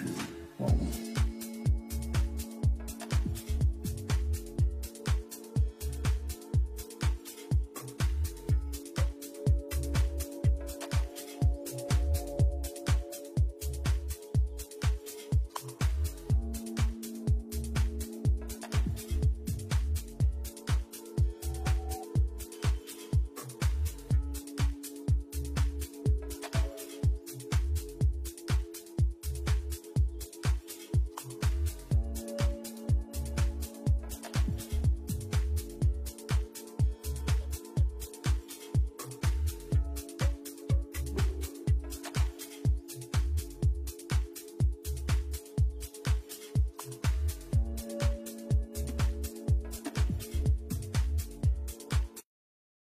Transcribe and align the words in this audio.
two, 0.00 0.06
one. 0.58 1.09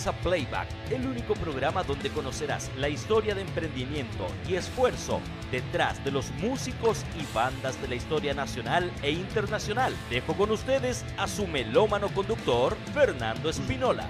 Comienza 0.00 0.12
Playback, 0.22 0.68
el 0.90 1.06
único 1.06 1.34
programa 1.34 1.82
donde 1.82 2.10
conocerás 2.10 2.70
la 2.78 2.88
historia 2.88 3.34
de 3.34 3.42
emprendimiento 3.42 4.26
y 4.48 4.54
esfuerzo 4.54 5.20
detrás 5.50 6.02
de 6.04 6.10
los 6.10 6.30
músicos 6.40 7.04
y 7.18 7.34
bandas 7.34 7.80
de 7.82 7.88
la 7.88 7.96
historia 7.96 8.32
nacional 8.32 8.90
e 9.02 9.10
internacional. 9.10 9.92
Dejo 10.08 10.34
con 10.34 10.50
ustedes 10.52 11.04
a 11.18 11.28
su 11.28 11.46
melómano 11.46 12.08
conductor, 12.08 12.76
Fernando 12.94 13.50
Espinola. 13.50 14.08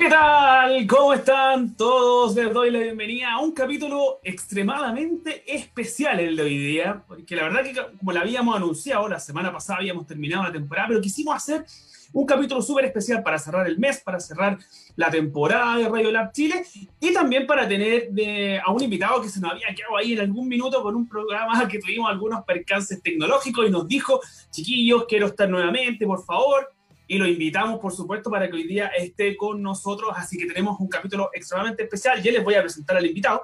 ¿Qué 0.00 0.08
tal? 0.08 0.86
¿Cómo 0.86 1.12
están 1.12 1.76
todos? 1.76 2.34
Les 2.34 2.50
doy 2.54 2.70
la 2.70 2.78
bienvenida 2.78 3.34
a 3.34 3.40
un 3.40 3.52
capítulo 3.52 4.18
extremadamente 4.24 5.44
especial 5.46 6.18
el 6.20 6.36
de 6.36 6.42
hoy 6.42 6.56
día, 6.56 7.04
porque 7.06 7.36
la 7.36 7.42
verdad 7.42 7.62
que 7.62 7.98
como 7.98 8.10
lo 8.10 8.20
habíamos 8.20 8.56
anunciado, 8.56 9.06
la 9.10 9.20
semana 9.20 9.52
pasada 9.52 9.80
habíamos 9.80 10.06
terminado 10.06 10.44
la 10.44 10.52
temporada, 10.52 10.88
pero 10.88 11.02
quisimos 11.02 11.36
hacer 11.36 11.66
un 12.14 12.24
capítulo 12.24 12.62
súper 12.62 12.86
especial 12.86 13.22
para 13.22 13.38
cerrar 13.38 13.66
el 13.66 13.78
mes, 13.78 14.00
para 14.00 14.18
cerrar 14.20 14.58
la 14.96 15.10
temporada 15.10 15.76
de 15.76 15.88
Radio 15.90 16.10
Lab 16.12 16.32
Chile 16.32 16.64
y 16.98 17.12
también 17.12 17.46
para 17.46 17.68
tener 17.68 18.08
de, 18.10 18.58
a 18.58 18.72
un 18.72 18.82
invitado 18.82 19.20
que 19.20 19.28
se 19.28 19.38
nos 19.38 19.52
había 19.52 19.74
quedado 19.74 19.98
ahí 19.98 20.14
en 20.14 20.20
algún 20.20 20.48
minuto 20.48 20.82
con 20.82 20.96
un 20.96 21.06
programa 21.06 21.68
que 21.68 21.78
tuvimos 21.78 22.10
algunos 22.10 22.42
percances 22.46 23.02
tecnológicos 23.02 23.68
y 23.68 23.70
nos 23.70 23.86
dijo, 23.86 24.18
chiquillos, 24.50 25.04
quiero 25.06 25.26
estar 25.26 25.46
nuevamente, 25.46 26.06
por 26.06 26.24
favor 26.24 26.79
y 27.10 27.18
lo 27.18 27.26
invitamos, 27.26 27.80
por 27.80 27.92
supuesto, 27.92 28.30
para 28.30 28.48
que 28.48 28.54
hoy 28.54 28.68
día 28.68 28.86
esté 28.86 29.36
con 29.36 29.60
nosotros. 29.60 30.12
Así 30.14 30.38
que 30.38 30.46
tenemos 30.46 30.78
un 30.78 30.86
capítulo 30.86 31.28
extremadamente 31.32 31.82
especial. 31.82 32.22
Ya 32.22 32.30
les 32.30 32.44
voy 32.44 32.54
a 32.54 32.60
presentar 32.60 32.96
al 32.96 33.04
invitado. 33.04 33.42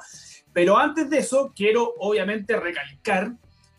Pero 0.52 0.78
antes 0.78 1.10
de 1.10 1.18
eso, 1.18 1.52
quiero 1.52 1.94
obviamente 1.98 2.54
recalcar 2.60 3.32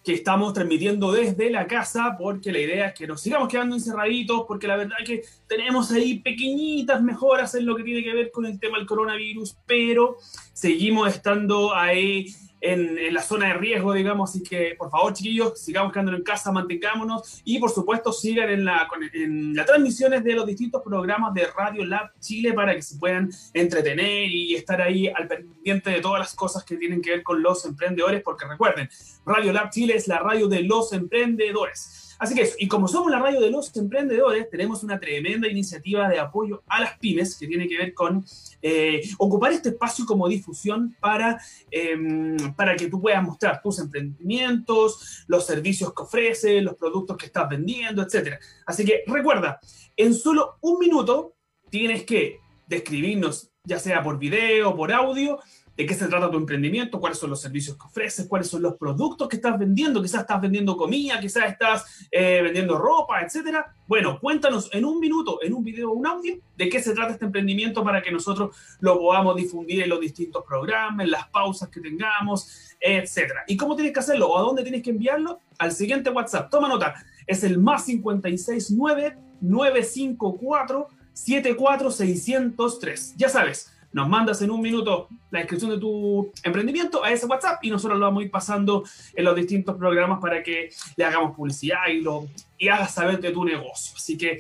que 0.04 0.14
estamos 0.14 0.52
transmitiendo 0.52 1.14
desde 1.14 1.50
la 1.50 1.68
casa 1.68 2.18
porque 2.20 2.52
la 2.52 2.60
idea 2.60 2.88
es 2.88 2.96
que 2.96 3.08
nos 3.08 3.22
sigamos 3.22 3.48
quedando 3.48 3.78
encerraditos 3.78 4.44
porque 4.46 4.68
la 4.68 4.76
verdad 4.76 4.98
que 5.06 5.22
tenemos 5.48 5.90
ahí 5.94 6.20
pequeñitas 6.20 7.02
mejoras 7.02 7.56
en 7.56 7.66
lo 7.66 7.74
que 7.78 7.84
tiene 7.84 8.04
que 8.04 8.14
ver 8.14 8.30
con 8.30 8.46
el 8.46 8.60
tema 8.60 8.80
del 8.80 8.88
coronavirus, 8.88 9.56
pero 9.66 10.18
seguimos 10.52 11.08
estando 11.08 11.74
ahí 11.74 12.28
en, 12.62 13.14
la 13.14 13.22
zona 13.22 13.48
de 13.48 13.54
riesgo, 13.56 13.94
digamos. 13.94 14.30
Así 14.30 14.44
que, 14.44 14.76
por 14.78 14.90
favor, 14.90 15.14
chiquillos, 15.14 15.60
sigamos 15.60 15.92
quedándonos 15.92 16.20
en 16.20 16.24
casa, 16.24 16.52
mantengámonos 16.52 17.42
y, 17.44 17.60
por 17.60 17.70
supuesto, 17.70 18.12
sigan 18.12 18.50
en, 18.50 18.66
la, 18.66 18.88
en 19.14 19.56
las 19.56 19.66
transmisiones 19.66 20.24
de 20.24 20.34
los 20.34 20.46
distintos 20.46 20.82
programas 20.84 21.34
de 21.34 21.48
Radio 21.48 21.86
Lab 21.86 22.12
Chile 22.20 22.54
para 22.54 22.76
que 22.76 22.82
se 22.82 22.98
puedan 22.98 23.30
entretener 23.54 24.30
y 24.30 24.56
estar 24.56 24.82
ahí 24.82 25.08
al 25.08 25.28
pendiente 25.28 25.90
de 25.90 26.02
todas 26.02 26.20
las 26.20 26.36
cosas 26.36 26.64
que 26.64 26.78
tienen 26.78 27.02
que 27.02 27.12
ver 27.12 27.24
con 27.24 27.42
los 27.42 27.66
emprendedores, 27.66 28.22
porque 28.24 28.46
recuerden, 28.46 28.90
Radio 29.26 29.54
Lab 29.54 29.70
Chile 29.70 29.96
es 29.96 30.08
la 30.08 30.20
radio 30.20 30.48
de 30.48 30.64
los 30.64 30.94
emprendedores. 30.94 32.07
Así 32.20 32.36
que 32.36 32.42
eso, 32.42 32.56
y 32.60 32.68
como 32.68 32.88
somos 32.88 33.12
la 33.12 33.20
radio 33.20 33.40
de 33.40 33.52
los 33.52 33.76
emprendedores, 33.76 34.50
tenemos 34.50 34.84
una 34.84 35.00
tremenda 35.00 35.48
iniciativa 35.48 36.08
de 36.08 36.20
apoyo 36.20 36.64
a 36.68 36.82
las 36.82 36.98
pymes 36.98 37.38
que 37.38 37.48
tiene 37.48 37.68
que 37.68 37.78
ver 37.78 37.94
con 37.94 38.26
eh, 38.62 39.02
ocupar 39.18 39.52
este 39.52 39.70
espacio 39.70 40.06
como 40.06 40.28
difusión 40.28 40.96
para, 41.00 41.40
em, 41.72 42.38
para 42.56 42.76
que 42.76 42.88
tú 42.88 43.02
puedas 43.02 43.24
mostrar 43.24 43.62
tus 43.62 43.80
emprendimientos, 43.80 45.26
los 45.28 45.46
servicios 45.46 45.94
que 45.94 46.04
ofreces, 46.04 46.64
los 46.64 46.76
productos 46.76 47.18
que 47.18 47.28
estás 47.28 47.48
vendiendo, 47.50 48.02
etc. 48.02 48.40
Así 48.66 48.84
que 48.84 49.04
recuerda, 49.06 49.60
en 49.96 50.14
solo 50.14 50.58
un 50.62 50.80
minuto 50.80 51.34
tienes 51.70 52.04
que 52.04 52.40
describirnos, 52.68 53.52
ya 53.64 53.80
sea 53.80 54.04
por 54.04 54.18
video, 54.18 54.76
por 54.76 54.92
audio, 54.92 55.40
de 55.78 55.86
qué 55.86 55.94
se 55.94 56.08
trata 56.08 56.32
tu 56.32 56.38
emprendimiento, 56.38 57.00
cuáles 57.00 57.20
son 57.20 57.30
los 57.30 57.40
servicios 57.40 57.78
que 57.78 57.86
ofreces, 57.86 58.26
cuáles 58.28 58.48
son 58.48 58.64
los 58.64 58.76
productos 58.78 59.30
que 59.30 59.36
estás 59.36 59.60
vendiendo, 59.60 60.02
quizás 60.02 60.22
estás 60.22 60.42
vendiendo 60.42 60.76
comida, 60.76 61.20
quizás 61.20 61.52
estás 61.52 62.08
eh, 62.10 62.42
vendiendo 62.42 62.80
ropa, 62.80 63.22
etcétera. 63.22 63.76
Bueno, 63.86 64.20
cuéntanos 64.20 64.74
en 64.74 64.86
un 64.86 65.00
minuto, 65.00 65.38
en 65.44 65.54
un 65.54 65.64
video 65.64 65.92
o 65.92 65.94
un 65.94 66.08
audio, 66.08 66.40
de 66.56 66.68
qué 66.68 66.82
se 66.82 66.96
trata 66.96 67.14
este 67.14 67.26
emprendimiento 67.26 67.84
para 67.84 68.02
que 68.02 68.12
nosotros 68.12 68.56
lo 68.80 68.98
podamos 68.98 69.36
difundir 69.36 69.84
en 69.84 69.90
los 69.90 70.00
distintos 70.00 70.44
programas, 70.48 71.06
en 71.06 71.12
las 71.12 71.30
pausas 71.30 71.70
que 71.70 71.80
tengamos, 71.80 72.76
etcétera. 72.80 73.44
¿Y 73.48 73.56
cómo 73.56 73.76
tienes 73.76 73.94
que 73.94 74.00
hacerlo 74.00 74.30
o 74.30 74.40
a 74.40 74.42
dónde 74.42 74.64
tienes 74.64 74.82
que 74.82 74.90
enviarlo? 74.90 75.42
Al 75.60 75.74
siguiente 75.74 76.10
WhatsApp. 76.10 76.50
Toma 76.50 76.70
nota. 76.70 76.96
Es 77.28 77.44
el 77.44 77.60
más 77.60 77.86
569 77.86 79.16
954 79.42 80.88
74603. 81.14 83.14
Ya 83.16 83.30
sabes 83.30 83.77
nos 83.94 84.08
mandas 84.08 84.42
en 84.42 84.52
un 84.52 84.62
minuto 84.62 85.08
la 85.32 85.40
descripción 85.40 85.72
de 85.72 85.80
tu 85.80 86.32
emprendimiento 86.44 87.04
a 87.04 87.12
ese 87.12 87.26
WhatsApp 87.26 87.64
y 87.64 87.70
nosotros 87.70 88.00
lo 88.00 88.06
vamos 88.06 88.22
a 88.22 88.26
ir 88.26 88.32
pasando 88.32 88.84
en 89.14 89.26
los 89.26 89.36
distintos 89.36 89.76
programas 89.76 90.20
para 90.20 90.44
que 90.44 90.70
le 90.96 91.06
hagamos 91.06 91.36
publicidad 91.36 91.88
y, 91.90 92.02
lo, 92.02 92.28
y 92.58 92.68
hagas 92.68 92.94
saber 92.94 93.20
de 93.20 93.32
tu 93.32 93.44
negocio. 93.44 93.94
Así 93.96 94.18
que 94.18 94.38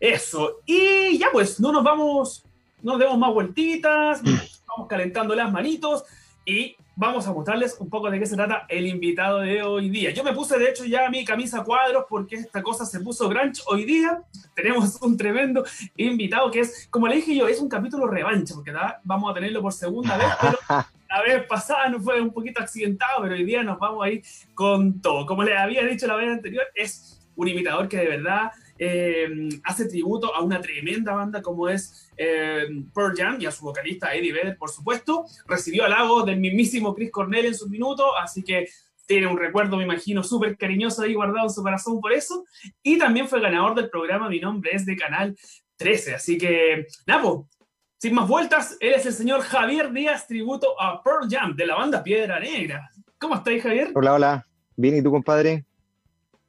eso. 0.00 0.60
Y 0.66 1.18
ya 1.18 1.28
pues, 1.32 1.60
no 1.60 1.72
nos 1.72 1.84
vamos, 1.84 2.44
no 2.82 2.92
nos 2.92 3.00
demos 3.00 3.18
más 3.18 3.32
vueltitas, 3.32 4.22
vamos 4.68 4.88
calentando 4.88 5.34
las 5.34 5.50
manitos 5.52 6.04
y 6.48 6.74
vamos 6.96 7.26
a 7.26 7.32
mostrarles 7.34 7.76
un 7.78 7.90
poco 7.90 8.10
de 8.10 8.18
qué 8.18 8.24
se 8.24 8.34
trata 8.34 8.64
el 8.70 8.86
invitado 8.86 9.40
de 9.40 9.62
hoy 9.62 9.90
día. 9.90 10.12
Yo 10.12 10.24
me 10.24 10.32
puse, 10.32 10.58
de 10.58 10.70
hecho, 10.70 10.86
ya 10.86 11.10
mi 11.10 11.22
camisa 11.22 11.62
cuadros 11.62 12.06
porque 12.08 12.36
esta 12.36 12.62
cosa 12.62 12.86
se 12.86 13.00
puso 13.00 13.28
grunge 13.28 13.60
hoy 13.66 13.84
día. 13.84 14.22
Tenemos 14.56 15.00
un 15.02 15.14
tremendo 15.18 15.62
invitado 15.98 16.50
que 16.50 16.60
es, 16.60 16.88
como 16.90 17.06
le 17.06 17.16
dije 17.16 17.36
yo, 17.36 17.46
es 17.46 17.60
un 17.60 17.68
capítulo 17.68 18.06
revancha, 18.06 18.54
porque 18.54 18.72
vamos 19.04 19.30
a 19.30 19.34
tenerlo 19.34 19.60
por 19.60 19.74
segunda 19.74 20.16
vez, 20.16 20.28
pero 20.40 20.58
la 21.10 21.22
vez 21.22 21.46
pasada 21.46 21.90
no 21.90 22.00
fue 22.00 22.18
un 22.18 22.32
poquito 22.32 22.62
accidentado, 22.62 23.20
pero 23.20 23.34
hoy 23.34 23.44
día 23.44 23.62
nos 23.62 23.78
vamos 23.78 24.02
a 24.02 24.08
ir 24.08 24.22
con 24.54 25.02
todo. 25.02 25.26
Como 25.26 25.42
les 25.42 25.58
había 25.58 25.84
dicho 25.84 26.06
la 26.06 26.16
vez 26.16 26.30
anterior, 26.30 26.64
es 26.74 27.20
un 27.36 27.46
invitador 27.46 27.88
que 27.88 27.98
de 27.98 28.08
verdad 28.08 28.52
eh, 28.78 29.28
hace 29.64 29.86
tributo 29.88 30.34
a 30.34 30.42
una 30.42 30.60
tremenda 30.60 31.14
banda 31.14 31.42
como 31.42 31.68
es 31.68 32.10
eh, 32.16 32.66
Pearl 32.94 33.14
Jam 33.16 33.36
y 33.40 33.46
a 33.46 33.52
su 33.52 33.64
vocalista 33.64 34.14
Eddie 34.14 34.32
Vedder, 34.32 34.56
por 34.56 34.70
supuesto. 34.70 35.24
Recibió 35.46 35.84
halagos 35.84 36.26
del 36.26 36.38
mismísimo 36.38 36.94
Chris 36.94 37.10
Cornell 37.10 37.46
en 37.46 37.54
sus 37.54 37.68
minutos, 37.68 38.06
así 38.22 38.42
que 38.42 38.68
tiene 39.06 39.26
un 39.26 39.38
recuerdo, 39.38 39.76
me 39.76 39.84
imagino, 39.84 40.22
súper 40.22 40.56
cariñoso 40.56 41.02
ahí 41.02 41.14
guardado 41.14 41.46
en 41.46 41.54
su 41.54 41.62
corazón 41.62 42.00
por 42.00 42.12
eso. 42.12 42.44
Y 42.82 42.98
también 42.98 43.26
fue 43.26 43.40
ganador 43.40 43.74
del 43.74 43.88
programa 43.88 44.28
Mi 44.28 44.38
Nombre 44.38 44.70
es 44.74 44.84
de 44.84 44.96
Canal 44.96 45.36
13. 45.76 46.14
Así 46.14 46.36
que, 46.36 46.86
Napo, 47.06 47.48
sin 47.96 48.14
más 48.14 48.28
vueltas, 48.28 48.76
él 48.80 48.92
es 48.94 49.06
el 49.06 49.14
señor 49.14 49.40
Javier 49.40 49.92
Díaz, 49.92 50.26
tributo 50.26 50.80
a 50.80 51.02
Pearl 51.02 51.26
Jam 51.28 51.56
de 51.56 51.66
la 51.66 51.76
banda 51.76 52.02
Piedra 52.02 52.38
Negra. 52.38 52.90
¿Cómo 53.18 53.34
estáis, 53.34 53.62
Javier? 53.62 53.92
Hola, 53.94 54.14
hola. 54.14 54.46
Bien, 54.76 54.96
¿y 54.96 55.02
tú, 55.02 55.10
compadre? 55.10 55.64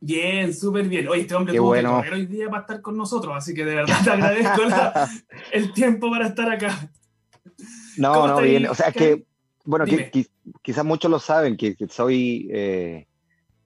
Bien, 0.02 0.54
súper 0.54 0.88
bien. 0.88 1.08
Oye, 1.10 1.22
este 1.22 1.36
hombre 1.36 1.56
tuvo 1.56 1.68
bueno. 1.68 2.02
que 2.02 2.12
hoy 2.12 2.26
día 2.26 2.50
para 2.50 2.62
estar 2.62 2.82
con 2.82 2.96
nosotros, 2.98 3.36
así 3.36 3.54
que 3.54 3.66
de 3.66 3.76
verdad 3.76 3.98
te 4.04 4.10
agradezco 4.10 4.62
el 5.52 5.74
tiempo 5.74 6.10
para 6.10 6.28
estar 6.28 6.50
acá. 6.50 6.90
No, 7.98 8.28
no, 8.28 8.42
bien. 8.42 8.68
O 8.68 8.76
sea, 8.76 8.88
es 8.88 8.96
que 8.96 9.26
Bueno, 9.66 9.86
quizás 10.62 10.86
muchos 10.86 11.12
lo 11.12 11.20
saben, 11.20 11.58
que, 11.58 11.76
soy 11.90 12.50
eh, 12.52 13.08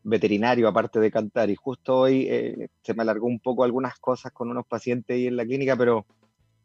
veterinario 0.01 0.67
aparte 0.67 0.99
de 0.99 1.11
cantar 1.11 1.49
y 1.51 1.55
justo 1.55 1.99
hoy 1.99 2.27
eh, 2.29 2.69
se 2.81 2.93
me 2.95 3.03
alargó 3.03 3.27
un 3.27 3.39
poco 3.39 3.63
algunas 3.63 3.99
cosas 3.99 4.31
con 4.31 4.49
unos 4.49 4.65
pacientes 4.65 5.15
ahí 5.15 5.27
en 5.27 5.37
la 5.37 5.45
clínica, 5.45 5.75
pero 5.77 6.05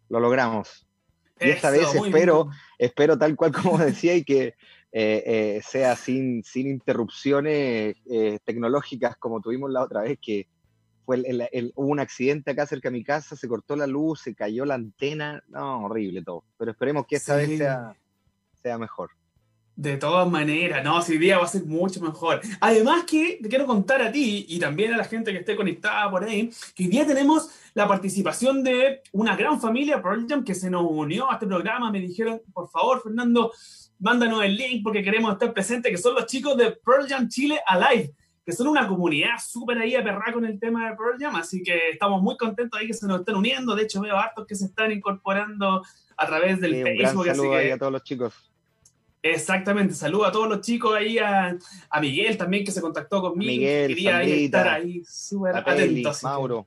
lo 0.09 0.21
logramos. 0.21 0.87
Y 1.41 1.51
esta 1.51 1.71
vez 1.71 1.95
espero, 1.95 2.49
espero 2.79 3.19
tal 3.19 3.37
cual 3.37 3.53
como 3.53 3.79
decía 3.79 4.17
y 4.17 4.25
que 4.25 4.55
eh, 5.01 5.61
sea 5.65 5.97
sin, 5.97 6.43
sin 6.45 6.69
interrupciones 6.69 7.97
tecnológicas 8.45 9.17
como 9.17 9.41
tuvimos 9.41 9.71
la 9.71 9.83
otra 9.83 10.03
vez, 10.03 10.19
que 10.21 10.49
fue 11.09 11.23
hubo 11.75 11.87
un 11.87 12.01
accidente 12.01 12.51
acá 12.51 12.67
cerca 12.67 12.91
de 12.91 12.99
mi 12.99 13.03
casa, 13.03 13.35
se 13.35 13.49
cortó 13.49 13.75
la 13.77 13.87
luz, 13.87 14.21
se 14.21 14.35
cayó 14.35 14.67
la 14.67 14.75
antena, 14.75 15.43
no, 15.49 15.87
horrible 15.87 16.23
todo. 16.23 16.45
Pero 16.59 16.73
esperemos 16.73 17.07
que 17.07 17.17
esta 17.17 17.35
vez 17.35 17.57
sea, 17.57 17.97
sea 18.63 18.77
mejor. 18.77 19.09
De 19.75 19.97
todas 19.97 20.29
maneras, 20.29 20.85
no, 20.85 21.01
si 21.01 21.17
día 21.17 21.39
va 21.39 21.45
a 21.45 21.49
ser 21.49 21.65
mucho 21.65 22.01
mejor. 22.03 22.43
Además 22.61 23.05
que 23.05 23.39
te 23.41 23.49
quiero 23.49 23.65
contar 23.65 24.03
a 24.03 24.13
ti 24.13 24.45
y 24.51 24.59
también 24.59 24.93
a 24.93 24.99
la 24.99 25.05
gente 25.05 25.33
que 25.33 25.39
esté 25.39 25.57
conectada 25.57 26.11
por 26.11 26.25
ahí, 26.25 26.51
que 26.75 26.83
hoy 26.83 26.91
día 26.91 27.07
tenemos 27.07 27.49
la 27.73 27.89
participación 27.89 28.63
de 28.63 29.01
una 29.13 29.35
gran 29.35 29.59
familia 29.59 30.03
Pearl 30.03 30.27
Jam 30.29 30.45
que 30.45 30.55
se 30.55 30.69
nos 30.69 30.85
unió 30.91 31.31
a 31.31 31.35
este 31.35 31.47
programa. 31.47 31.91
Me 31.91 32.01
dijeron, 32.01 32.43
por 32.53 32.69
favor, 32.69 33.01
Fernando, 33.03 33.51
mándanos 33.99 34.45
el 34.45 34.57
link 34.57 34.83
porque 34.83 35.03
queremos 35.03 35.33
estar 35.33 35.53
presentes, 35.53 35.91
que 35.91 35.99
son 35.99 36.15
los 36.15 36.27
chicos 36.27 36.57
de 36.57 36.73
Pearl 36.73 37.07
Jam 37.09 37.29
Chile 37.29 37.61
Alive, 37.67 38.13
que 38.45 38.53
son 38.53 38.69
una 38.69 38.89
comunidad 38.89 39.39
súper 39.45 39.79
ahí 39.79 39.95
aperrada 39.95 40.33
con 40.33 40.45
el 40.45 40.59
tema 40.59 40.91
de 40.91 40.97
Pearl 40.97 41.19
Jam, 41.19 41.37
así 41.37 41.63
que 41.63 41.91
estamos 41.91 42.23
muy 42.23 42.37
contentos 42.37 42.81
ahí 42.81 42.87
que 42.87 42.95
se 42.95 43.07
nos 43.07 43.21
estén 43.21 43.37
uniendo. 43.37 43.75
De 43.75 43.83
hecho, 43.83 44.01
veo 44.01 44.17
hartos 44.17 44.47
que 44.47 44.55
se 44.55 44.67
están 44.67 44.91
incorporando 44.93 45.83
a 46.17 46.27
través 46.27 46.61
del 46.61 46.83
Facebook. 46.83 47.27
Un 47.27 47.35
saludo 47.35 47.55
ahí 47.55 47.71
a 47.71 47.79
todos 47.79 47.93
los 47.93 48.03
chicos. 48.03 48.35
Exactamente, 49.21 49.95
saludo 49.95 50.27
a 50.27 50.33
todos 50.33 50.49
los 50.49 50.61
chicos 50.61 50.95
ahí, 50.95 51.19
a, 51.19 51.59
Miguel 52.01 52.37
también 52.37 52.65
que 52.65 52.71
se 52.71 52.81
contactó 52.81 53.21
conmigo. 53.21 53.51
Miguel, 53.51 53.89
quería 53.89 54.23
estar 54.23 54.69
ahí 54.69 55.03
súper 55.05 55.57
atento. 55.57 56.13
Mauro. 56.23 56.67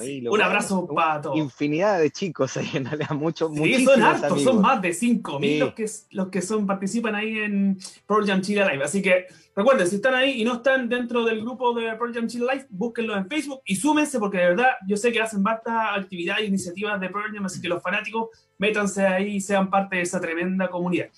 Un 0.00 0.42
abrazo 0.42 0.86
para 0.86 1.20
todos. 1.20 1.36
Infinidad 1.36 2.00
de 2.00 2.10
chicos 2.10 2.56
ahí 2.56 2.70
en 2.74 2.84
realidad, 2.84 3.10
muchos, 3.10 3.52
Sí, 3.54 3.84
son 3.84 4.02
hartos, 4.02 4.42
son 4.42 4.60
más 4.60 4.80
de 4.80 4.90
5.000 4.90 5.58
los, 5.58 5.74
que, 5.74 5.86
los 6.10 6.28
que 6.28 6.42
son, 6.42 6.66
participan 6.66 7.14
ahí 7.14 7.38
en 7.38 7.78
Pearl 8.06 8.26
Jam 8.26 8.40
Chile 8.40 8.64
Live. 8.70 8.84
Así 8.84 9.02
que 9.02 9.26
recuerden, 9.54 9.86
si 9.86 9.96
están 9.96 10.14
ahí 10.14 10.40
y 10.40 10.44
no 10.44 10.54
están 10.54 10.88
dentro 10.88 11.24
del 11.24 11.40
grupo 11.40 11.74
de 11.74 11.94
Pearl 11.96 12.14
Jam 12.14 12.26
Chile 12.26 12.46
Live, 12.52 12.66
búsquenlo 12.70 13.16
en 13.16 13.28
Facebook 13.28 13.60
y 13.64 13.76
súmense 13.76 14.18
porque 14.18 14.38
de 14.38 14.46
verdad 14.48 14.68
yo 14.86 14.96
sé 14.96 15.12
que 15.12 15.20
hacen 15.20 15.42
basta 15.42 15.94
actividad 15.94 16.38
e 16.40 16.46
iniciativas 16.46 17.00
de 17.00 17.08
Pearl 17.08 17.32
Jam, 17.32 17.44
así 17.46 17.60
que 17.60 17.68
los 17.68 17.82
fanáticos 17.82 18.28
métanse 18.58 19.06
ahí 19.06 19.36
y 19.36 19.40
sean 19.40 19.70
parte 19.70 19.96
de 19.96 20.02
esa 20.02 20.20
tremenda 20.20 20.68
comunidad. 20.68 21.08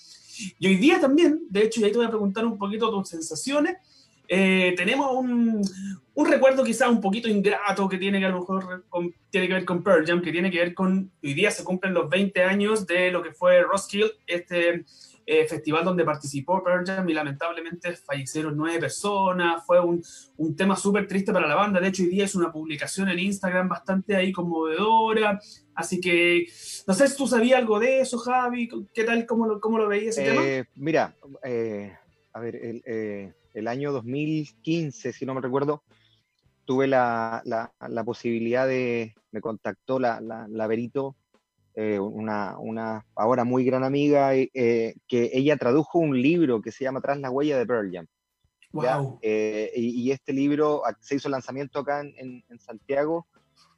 Y 0.58 0.66
hoy 0.66 0.76
día 0.76 1.00
también, 1.00 1.42
de 1.48 1.62
hecho, 1.62 1.80
y 1.80 1.84
ahí 1.84 1.92
te 1.92 1.98
voy 1.98 2.06
a 2.06 2.10
preguntar 2.10 2.44
un 2.44 2.58
poquito 2.58 2.90
tus 2.90 3.08
sensaciones, 3.08 3.76
eh, 4.28 4.74
tenemos 4.76 5.14
un, 5.14 5.62
un, 6.14 6.26
recuerdo 6.26 6.64
quizás 6.64 6.88
un 6.88 7.00
poquito 7.00 7.28
ingrato 7.28 7.88
que 7.88 7.98
tiene 7.98 8.18
que 8.18 8.26
a 8.26 8.30
lo 8.30 8.40
mejor 8.40 8.84
tiene 9.30 9.48
que 9.48 9.54
ver 9.54 9.64
con 9.64 9.82
Pearl 9.82 10.06
Jam, 10.06 10.22
que 10.22 10.32
tiene 10.32 10.50
que 10.50 10.58
ver 10.58 10.74
con, 10.74 11.10
hoy 11.22 11.34
día 11.34 11.50
se 11.50 11.64
cumplen 11.64 11.92
los 11.92 12.08
20 12.08 12.42
años 12.42 12.86
de 12.86 13.10
lo 13.10 13.22
que 13.22 13.32
fue 13.32 13.62
Roskilde, 13.62 14.12
este 14.26 14.84
eh, 15.26 15.46
festival 15.46 15.84
donde 15.84 16.04
participó 16.04 16.62
Pearl 16.62 16.86
Jam 16.86 17.08
y 17.08 17.12
lamentablemente 17.12 17.96
fallecieron 17.96 18.56
nueve 18.56 18.78
personas, 18.78 19.64
fue 19.66 19.80
un, 19.80 20.02
un 20.38 20.56
tema 20.56 20.76
súper 20.76 21.06
triste 21.06 21.32
para 21.32 21.46
la 21.46 21.54
banda, 21.54 21.80
de 21.80 21.88
hecho 21.88 22.02
hoy 22.02 22.08
día 22.08 22.24
es 22.24 22.34
una 22.34 22.50
publicación 22.50 23.08
en 23.10 23.18
Instagram 23.18 23.68
bastante 23.68 24.16
ahí 24.16 24.32
conmovedora, 24.32 25.38
así 25.74 26.00
que 26.00 26.46
no 26.86 26.94
sé 26.94 27.08
si 27.08 27.16
tú 27.16 27.26
sabías 27.26 27.58
algo 27.58 27.78
de 27.78 28.00
eso, 28.00 28.18
Javi, 28.18 28.70
¿qué 28.94 29.04
tal, 29.04 29.26
cómo 29.26 29.46
lo, 29.46 29.60
cómo 29.60 29.78
lo 29.78 29.88
veías 29.88 30.16
ese 30.16 30.30
tema? 30.30 30.42
Eh, 30.46 30.64
mira, 30.76 31.14
a 32.32 32.40
ver, 32.40 32.56
el 32.56 33.34
el 33.54 33.68
año 33.68 33.92
2015, 33.92 35.12
si 35.12 35.24
no 35.26 35.34
me 35.34 35.40
recuerdo, 35.40 35.82
tuve 36.64 36.86
la, 36.86 37.42
la, 37.44 38.04
posibilidad 38.04 38.66
de, 38.66 39.14
me 39.32 39.40
contactó 39.40 39.98
la, 39.98 40.20
la 40.20 40.66
Verito, 40.66 41.16
eh, 41.76 41.98
una, 41.98 42.56
una, 42.58 43.04
ahora 43.16 43.42
muy 43.42 43.64
gran 43.64 43.82
amiga, 43.82 44.32
eh, 44.34 44.94
que 45.08 45.30
ella 45.32 45.56
tradujo 45.56 45.98
un 45.98 46.20
libro 46.20 46.62
que 46.62 46.70
se 46.70 46.84
llama 46.84 47.00
Tras 47.00 47.18
la 47.18 47.30
huella 47.30 47.58
de 47.58 47.66
Pearl 47.66 47.90
Jam. 47.92 48.06
Wow. 48.70 49.18
Eh, 49.22 49.72
y, 49.74 50.10
este 50.12 50.32
libro 50.32 50.82
se 51.00 51.16
hizo 51.16 51.28
lanzamiento 51.28 51.80
acá 51.80 52.00
en, 52.00 52.44
en, 52.48 52.60
Santiago, 52.60 53.26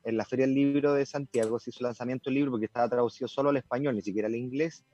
en 0.04 0.16
la 0.16 0.26
Feria 0.26 0.46
del 0.46 0.54
Libro 0.54 0.92
de 0.92 1.06
Santiago, 1.06 1.58
se 1.58 1.70
hizo 1.70 1.84
lanzamiento 1.84 2.28
del 2.28 2.34
libro 2.34 2.50
porque 2.52 2.66
estaba 2.66 2.88
traducido 2.88 3.28
solo 3.28 3.48
al 3.48 3.56
español, 3.56 3.94
ni 3.94 4.02
siquiera 4.02 4.28
al 4.28 4.36
inglés, 4.36 4.84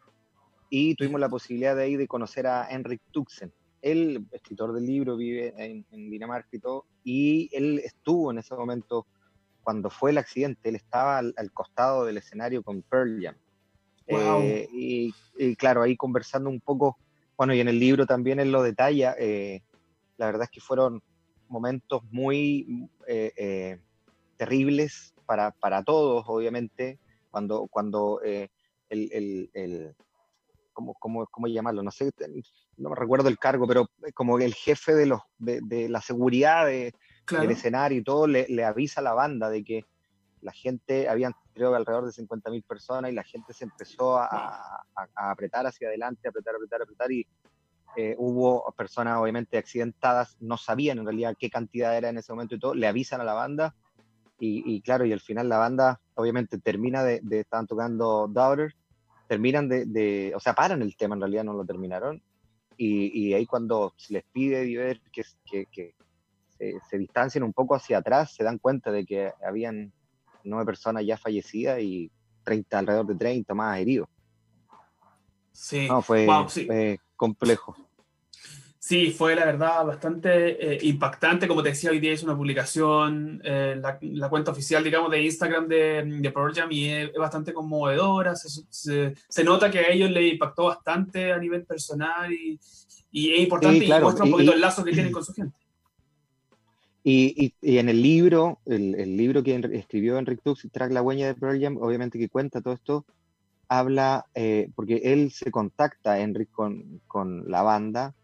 y 0.71 0.95
tuvimos 0.95 1.21
la 1.21 1.29
posibilidad 1.29 1.75
de 1.75 1.83
ahí 1.83 1.97
de 1.97 2.07
conocer 2.07 2.47
a 2.47 2.69
Henrik 2.71 3.01
Tuxen, 3.11 3.53
él, 3.83 4.27
escritor 4.31 4.73
del 4.73 4.87
libro, 4.87 5.17
vive 5.17 5.53
en, 5.57 5.85
Dinamarca 6.11 6.49
y 6.53 6.59
todo, 6.61 6.87
y 7.05 7.51
él 7.53 7.81
estuvo 7.85 8.31
en 8.31 8.39
ese 8.39 8.55
momento, 8.55 9.07
cuando 9.63 9.91
fue 9.91 10.13
el 10.13 10.19
accidente, 10.19 10.69
él 10.69 10.77
estaba 10.77 11.19
al, 11.19 11.53
costado 11.53 12.05
del 12.07 12.17
escenario 12.17 12.63
con 12.63 12.83
Pearl 12.83 13.21
Jam. 13.21 13.37
Eh, 14.07 14.69
y, 14.73 15.13
claro, 15.57 15.83
ahí 15.83 15.97
conversando 15.97 16.49
un 16.49 16.61
poco, 16.61 16.97
bueno, 17.37 17.55
y 17.55 17.61
en 17.61 17.69
el 17.69 17.79
libro 17.79 18.07
también 18.07 18.41
él 18.41 18.53
lo 18.53 18.63
detalla, 18.63 19.15
eh, 19.19 19.63
la 20.17 20.27
verdad 20.27 20.45
es 20.45 20.51
que 20.51 20.61
fueron 20.61 21.03
momentos 21.49 22.03
muy 22.11 22.89
eh, 23.07 23.79
terribles 24.37 25.15
para, 25.27 25.51
para, 25.51 25.83
todos, 25.83 26.25
obviamente, 26.29 26.99
cuando, 27.31 27.67
cuando 27.69 28.21
el, 28.23 28.49
el, 28.91 29.51
el 29.55 29.95
¿cómo, 30.73 30.95
cómo, 30.95 31.27
cómo 31.27 31.47
llamarlo? 31.47 31.83
No 31.83 31.91
sé, 31.91 32.11
no 32.83 32.91
me 32.91 32.97
recuerdo 32.97 33.29
el 33.29 33.39
cargo, 33.39 33.67
pero 33.67 33.89
como 34.15 34.39
el 34.39 34.55
jefe 34.55 34.95
de, 34.95 35.07
los, 35.07 35.21
de, 35.39 35.89
la 35.89 36.01
seguridad 36.01 36.67
de, 36.67 36.93
del 37.31 37.51
escenario 37.51 37.99
y 37.99 38.05
todo 38.05 38.27
le, 38.27 38.47
le, 38.49 38.65
avisa 38.65 39.01
a 39.01 39.05
la 39.05 39.15
banda 39.15 39.49
de 39.49 39.63
que 39.63 39.85
la 40.41 40.53
gente, 40.53 41.09
habían 41.09 41.33
creo 41.55 41.75
alrededor 41.75 42.05
de 42.07 42.13
50.000 42.13 42.65
personas 42.67 43.13
y 43.13 43.15
la 43.15 43.23
gente 43.23 43.53
se 43.53 43.65
empezó 43.65 44.19
a, 44.19 44.85
apretar 45.15 45.67
hacia 45.67 45.89
adelante, 45.89 46.29
apretar, 46.29 46.57
apretar, 46.57 46.83
apretar 46.83 47.13
y 47.13 47.27
eh, 47.97 48.15
hubo 48.19 48.73
personas 48.77 49.19
obviamente 49.19 49.59
accidentadas, 49.59 50.37
no 50.41 50.57
sabían 50.57 50.99
en 50.99 51.05
realidad 51.05 51.37
qué 51.39 51.51
cantidad 51.51 51.97
era 51.97 52.09
en 52.09 52.19
ese 52.19 52.33
momento 52.33 52.55
y 52.55 52.59
todo, 52.59 52.75
le 52.75 52.87
avisan 52.87 53.21
a 53.21 53.25
la 53.25 53.35
banda 53.35 53.75
y, 54.45 54.83
claro, 54.83 55.05
y 55.05 55.13
al 55.13 55.21
final 55.21 55.49
la 55.49 55.59
banda 55.59 56.01
obviamente 56.17 56.59
termina 56.59 57.05
de, 57.05 57.21
de 57.23 57.39
estaban 57.39 57.69
tocando 57.69 58.27
Daughter, 58.27 58.75
terminan 59.29 59.69
de, 59.69 59.87
de, 59.87 60.33
o 60.35 60.41
sea, 60.41 60.53
paran 60.53 60.83
el 60.83 60.97
tema, 60.97 61.15
en 61.15 61.21
realidad 61.21 61.45
no 61.45 61.53
lo 61.53 61.65
terminaron, 61.65 62.21
y, 62.77 63.33
ahí 63.35 63.47
cuando 63.47 63.95
se 63.97 64.15
les 64.15 64.25
pide 64.33 64.67
que, 65.13 65.67
que, 65.71 65.95
se, 66.89 66.99
distancien 66.99 67.45
un 67.45 67.53
poco 67.53 67.75
hacia 67.75 67.99
atrás, 67.99 68.35
se 68.35 68.45
dan 68.45 68.59
cuenta 68.59 68.91
de 68.91 69.05
que 69.05 69.33
habían 69.47 69.93
nueve 70.45 70.67
personas 70.67 71.05
ya 71.05 71.17
fallecidas 71.17 71.81
y 71.81 72.11
30, 72.45 72.79
alrededor 72.79 73.07
de 73.07 73.15
30 73.15 73.55
más 73.55 73.79
heridos. 73.79 74.09
Sí, 75.53 75.87
no, 75.89 76.03
fue, 76.03 76.27
complejo. 77.17 77.77
Sí, 78.85 79.13
fue 79.13 79.37
la 79.37 79.45
verdad 79.45 79.87
bastante 79.87 80.75
eh, 80.75 80.79
impactante. 80.83 81.47
Como 81.47 81.63
te 81.63 81.69
decía, 81.69 81.93
hoy 81.93 82.01
día 82.01 82.15
es 82.15 82.25
una 82.25 82.37
publicación, 82.37 83.41
eh, 83.45 83.79
la, 83.81 83.97
la, 84.01 84.29
cuenta 84.29 84.51
oficial, 84.51 84.83
digamos, 84.83 85.09
de 85.09 85.23
Instagram 85.23 85.69
de, 85.69 86.03
de 86.05 86.31
Pearl 86.33 86.53
Jam 86.53 86.73
y 86.73 86.89
es, 86.89 87.13
bastante 87.13 87.55
conmovedora. 87.55 88.35
Se, 88.35 89.15
se, 89.29 89.45
nota 89.45 89.71
que 89.71 89.79
a 89.79 89.89
ellos 89.89 90.11
le 90.11 90.27
impactó 90.27 90.65
bastante 90.65 91.33
a 91.33 91.39
nivel 91.39 91.65
personal 91.65 92.33
y, 92.33 92.59
y 93.13 93.33
es 93.33 93.41
importante 93.43 93.85
y 93.85 93.89
muestra 93.89 94.25
un 94.25 94.33
poquito 94.33 94.53
el 94.53 94.61
lazo 94.61 94.83
que 94.83 94.91
tienen 94.91 95.13
con 95.13 95.25
su 95.25 95.33
gente. 95.33 95.57
Y, 97.05 97.55
y, 97.61 97.79
en 97.79 97.89
el 97.89 98.03
libro, 98.03 98.59
el, 98.67 98.97
el, 98.97 99.17
libro 99.17 99.45
que 99.45 99.55
escribió 99.75 100.19
Enric 100.19 100.43
Tux, 100.43 100.67
Track 100.73 100.91
la 100.91 101.03
huella 101.03 101.29
de 101.29 101.35
Pearl 101.37 101.61
Jam, 101.61 101.77
obviamente 101.81 102.19
que 102.19 102.29
cuenta 102.29 102.61
todo 102.61 102.75
esto, 102.75 103.07
habla, 103.69 104.27
eh, 104.35 104.71
porque 104.75 105.03
él 105.05 105.31
se 105.31 105.53
contacta, 105.53 106.19
Enric, 106.19 106.51
con, 106.51 107.01
con 107.07 107.49
la 107.49 107.63
banda 107.63 108.17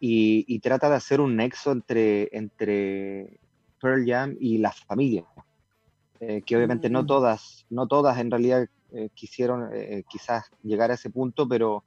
y, 0.00 0.58
trata 0.60 0.88
de 0.88 0.96
hacer 0.96 1.20
un 1.20 1.36
nexo 1.36 1.72
entre, 1.72 2.28
entre 2.36 3.38
Pearl 3.80 4.04
Jam 4.06 4.36
y 4.38 4.58
la 4.58 4.72
familia, 4.72 5.24
eh, 6.20 6.42
que 6.44 6.56
obviamente 6.56 6.90
no 6.90 7.02
mm. 7.02 7.06
todas, 7.06 7.66
no 7.70 7.86
todas 7.86 8.18
en 8.18 8.30
realidad 8.30 8.68
eh, 8.92 9.10
quisieron 9.14 9.70
eh, 9.72 10.04
quizás 10.08 10.44
llegar 10.62 10.90
a 10.90 10.94
ese 10.94 11.10
punto, 11.10 11.48
pero, 11.48 11.84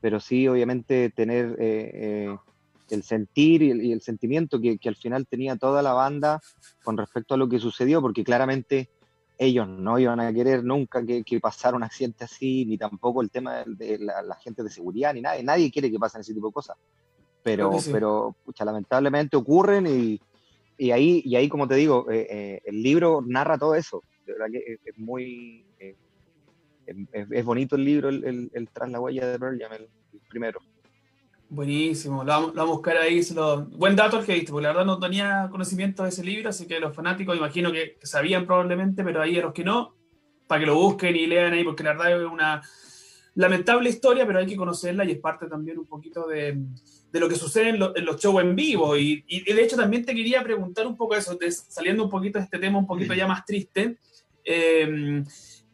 pero 0.00 0.20
sí 0.20 0.46
obviamente 0.46 1.10
tener 1.10 1.56
el 1.58 3.02
sentir 3.02 3.62
y 3.62 3.92
el, 3.92 4.00
sentimiento 4.00 4.60
que, 4.60 4.78
que, 4.78 4.88
al 4.88 4.96
final 4.96 5.26
tenía 5.26 5.56
toda 5.56 5.82
la 5.82 5.92
banda 5.92 6.40
con 6.82 6.96
respecto 6.96 7.34
a 7.34 7.36
lo 7.36 7.48
que 7.48 7.58
sucedió, 7.58 8.00
porque 8.00 8.24
claramente 8.24 8.88
ellos 9.36 9.68
no 9.68 9.98
iban 9.98 10.18
a 10.18 10.32
querer 10.32 10.64
nunca 10.64 11.04
que, 11.04 11.22
que 11.22 11.38
pasara 11.38 11.76
un 11.76 11.84
accidente 11.84 12.24
así, 12.24 12.64
ni 12.64 12.76
tampoco 12.76 13.22
el 13.22 13.30
tema 13.30 13.62
de, 13.66 13.98
la, 13.98 14.22
la, 14.22 14.34
gente 14.36 14.64
de 14.64 14.70
seguridad, 14.70 15.14
ni 15.14 15.20
nadie, 15.20 15.44
nadie 15.44 15.70
quiere 15.70 15.90
que 15.90 15.98
pasen 15.98 16.22
ese 16.22 16.34
tipo 16.34 16.48
de 16.48 16.52
cosas 16.52 16.76
pero, 17.42 17.72
pero 17.92 18.36
pucha, 18.44 18.64
lamentablemente 18.64 19.36
ocurren 19.36 19.86
y, 19.86 20.20
y, 20.76 20.90
ahí, 20.90 21.22
y 21.24 21.36
ahí, 21.36 21.48
como 21.48 21.66
te 21.66 21.74
digo, 21.74 22.10
eh, 22.10 22.26
eh, 22.30 22.62
el 22.64 22.82
libro 22.82 23.22
narra 23.26 23.58
todo 23.58 23.74
eso. 23.74 24.02
De 24.26 24.32
verdad 24.32 24.46
que 24.52 24.78
es, 24.84 24.98
muy... 24.98 25.64
Eh, 25.78 25.96
es, 26.86 27.44
bonito 27.44 27.76
el 27.76 27.84
libro, 27.84 28.08
el, 28.08 28.50
el, 28.52 28.68
Tras 28.70 28.90
la 28.90 29.00
huella 29.00 29.26
de 29.26 29.38
Pearl 29.38 29.58
Jam, 29.58 29.72
primero. 30.28 30.60
Buenísimo, 31.50 32.24
lo 32.24 32.30
vamos, 32.30 32.58
a 32.58 32.64
buscar 32.64 32.98
ahí. 32.98 33.22
Buen 33.70 33.96
dato 33.96 34.18
el 34.18 34.26
que 34.26 34.34
viste, 34.34 34.52
porque 34.52 34.64
la 34.64 34.68
verdad 34.68 34.84
no 34.84 34.98
tenía 34.98 35.48
conocimiento 35.50 36.02
de 36.02 36.10
ese 36.10 36.22
libro, 36.22 36.50
así 36.50 36.66
que 36.66 36.78
los 36.78 36.94
fanáticos 36.94 37.36
imagino 37.36 37.72
que 37.72 37.98
sabían 38.02 38.44
probablemente, 38.46 39.02
pero 39.02 39.22
ahí 39.22 39.38
a 39.38 39.42
los 39.42 39.54
que 39.54 39.64
no, 39.64 39.94
para 40.46 40.60
que 40.60 40.66
lo 40.66 40.74
busquen 40.74 41.16
y 41.16 41.26
lean 41.26 41.54
ahí, 41.54 41.64
porque 41.64 41.82
la 41.82 41.94
verdad 41.94 42.20
es 42.20 42.30
una 42.30 42.62
lamentable 43.34 43.88
historia, 43.88 44.26
pero 44.26 44.40
hay 44.40 44.46
que 44.46 44.56
conocerla 44.56 45.04
y 45.04 45.12
es 45.12 45.18
parte 45.18 45.46
también 45.46 45.78
un 45.78 45.86
poquito 45.86 46.26
de, 46.26 46.58
de 47.12 47.20
lo 47.20 47.28
que 47.28 47.36
sucede 47.36 47.70
en, 47.70 47.78
los 47.78 48.20
shows 48.20 48.42
en 48.42 48.54
vivo. 48.54 48.96
Y, 48.96 49.24
y, 49.26 49.52
de 49.52 49.62
hecho 49.62 49.76
también 49.76 50.04
te 50.04 50.14
quería 50.14 50.42
preguntar 50.42 50.86
un 50.86 50.96
poco 50.96 51.14
eso, 51.14 51.38
saliendo 51.68 52.04
un 52.04 52.10
poquito 52.10 52.38
de 52.38 52.44
este 52.44 52.58
tema 52.58 52.78
un 52.78 52.86
poquito 52.86 53.14
ya 53.14 53.26
más 53.26 53.44
triste. 53.44 53.96
Eh, 54.44 55.22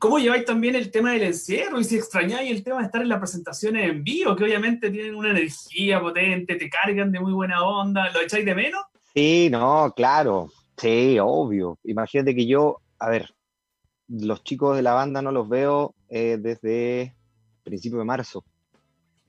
¿Cómo 0.04 0.18
lleváis 0.18 0.44
también 0.44 0.74
el 0.74 0.90
tema 0.90 1.12
del 1.12 1.22
encierro? 1.22 1.80
Y 1.80 1.84
si 1.84 1.96
extrañáis 1.96 2.50
el 2.50 2.62
tema 2.62 2.80
de 2.80 2.84
estar 2.84 3.00
en 3.00 3.08
las 3.08 3.20
presentaciones 3.20 3.88
en 3.88 4.04
vivo, 4.04 4.36
que 4.36 4.44
obviamente 4.44 4.90
tienen 4.90 5.14
una 5.14 5.30
energía 5.30 5.98
potente, 5.98 6.56
te 6.56 6.68
cargan 6.68 7.10
de 7.10 7.20
muy 7.20 7.32
buena 7.32 7.64
onda, 7.64 8.10
¿lo 8.10 8.20
echáis 8.20 8.44
de 8.44 8.54
menos? 8.54 8.82
Sí, 9.14 9.48
no, 9.50 9.94
claro, 9.96 10.50
sí, 10.76 11.16
obvio. 11.18 11.78
Imagínate 11.84 12.34
que 12.34 12.46
yo, 12.46 12.82
a 12.98 13.08
ver, 13.08 13.34
los 14.08 14.44
chicos 14.44 14.76
de 14.76 14.82
la 14.82 14.92
banda 14.92 15.22
no 15.22 15.32
los 15.32 15.48
veo 15.48 15.94
eh, 16.10 16.36
desde 16.38 17.14
principio 17.62 17.98
de 17.98 18.04
marzo, 18.04 18.44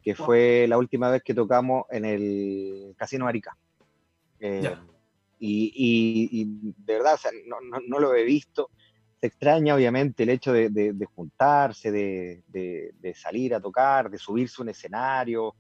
que 0.05 0.13
fue 0.13 0.67
la 0.69 0.77
última 0.77 1.09
vez 1.09 1.23
que 1.23 1.33
tocamos 1.33 1.85
en 1.89 2.05
el 2.05 2.93
Casino 2.95 3.25
Marica. 3.25 3.57
Eh, 4.39 4.71
y, 5.39 6.45
de 6.77 6.93
verdad, 6.93 7.17
no, 7.87 7.99
lo 7.99 8.13
he 8.13 8.23
visto 8.23 8.69
se 9.19 9.27
extraña 9.27 9.73
obviamente 9.73 10.23
el 10.23 10.29
hecho 10.29 10.53
de, 10.53 11.07
juntarse, 11.15 11.91
de, 11.91 13.15
salir 13.15 13.55
a 13.55 13.59
tocar, 13.59 14.11
de 14.11 14.19
subirse 14.19 14.57
a 14.59 14.63
un 14.63 14.69
escenario, 14.69 15.55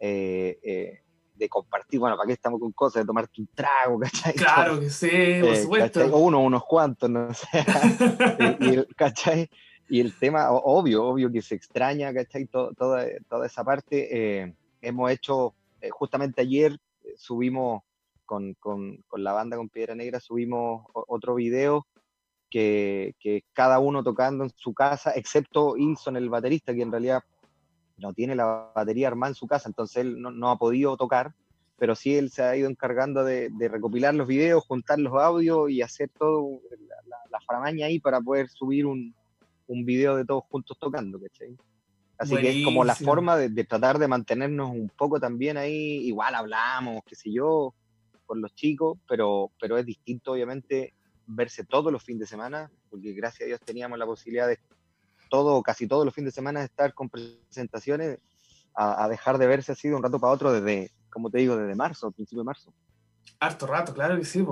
eh, 0.00 0.58
eh, 0.60 1.00
de 1.36 1.48
compartir, 1.48 2.00
bueno, 2.00 2.16
¿para 2.16 2.26
qué 2.26 2.32
estamos 2.32 2.58
con 2.58 2.72
cosas? 2.72 3.02
De 3.02 3.06
tomarte 3.06 3.40
un 3.40 3.48
trago, 3.54 3.98
¿cachai? 4.00 4.34
Claro 4.34 4.80
que 4.80 4.90
sí, 4.90 5.40
por 5.40 5.56
supuesto. 5.56 6.16
uno, 6.16 6.40
unos 6.40 6.64
cuantos, 6.64 7.08
no 7.08 7.32
sé. 7.32 7.46
y, 8.60 8.68
el, 8.74 8.88
¿cachai? 8.96 9.48
Y 9.88 10.00
el 10.00 10.16
tema, 10.18 10.50
obvio, 10.50 11.04
obvio 11.04 11.30
que 11.30 11.42
se 11.42 11.54
extraña, 11.54 12.12
¿cachai? 12.12 12.46
toda, 12.46 12.74
toda 13.28 13.46
esa 13.46 13.64
parte. 13.64 14.54
hemos 14.80 15.10
hecho, 15.10 15.54
justamente 15.90 16.40
ayer 16.40 16.78
subimos 17.16 17.82
con, 18.24 18.54
con, 18.54 18.96
con, 19.06 19.22
la 19.22 19.32
banda 19.32 19.56
con 19.56 19.68
Piedra 19.68 19.94
Negra, 19.94 20.20
subimos 20.20 20.86
otro 20.92 21.34
video 21.34 21.86
que, 22.50 23.44
cada 23.52 23.78
uno 23.78 24.02
tocando 24.02 24.44
en 24.44 24.50
su 24.54 24.74
casa, 24.74 25.12
excepto 25.12 25.76
Ilson, 25.76 26.16
el 26.16 26.28
baterista, 26.28 26.72
que 26.72 26.82
en 26.82 26.92
realidad 26.92 27.22
no 27.96 28.12
tiene 28.12 28.34
la 28.34 28.70
batería 28.74 29.08
armada 29.08 29.30
en 29.30 29.34
su 29.34 29.46
casa, 29.46 29.68
entonces 29.68 29.98
él 29.98 30.20
no, 30.20 30.50
ha 30.50 30.58
podido 30.58 30.96
tocar, 30.96 31.34
pero 31.76 31.94
sí 31.94 32.14
él 32.14 32.30
se 32.30 32.42
ha 32.42 32.56
ido 32.56 32.68
encargando 32.68 33.24
de, 33.24 33.50
recopilar 33.58 34.14
los 34.14 34.28
videos, 34.28 34.64
juntar 34.64 34.98
los 34.98 35.14
audios 35.14 35.70
y 35.70 35.82
hacer 35.82 36.10
todo 36.16 36.60
la, 37.08 37.16
la, 37.30 37.40
framaña 37.40 37.86
ahí 37.86 37.98
para 37.98 38.20
poder 38.20 38.48
subir 38.48 38.86
un, 38.86 39.14
un, 39.66 39.84
video 39.84 40.16
de 40.16 40.24
todos 40.24 40.44
juntos 40.48 40.78
tocando, 40.78 41.20
¿cachai? 41.20 41.56
Así 42.18 42.36
que 42.36 42.60
es 42.60 42.64
como 42.64 42.84
la 42.84 42.94
forma 42.94 43.36
de, 43.36 43.48
de, 43.48 43.64
tratar 43.64 43.98
de 43.98 44.06
mantenernos 44.06 44.70
un 44.70 44.88
poco 44.88 45.18
también 45.18 45.56
ahí, 45.56 46.06
igual 46.06 46.34
hablamos, 46.34 47.02
qué 47.06 47.16
sé 47.16 47.32
yo, 47.32 47.74
con 48.24 48.40
los 48.40 48.54
chicos, 48.54 48.98
pero, 49.08 49.50
pero 49.60 49.76
es 49.78 49.86
distinto 49.86 50.32
obviamente 50.32 50.94
verse 51.26 51.64
todos 51.64 51.92
los 51.92 52.02
fines 52.02 52.20
de 52.20 52.26
semana, 52.26 52.70
porque 52.90 53.12
gracias 53.12 53.42
a 53.42 53.46
Dios 53.46 53.60
teníamos 53.60 53.98
la 53.98 54.06
posibilidad 54.06 54.48
de 54.48 54.58
todo, 55.30 55.62
casi 55.62 55.86
todos 55.86 56.04
los 56.04 56.14
fines 56.14 56.32
de 56.32 56.34
semana 56.36 56.62
estar 56.62 56.94
con 56.94 57.08
presentaciones, 57.08 58.18
a, 58.76 59.08
dejar 59.08 59.38
de 59.38 59.46
verse 59.46 59.72
así 59.72 59.88
de 59.88 59.94
un 59.94 60.02
rato 60.02 60.18
para 60.18 60.32
otro 60.32 60.52
desde, 60.52 60.90
como 61.10 61.30
te 61.30 61.38
digo, 61.38 61.56
desde 61.56 61.76
marzo, 61.76 62.10
principio 62.10 62.40
de 62.42 62.46
marzo. 62.46 62.74
Harto 63.40 63.66
rato, 63.66 63.92
claro 63.92 64.16
que 64.16 64.24
sí. 64.24 64.44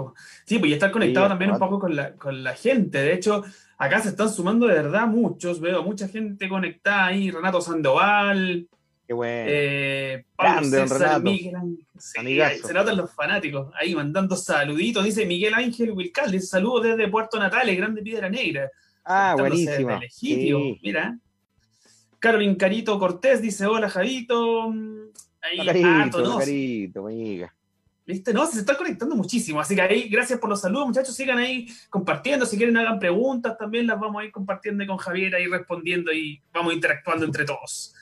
Sí, 0.44 0.58
pues 0.58 0.70
y 0.70 0.74
estar 0.74 0.90
conectado 0.90 1.28
también 1.28 1.52
un 1.52 1.58
poco 1.58 1.78
con 1.78 1.96
la, 1.96 2.14
con 2.14 2.42
la 2.42 2.54
gente. 2.54 2.98
De 2.98 3.14
hecho, 3.14 3.42
acá 3.78 4.00
se 4.00 4.10
están 4.10 4.28
sumando 4.28 4.66
de 4.66 4.74
verdad 4.74 5.06
muchos. 5.06 5.60
Veo 5.60 5.82
mucha 5.82 6.08
gente 6.08 6.48
conectada 6.48 7.06
ahí. 7.06 7.30
Renato 7.30 7.60
Sandoval, 7.60 8.68
Qué 9.06 9.12
bueno. 9.14 9.50
Eh, 9.52 10.24
Grande, 10.38 10.88
César, 10.88 11.22
Miguel 11.22 11.54
se 12.62 12.72
notan 12.72 12.96
los 12.96 13.12
fanáticos 13.12 13.72
ahí 13.78 13.94
mandando 13.94 14.36
saluditos. 14.36 15.04
Dice 15.04 15.26
Miguel 15.26 15.54
Ángel 15.54 15.92
Wilcal, 15.92 16.30
dice 16.30 16.46
saludos 16.46 16.84
desde 16.84 17.08
Puerto 17.08 17.38
Natales, 17.38 17.76
Grande 17.76 18.02
Piedra 18.02 18.28
Negra. 18.28 18.70
Ah, 19.04 19.34
buenísimo. 19.38 19.98
Mira. 20.82 21.18
Carolyn 22.18 22.54
Carito 22.54 22.98
Cortés 22.98 23.42
dice: 23.42 23.66
Hola, 23.66 23.90
Javito. 23.90 24.72
Ahí, 25.40 25.66
Carito, 25.66 26.38
Carito, 26.38 27.06
amiga. 27.06 27.52
¿Viste? 28.04 28.32
No, 28.32 28.46
se 28.46 28.58
está 28.58 28.76
conectando 28.76 29.14
muchísimo. 29.14 29.60
Así 29.60 29.74
que 29.76 29.82
ahí, 29.82 30.08
gracias 30.08 30.38
por 30.38 30.50
los 30.50 30.60
saludos, 30.60 30.88
muchachos. 30.88 31.14
Sigan 31.14 31.38
ahí 31.38 31.68
compartiendo. 31.88 32.44
Si 32.46 32.56
quieren, 32.56 32.76
hagan 32.76 32.98
preguntas 32.98 33.56
también, 33.56 33.86
las 33.86 34.00
vamos 34.00 34.20
a 34.20 34.24
ir 34.24 34.32
compartiendo 34.32 34.84
con 34.86 34.96
Javier, 34.96 35.34
ahí 35.34 35.46
respondiendo 35.46 36.12
y 36.12 36.42
vamos 36.52 36.74
interactuando 36.74 37.24
entre 37.24 37.44
todos. 37.44 37.94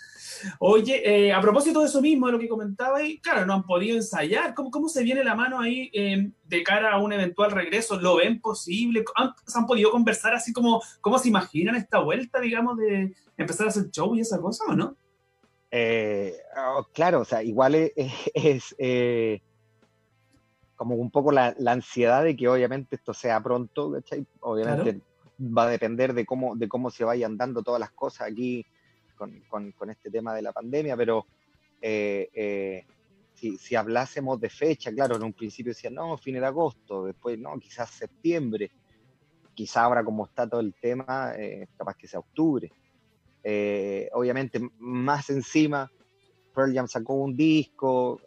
Oye, 0.58 1.02
eh, 1.04 1.32
a 1.32 1.40
propósito 1.40 1.80
de 1.80 1.86
eso 1.86 2.00
mismo, 2.00 2.26
de 2.26 2.32
lo 2.32 2.38
que 2.38 2.48
comentaba, 2.48 3.02
y 3.02 3.18
claro, 3.18 3.44
no 3.44 3.54
han 3.54 3.64
podido 3.64 3.96
ensayar. 3.96 4.54
¿Cómo, 4.54 4.70
cómo 4.70 4.88
se 4.88 5.02
viene 5.02 5.22
la 5.24 5.34
mano 5.34 5.60
ahí 5.60 5.90
eh, 5.92 6.30
de 6.44 6.62
cara 6.62 6.92
a 6.92 6.98
un 6.98 7.12
eventual 7.12 7.50
regreso? 7.50 8.00
¿Lo 8.00 8.16
ven 8.16 8.40
posible? 8.40 9.04
¿Han, 9.16 9.32
¿Se 9.46 9.58
han 9.58 9.66
podido 9.66 9.90
conversar 9.90 10.34
así 10.34 10.52
como 10.52 10.82
cómo 11.00 11.18
se 11.18 11.28
imaginan 11.28 11.76
esta 11.76 11.98
vuelta, 11.98 12.40
digamos, 12.40 12.78
de 12.78 13.12
empezar 13.36 13.66
a 13.66 13.70
hacer 13.70 13.90
show 13.90 14.14
y 14.14 14.20
esa 14.20 14.40
cosa 14.40 14.64
o 14.68 14.74
no? 14.74 14.96
Eh, 15.70 16.36
oh, 16.56 16.86
claro, 16.92 17.20
o 17.20 17.24
sea, 17.24 17.42
igual 17.42 17.74
es, 17.74 18.74
como 20.80 20.94
un 20.94 21.10
poco 21.10 21.30
la, 21.30 21.54
ansiedad 21.66 22.24
de 22.24 22.34
que 22.34 22.48
obviamente 22.48 22.96
esto 22.96 23.12
sea 23.12 23.38
pronto, 23.42 23.92
¿cachai? 23.92 24.24
Obviamente 24.40 25.02
va 25.38 25.64
a 25.64 25.68
depender 25.68 26.14
de 26.14 26.24
cómo, 26.24 26.56
de 26.56 26.68
cómo 26.68 26.90
se 26.90 27.04
vayan 27.04 27.36
dando 27.36 27.62
todas 27.62 27.78
las 27.78 27.90
cosas 27.90 28.28
aquí 28.28 28.64
con, 29.14 29.90
este 29.90 30.10
tema 30.10 30.34
de 30.34 30.40
la 30.40 30.54
pandemia, 30.54 30.96
pero 30.96 31.26
eh, 31.82 32.30
eh, 32.32 32.86
si, 33.34 33.76
hablásemos 33.76 34.40
de 34.40 34.48
fecha, 34.48 34.90
claro, 34.90 35.16
en 35.16 35.24
un 35.24 35.34
principio 35.34 35.72
decían, 35.72 35.92
no, 35.92 36.16
fin 36.16 36.36
de 36.40 36.46
agosto, 36.46 37.04
después, 37.04 37.38
no, 37.38 37.58
quizás 37.58 37.90
septiembre, 37.90 38.70
quizá 39.52 39.82
ahora 39.82 40.02
como 40.02 40.24
está 40.24 40.48
todo 40.48 40.62
el 40.62 40.72
tema, 40.72 41.34
eh, 41.36 41.68
capaz 41.76 41.94
que 41.94 42.08
sea 42.08 42.20
octubre. 42.20 42.72
obviamente, 44.14 44.58
más 44.78 45.28
encima, 45.28 45.92
Pearl 46.60 46.74
Jam 46.74 46.88
sacó 46.88 47.14
un 47.14 47.34
disco, 47.34 48.20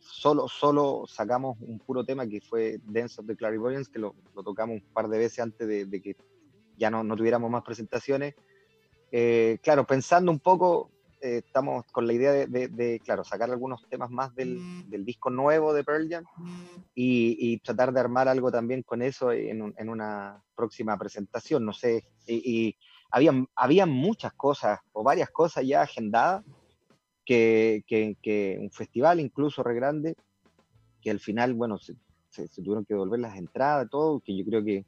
solo, 0.00 0.48
solo 0.48 1.04
sacamos 1.06 1.58
un 1.60 1.78
puro 1.78 2.04
tema 2.04 2.26
que 2.26 2.40
fue 2.40 2.80
Dance 2.84 3.20
of 3.20 3.26
the 3.26 3.36
Clarivoyance, 3.36 3.90
que 3.92 3.98
lo, 3.98 4.14
tocamos 4.42 4.76
un 4.76 4.92
par 4.94 5.08
de 5.08 5.18
veces 5.18 5.40
antes 5.40 5.68
de, 5.68 6.02
que 6.02 6.16
ya 6.78 6.90
no, 6.90 7.04
no, 7.04 7.14
tuviéramos 7.14 7.50
más 7.50 7.62
presentaciones. 7.62 8.34
Eh, 9.12 9.58
claro, 9.62 9.86
pensando 9.86 10.30
un 10.30 10.38
poco, 10.38 10.90
eh, 11.20 11.42
estamos 11.46 11.84
con 11.92 12.06
la 12.06 12.14
idea 12.14 12.32
de, 12.32 13.00
claro, 13.04 13.24
sacar 13.24 13.50
algunos 13.50 13.86
temas 13.90 14.10
más 14.10 14.34
del, 14.34 14.58
disco 15.04 15.28
nuevo 15.28 15.74
de 15.74 15.84
Pearl 15.84 16.08
Jam 16.08 16.24
y, 16.94 17.58
tratar 17.58 17.92
de 17.92 18.00
armar 18.00 18.26
algo 18.26 18.50
también 18.50 18.82
con 18.82 19.02
eso 19.02 19.32
en, 19.32 19.60
una 19.86 20.42
próxima 20.54 20.96
presentación, 20.96 21.62
no 21.66 21.74
sé, 21.74 22.08
y, 22.26 22.74
había, 23.10 23.86
muchas 23.86 24.32
cosas 24.32 24.80
o 24.92 25.02
varias 25.02 25.30
cosas 25.30 25.66
ya 25.66 25.82
agendadas, 25.82 26.44
que, 27.26 28.58
un 28.60 28.70
festival 28.70 29.20
incluso 29.20 29.62
re 29.62 29.74
grande, 29.74 30.16
que 31.02 31.10
al 31.10 31.20
final, 31.20 31.54
bueno, 31.54 31.78
se, 31.78 31.96
tuvieron 32.54 32.84
que 32.84 32.94
devolver 32.94 33.20
las 33.20 33.36
entradas, 33.36 33.88
todo, 33.90 34.20
que 34.20 34.36
yo 34.36 34.44
creo 34.44 34.64
que 34.64 34.84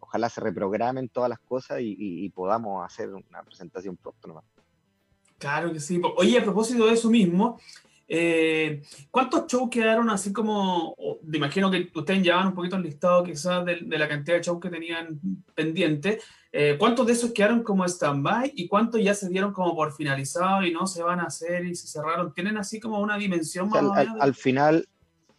ojalá 0.00 0.28
se 0.28 0.40
reprogramen 0.40 1.08
todas 1.08 1.28
las 1.28 1.40
cosas 1.40 1.78
y, 1.82 2.28
podamos 2.30 2.84
hacer 2.84 3.10
una 3.12 3.42
presentación 3.42 3.96
pronto 3.96 4.28
nomás. 4.28 4.44
Claro 5.38 5.72
que 5.72 5.80
sí. 5.80 6.00
Oye, 6.16 6.38
a 6.38 6.44
propósito 6.44 6.86
de 6.86 6.92
eso 6.92 7.10
mismo, 7.10 7.58
eh, 8.08 8.82
¿cuántos 9.10 9.46
shows 9.46 9.70
quedaron 9.70 10.10
así 10.10 10.32
como, 10.32 10.96
me 11.22 11.38
imagino 11.38 11.70
que 11.70 11.90
ustedes 11.94 12.22
llevaban 12.22 12.48
un 12.48 12.54
poquito 12.54 12.76
el 12.76 12.82
listado 12.82 13.24
quizás 13.24 13.64
de, 13.64 13.80
la 13.80 14.08
cantidad 14.08 14.36
de 14.36 14.42
shows 14.42 14.60
que 14.60 14.70
tenían 14.70 15.20
pendiente, 15.54 16.20
eh, 16.50 16.76
¿cuántos 16.78 17.06
de 17.06 17.14
esos 17.14 17.32
quedaron 17.32 17.62
como 17.62 17.84
stand-by 17.84 18.52
y 18.54 18.68
cuántos 18.68 19.02
ya 19.02 19.14
se 19.14 19.28
dieron 19.28 19.52
como 19.52 19.74
por 19.74 19.92
finalizado 19.92 20.64
y 20.64 20.72
no 20.72 20.86
se 20.86 21.02
van 21.02 21.20
a 21.20 21.24
hacer 21.24 21.64
y 21.64 21.74
se 21.74 21.86
cerraron? 21.86 22.34
¿Tienen 22.34 22.58
así 22.58 22.78
como 22.78 23.00
una 23.00 23.16
dimensión 23.16 23.68
más 23.70 23.82
o 23.82 23.94
menos? 23.94 24.16
al, 24.20 24.34
final, 24.34 24.86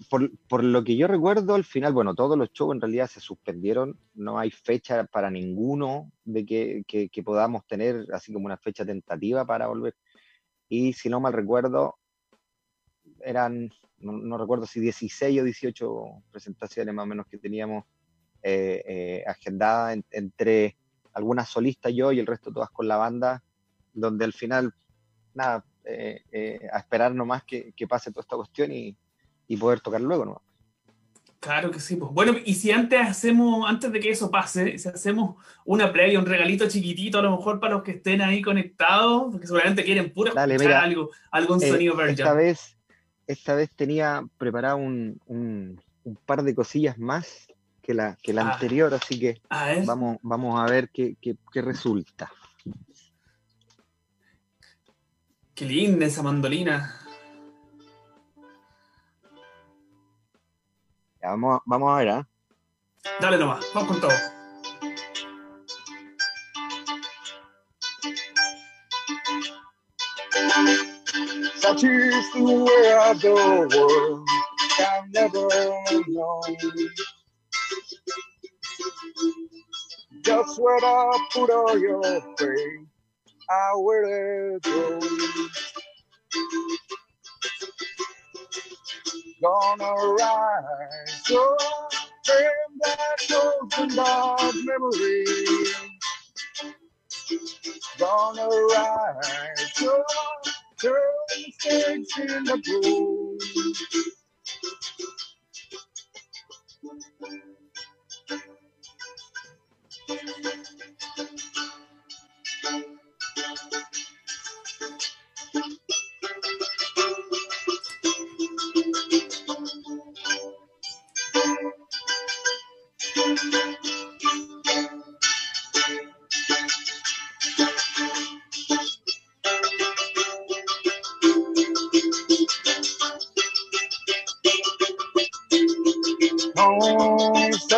por, 0.09 0.63
lo 0.63 0.83
que 0.83 0.95
yo 0.95 1.07
recuerdo, 1.07 1.55
al 1.55 1.63
final, 1.63 1.93
bueno, 1.93 2.15
todos 2.15 2.37
los 2.37 2.51
shows 2.51 2.75
en 2.75 2.81
realidad 2.81 3.07
se 3.07 3.19
suspendieron, 3.19 3.97
no 4.13 4.39
hay 4.39 4.51
fecha 4.51 5.05
para 5.05 5.29
ninguno 5.29 6.11
de 6.23 6.45
que, 6.45 7.23
podamos 7.23 7.65
tener 7.67 8.07
así 8.13 8.33
como 8.33 8.45
una 8.45 8.57
fecha 8.57 8.85
tentativa 8.85 9.45
para 9.45 9.67
volver. 9.67 9.95
Y 10.69 10.93
si 10.93 11.09
no 11.09 11.19
mal 11.19 11.33
recuerdo, 11.33 11.97
eran, 13.23 13.71
no, 13.99 14.37
recuerdo 14.37 14.65
si 14.65 14.79
16 14.79 15.41
o 15.41 15.43
18 15.43 16.23
presentaciones 16.31 16.93
más 16.93 17.03
o 17.03 17.07
menos 17.07 17.27
que 17.27 17.37
teníamos 17.37 17.85
eh, 18.41 18.83
eh, 18.85 19.23
agendadas 19.25 19.99
entre 20.11 20.77
algunas 21.13 21.49
solistas 21.49 21.93
yo 21.93 22.11
y 22.11 22.19
el 22.19 22.27
resto 22.27 22.51
todas 22.51 22.69
con 22.69 22.87
la 22.87 22.97
banda, 22.97 23.43
donde 23.93 24.25
al 24.25 24.33
final, 24.33 24.73
nada, 25.33 25.65
a 25.85 26.77
esperar 26.77 27.13
nomás 27.13 27.43
que, 27.43 27.73
que, 27.73 27.87
pase 27.87 28.11
toda 28.11 28.21
esta 28.21 28.37
cuestión 28.37 28.71
y, 28.71 28.97
y 29.47 29.57
poder 29.57 29.81
tocar 29.81 30.01
luego 30.01 30.25
nomás. 30.25 30.41
Claro 31.43 31.71
que 31.71 31.79
sí. 31.81 31.97
Pues. 31.97 32.09
Bueno, 32.13 32.35
y 32.45 32.53
si 32.53 32.71
antes 32.71 33.01
hacemos, 33.01 33.69
antes 33.69 33.91
de 33.91 33.99
que 33.99 34.09
eso 34.09 34.31
pase, 34.31 34.77
si 34.77 34.87
hacemos 34.87 35.35
una 35.65 35.91
previa, 35.91 36.17
un 36.17 36.25
regalito 36.25 36.69
chiquitito, 36.69 37.19
a 37.19 37.21
lo 37.21 37.35
mejor 37.35 37.59
para 37.59 37.73
los 37.73 37.83
que 37.83 37.91
estén 37.91 38.21
ahí 38.21 38.41
conectados, 38.41 39.29
porque 39.29 39.45
seguramente 39.45 39.83
quieren 39.83 40.13
pura 40.13 40.31
algo, 40.81 41.09
algún 41.31 41.61
eh, 41.61 41.67
sonido 41.67 42.01
Esta 42.01 42.33
vez, 42.33 42.77
esta 43.27 43.55
vez 43.55 43.69
tenía 43.75 44.23
preparado 44.37 44.77
un, 44.77 45.19
un, 45.27 45.81
par 46.25 46.43
de 46.43 46.55
cosillas 46.55 46.97
más 46.97 47.47
que 47.81 47.93
la, 47.93 48.17
que 48.21 48.33
la 48.33 48.43
ah. 48.43 48.53
anterior, 48.53 48.93
así 48.93 49.19
que 49.19 49.41
vamos, 49.85 50.17
vamos 50.21 50.59
a 50.59 50.71
ver 50.71 50.89
qué, 50.89 51.15
qué, 51.21 51.35
qué 51.51 51.61
resulta. 51.61 52.31
Qué 55.55 55.65
linda 55.65 56.05
esa 56.05 56.23
mandolina. 56.23 56.99
Ya, 61.21 61.29
vamos, 61.29 61.61
vamos 61.65 61.91
a 61.91 61.97
ver, 61.97 62.07
¿eh? 62.07 62.23
Dale 63.21 63.37
nomás, 63.37 63.65
vamos 63.73 63.91
con 63.91 64.01
todo. 64.01 64.32
Such 71.63 71.85
is 71.85 72.33
the 72.33 72.43
way 72.43 72.93
of 73.11 73.21
the 73.21 73.33
world, 73.77 74.29
I'm 74.79 75.11
never 75.11 75.47
alone. 75.91 76.57
Just 80.23 80.59
when 80.61 80.83
I 80.83 81.27
put 81.33 81.49
all 81.51 81.77
your 81.79 82.21
faith, 82.37 82.87
I 83.49 83.71
will 83.75 84.59
go. 84.63 84.99
gonna 89.41 89.93
rise 89.93 91.23
so 91.25 91.57
from 92.25 92.79
that 92.81 93.31
open 93.63 93.95
dark 93.95 94.55
memory. 94.65 95.25
Gonna 97.99 98.47
rise 98.47 99.73
so 99.75 100.03
turn 100.81 100.93
kids 101.63 102.17
in 102.17 102.45
the 102.45 102.57
pool. 102.65 103.37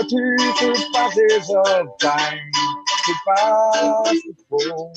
To 0.10 0.76
passes 0.94 1.50
of 1.65 1.88
time 2.00 2.52
to 3.06 3.13
pass 3.28 4.15
before. 4.50 4.94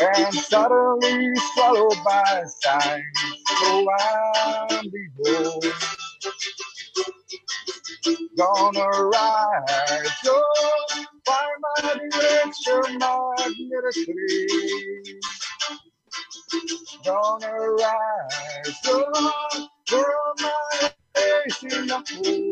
And 0.00 0.34
suddenly 0.34 1.34
swallowed 1.54 1.98
by 2.04 2.44
signs, 2.60 3.04
so 3.60 3.86
and 4.70 4.92
behold, 4.92 5.64
gonna 8.36 8.86
rise 8.86 10.26
up, 10.26 10.26
oh, 10.26 11.04
find 11.26 11.62
my 11.62 11.94
direction 12.10 12.98
magnetically. 12.98 14.46
Gonna 17.04 17.52
rise 17.52 18.78
from 18.84 19.04
oh, 19.14 19.32
my 19.50 19.68
Ooh. 22.16 22.47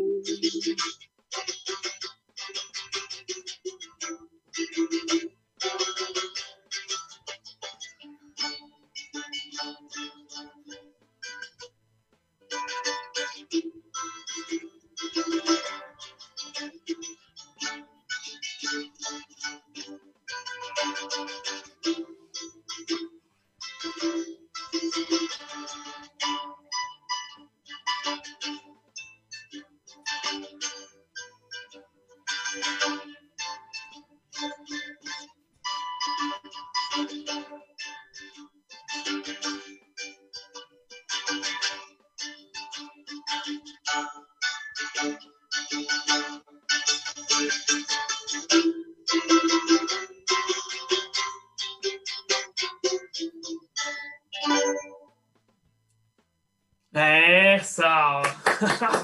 Fool. 56.97 58.23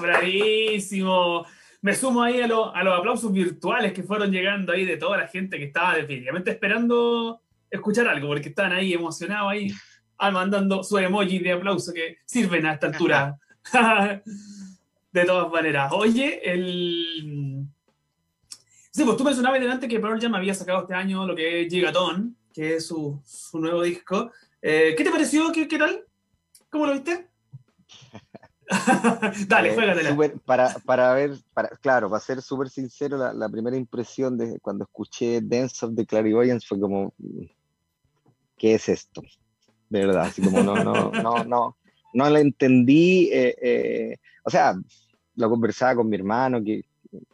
Bravísimo. 0.00 1.46
Me 1.82 1.94
sumo 1.94 2.22
ahí 2.22 2.40
a, 2.40 2.46
los 2.46 2.74
aplausos 2.74 3.32
virtuales 3.32 3.92
que 3.92 4.02
fueron 4.02 4.30
llegando 4.30 4.72
ahí 4.72 4.84
de 4.84 4.96
toda 4.96 5.18
la 5.18 5.28
gente 5.28 5.58
que 5.58 5.64
estaba 5.64 5.94
definitivamente 5.94 6.50
esperando 6.50 7.40
escuchar 7.70 8.08
algo, 8.08 8.28
porque 8.28 8.48
estaban 8.48 8.72
ahí 8.72 8.94
emocionados 8.94 9.52
ahí, 9.52 9.70
ah, 10.18 10.30
mandando 10.30 10.82
su 10.82 10.96
emoji 10.96 11.40
de 11.40 11.52
aplauso 11.52 11.92
que 11.92 12.18
sirven 12.24 12.66
a 12.66 12.74
esta 12.74 12.86
altura. 12.86 13.38
de 15.12 15.24
todas 15.24 15.50
maneras. 15.50 15.92
Oye, 15.92 16.40
el... 16.42 17.66
Sí, 18.90 19.04
pues 19.04 19.16
tú 19.16 19.24
mencionabas 19.24 19.60
delante 19.60 19.88
que 19.88 20.00
Pearl 20.00 20.20
Jam 20.20 20.34
había 20.34 20.54
sacado 20.54 20.82
este 20.82 20.94
año 20.94 21.26
lo 21.26 21.34
que 21.34 21.62
es 21.62 21.72
Gigaton, 21.72 22.36
que 22.52 22.76
es 22.76 22.86
su, 22.86 23.20
nuevo 23.54 23.82
disco. 23.82 24.30
Eh, 24.62 24.94
¿Qué 24.96 25.04
te 25.04 25.10
pareció? 25.10 25.52
¿Qué, 25.52 25.68
¿Qué 25.68 25.78
tal? 25.78 26.04
¿Cómo 26.70 26.86
lo 26.86 26.94
viste? 26.94 27.33
Dale, 29.48 29.74
eh, 29.74 30.32
para, 30.44 30.74
para 30.84 31.14
ver, 31.14 31.32
para, 31.52 31.68
claro, 31.68 32.08
para 32.08 32.20
ser 32.20 32.40
súper 32.40 32.70
sincero, 32.70 33.32
la, 33.32 33.48
primera 33.48 33.76
impresión 33.76 34.38
de 34.38 34.58
cuando 34.60 34.84
escuché 34.84 35.40
Dance 35.42 35.84
of 35.84 35.94
the 35.94 36.06
Clarivoyance 36.06 36.66
fue 36.66 36.80
como, 36.80 37.12
¿qué 38.56 38.74
es 38.74 38.88
esto? 38.88 39.22
De 39.90 40.06
verdad, 40.06 40.24
así 40.24 40.42
como 40.42 40.62
no, 40.62 40.82
no, 40.82 41.10
no, 41.10 41.44
no, 41.44 41.76
no 42.14 42.30
lo 42.30 42.38
entendí. 42.38 43.28
Eh, 43.32 43.54
eh, 43.60 44.16
o 44.44 44.50
sea, 44.50 44.74
lo 45.36 45.50
conversaba 45.50 45.96
con 45.96 46.08
mi 46.08 46.16
hermano, 46.16 46.62
que 46.64 46.84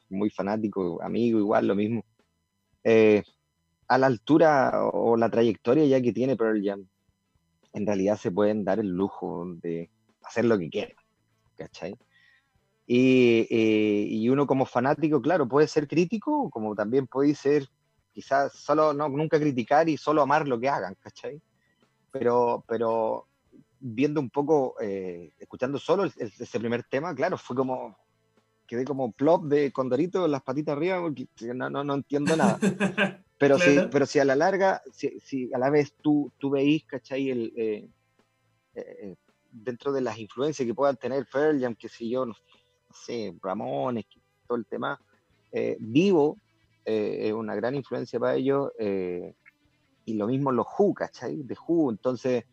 muy 0.09 0.31
fanático, 0.31 1.01
amigo, 1.01 1.39
igual, 1.39 1.69
lo 1.69 1.77
mismo. 1.77 2.05
a 2.85 3.99
la 3.99 4.07
altura 4.07 4.85
o 4.93 5.17
la 5.17 5.31
trayectoria 5.31 5.87
ya 5.87 6.03
que 6.03 6.13
tiene 6.13 6.37
Pearl 6.37 6.61
Jam, 6.63 6.87
en 7.73 7.87
realidad 7.87 8.19
se 8.19 8.33
pueden 8.33 8.65
dar 8.65 8.81
el 8.81 8.89
lujo 8.89 9.47
de 9.63 9.91
hacer 10.31 10.45
lo 10.45 10.59
que 10.59 10.71
quieran. 10.71 10.97
¿cachai? 11.61 11.97
Y, 12.87 14.29
uno 14.29 14.47
como 14.47 14.67
fanático, 14.67 15.23
claro, 15.23 15.47
puede 15.47 15.69
ser 15.69 15.87
crítico, 15.87 16.51
como 16.51 16.75
también 16.75 17.07
puede 17.07 17.35
ser 17.35 17.69
quizás 18.13 18.53
solo 18.53 18.93
no, 18.93 19.09
nunca 19.09 19.39
criticar 19.39 19.89
y 19.89 19.97
solo 19.97 20.23
amar 20.23 20.49
lo 20.49 20.59
que 20.59 20.69
hagan, 20.69 20.97
¿cachai? 21.01 21.41
Pero, 22.11 22.65
pero 22.67 23.29
viendo 23.79 24.21
un 24.21 24.31
poco, 24.31 24.75
eh, 24.81 25.33
escuchando 25.39 25.79
solo 25.79 26.05
ese 26.05 26.59
primer 26.59 26.83
tema, 26.83 27.15
claro, 27.15 27.39
fue 27.39 27.55
como, 27.55 27.97
quedé 28.67 28.85
como 28.85 29.13
plop 29.13 29.45
de 29.45 29.71
Condorito, 29.71 30.27
las 30.27 30.43
patitas 30.43 30.77
arriba, 30.77 31.01
porque 31.01 31.29
no, 31.55 31.71
no, 31.71 31.85
no 31.85 31.95
entiendo 31.95 32.37
nada. 32.37 32.59
Pero, 33.41 33.59
si, 33.59 33.75
pero 33.91 34.05
si 34.05 34.19
a 34.19 34.27
la 34.27 34.37
larga, 34.37 34.83
si, 34.93 35.19
si, 35.19 35.51
a 35.55 35.57
la 35.57 35.71
vez 35.71 35.95
tú, 36.03 36.31
tú 36.37 36.51
veís, 36.51 36.85
¿cachai? 36.85 37.31
El, 37.31 37.53
eh, 37.57 37.89
eh, 38.75 39.17
dentro 39.51 39.93
de 39.93 40.01
las 40.01 40.19
influencias 40.19 40.67
que 40.67 40.75
puedan 40.75 40.97
tener 40.97 41.27
Pearl 41.31 41.61
Jam, 41.61 41.75
que 41.75 41.89
si 41.89 42.11
yo, 42.11 42.27
no, 42.27 42.35
sé, 42.93 43.35
Ramones, 43.43 44.07
todo 44.47 44.59
el 44.59 44.67
tema, 44.67 45.01
eh, 45.53 45.77
Vivo 45.81 46.39
eh, 46.85 47.29
es 47.29 47.33
una 47.33 47.55
gran 47.55 47.75
influencia 47.75 48.19
para 48.19 48.35
ellos, 48.35 48.73
eh, 48.79 49.35
y 50.05 50.15
lo 50.15 50.27
mismo 50.27 50.51
los 50.53 50.67
Who, 50.79 50.95
¿cachai? 50.95 51.43
De 51.43 51.57
Who, 51.67 51.91
entonces 51.91 52.45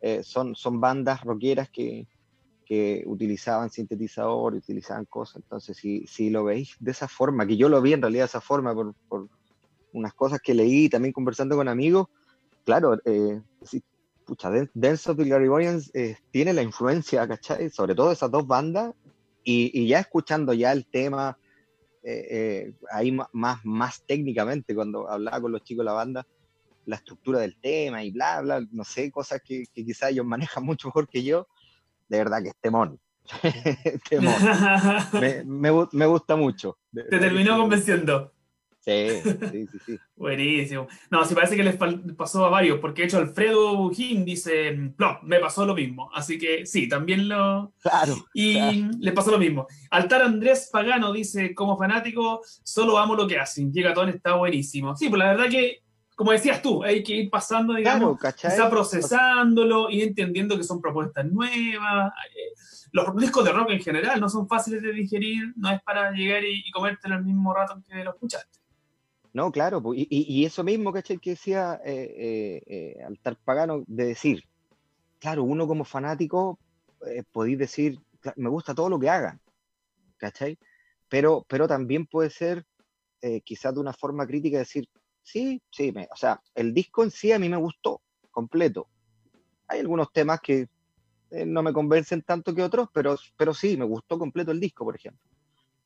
eh, 0.00 0.22
son, 0.22 0.54
son 0.54 0.80
bandas 0.80 1.22
rockeras 1.22 1.70
que, 1.70 2.06
que 2.64 3.04
utilizaban 3.06 3.70
sintetizador, 3.70 4.54
utilizaban 4.54 5.04
cosas, 5.06 5.36
entonces 5.36 5.76
si, 5.76 6.06
si 6.06 6.30
lo 6.30 6.44
veis 6.44 6.76
de 6.80 6.90
esa 6.90 7.08
forma, 7.08 7.46
que 7.46 7.56
yo 7.56 7.68
lo 7.68 7.80
vi 7.80 7.92
en 7.92 8.02
realidad 8.02 8.24
de 8.24 8.28
esa 8.28 8.40
forma 8.40 8.74
por, 8.74 8.94
por 9.08 9.28
unas 9.92 10.12
cosas 10.14 10.40
que 10.40 10.54
leí 10.54 10.88
también 10.88 11.12
conversando 11.12 11.56
con 11.56 11.68
amigos, 11.68 12.08
claro, 12.64 12.98
eh, 13.04 13.40
pucha, 14.26 14.50
Dance 14.74 15.10
of 15.10 15.16
the 15.16 15.24
Gregorians 15.24 15.90
eh, 15.94 16.16
tiene 16.30 16.52
la 16.52 16.62
influencia, 16.62 17.26
¿cachai? 17.26 17.70
Sobre 17.70 17.94
todo 17.94 18.12
esas 18.12 18.30
dos 18.30 18.46
bandas, 18.46 18.92
y, 19.44 19.70
y 19.72 19.86
ya 19.86 20.00
escuchando 20.00 20.52
ya 20.52 20.72
el 20.72 20.86
tema, 20.86 21.38
eh, 22.02 22.26
eh, 22.30 22.74
ahí 22.90 23.12
más, 23.32 23.64
más 23.64 24.02
técnicamente, 24.04 24.74
cuando 24.74 25.08
hablaba 25.08 25.40
con 25.40 25.52
los 25.52 25.62
chicos 25.62 25.84
de 25.84 25.86
la 25.86 25.92
banda, 25.92 26.26
la 26.84 26.96
estructura 26.96 27.38
del 27.40 27.56
tema 27.60 28.02
y 28.02 28.10
bla, 28.10 28.40
bla, 28.42 28.66
no 28.70 28.84
sé, 28.84 29.10
cosas 29.10 29.40
que, 29.42 29.64
que 29.72 29.84
quizás 29.84 30.10
ellos 30.10 30.26
manejan 30.26 30.64
mucho 30.64 30.88
mejor 30.88 31.08
que 31.08 31.22
yo, 31.22 31.46
de 32.08 32.18
verdad 32.18 32.42
que 32.42 32.48
es 32.48 32.56
temón. 32.60 32.98
temón. 34.10 34.34
me, 35.14 35.44
me, 35.44 35.86
me, 35.92 36.06
gusta 36.06 36.36
mucho. 36.36 36.78
Te 36.92 37.18
terminó 37.18 37.58
convenciendo. 37.58 38.32
Sí, 38.86 39.20
sí, 39.50 39.66
sí, 39.66 39.78
sí. 39.84 39.98
Buenísimo. 40.16 40.86
No, 41.10 41.24
sí 41.24 41.34
parece 41.34 41.56
que 41.56 41.64
les 41.64 41.76
pasó 42.14 42.46
a 42.46 42.50
varios, 42.50 42.78
porque 42.78 43.02
de 43.02 43.08
hecho 43.08 43.18
Alfredo 43.18 43.76
Bujín 43.76 44.24
dice, 44.24 44.92
no, 44.96 45.18
me 45.24 45.40
pasó 45.40 45.66
lo 45.66 45.74
mismo. 45.74 46.08
Así 46.14 46.38
que 46.38 46.64
sí, 46.66 46.88
también 46.88 47.28
lo... 47.28 47.72
Claro. 47.82 48.14
Y 48.32 48.54
claro. 48.54 48.90
le 49.00 49.12
pasó 49.12 49.32
lo 49.32 49.38
mismo. 49.38 49.66
Altar 49.90 50.22
Andrés 50.22 50.68
Pagano 50.72 51.12
dice, 51.12 51.52
como 51.52 51.76
fanático, 51.76 52.42
solo 52.62 52.96
amo 52.96 53.16
lo 53.16 53.26
que 53.26 53.40
hacen. 53.40 53.72
Gigatón 53.72 54.08
está 54.10 54.36
buenísimo. 54.36 54.94
Sí, 54.94 55.08
pues 55.08 55.18
la 55.18 55.32
verdad 55.32 55.50
que, 55.50 55.82
como 56.14 56.30
decías 56.30 56.62
tú, 56.62 56.84
hay 56.84 57.02
que 57.02 57.16
ir 57.16 57.28
pasando, 57.28 57.74
digamos, 57.74 58.20
claro, 58.20 58.36
está 58.40 58.70
procesándolo 58.70 59.90
y 59.90 60.02
entendiendo 60.02 60.56
que 60.56 60.62
son 60.62 60.80
propuestas 60.80 61.26
nuevas. 61.26 62.12
Los 62.92 63.16
discos 63.16 63.44
de 63.44 63.50
rock 63.50 63.70
en 63.70 63.80
general 63.80 64.20
no 64.20 64.28
son 64.28 64.46
fáciles 64.46 64.80
de 64.80 64.92
digerir, 64.92 65.52
no 65.56 65.70
es 65.70 65.82
para 65.82 66.12
llegar 66.12 66.44
y, 66.44 66.62
y 66.64 66.70
comértelo 66.70 67.16
al 67.16 67.24
mismo 67.24 67.52
rato 67.52 67.82
que 67.84 68.04
lo 68.04 68.12
escuchaste. 68.12 68.65
No, 69.36 69.52
claro, 69.52 69.82
y, 69.94 70.06
y, 70.10 70.46
eso 70.46 70.64
mismo, 70.64 70.94
¿cachai? 70.94 71.18
Que 71.18 71.30
decía 71.36 71.78
eh, 71.84 72.62
eh, 72.66 73.04
Altar 73.04 73.36
Pagano, 73.44 73.84
de 73.86 74.06
decir, 74.06 74.44
claro, 75.18 75.44
uno 75.44 75.66
como 75.66 75.84
fanático 75.84 76.58
eh, 77.06 77.22
podéis 77.30 77.58
decir, 77.58 78.00
me 78.36 78.48
gusta 78.48 78.74
todo 78.74 78.88
lo 78.88 78.98
que 78.98 79.10
hagan, 79.10 79.38
¿cachai? 80.16 80.58
Pero, 81.10 81.44
pero 81.50 81.68
también 81.68 82.06
puede 82.06 82.30
ser, 82.30 82.64
eh, 83.20 83.42
quizás 83.42 83.74
de 83.74 83.80
una 83.80 83.92
forma 83.92 84.26
crítica, 84.26 84.56
decir, 84.56 84.88
sí, 85.22 85.60
sí, 85.70 85.92
me, 85.92 86.08
o 86.10 86.16
sea, 86.16 86.40
el 86.54 86.72
disco 86.72 87.04
en 87.04 87.10
sí 87.10 87.30
a 87.30 87.38
mí 87.38 87.50
me 87.50 87.58
gustó, 87.58 88.00
completo. 88.30 88.88
Hay 89.68 89.80
algunos 89.80 90.10
temas 90.14 90.40
que 90.40 90.66
eh, 91.30 91.44
no 91.44 91.62
me 91.62 91.74
convencen 91.74 92.22
tanto 92.22 92.54
que 92.54 92.62
otros, 92.62 92.88
pero, 92.90 93.18
pero 93.36 93.52
sí, 93.52 93.76
me 93.76 93.84
gustó 93.84 94.18
completo 94.18 94.50
el 94.50 94.60
disco, 94.60 94.82
por 94.86 94.96
ejemplo. 94.96 95.35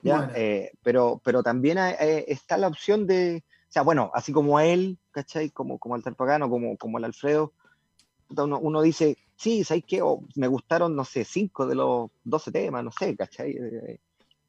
¿Ya? 0.02 0.16
Bueno. 0.18 0.32
Eh, 0.36 0.72
pero, 0.82 1.20
pero 1.24 1.42
también 1.42 1.78
hay, 1.78 1.94
eh, 2.00 2.24
está 2.28 2.56
la 2.56 2.68
opción 2.68 3.06
de, 3.06 3.44
o 3.46 3.72
sea, 3.72 3.82
bueno, 3.82 4.10
así 4.14 4.32
como 4.32 4.58
a 4.58 4.64
él, 4.64 4.98
¿cachai? 5.10 5.50
Como, 5.50 5.78
como 5.78 5.94
al 5.94 6.02
Pagano, 6.02 6.50
como, 6.50 6.76
como 6.76 6.98
el 6.98 7.04
Alfredo, 7.04 7.52
uno, 8.30 8.58
uno 8.58 8.82
dice, 8.82 9.16
sí, 9.36 9.64
¿sabes 9.64 9.84
qué? 9.86 10.02
O 10.02 10.24
me 10.36 10.48
gustaron, 10.48 10.94
no 10.94 11.04
sé, 11.04 11.24
cinco 11.24 11.66
de 11.66 11.74
los 11.74 12.10
12 12.24 12.52
temas, 12.52 12.84
no 12.84 12.90
sé, 12.92 13.16
¿cachai? 13.16 13.52
Eh, 13.52 14.00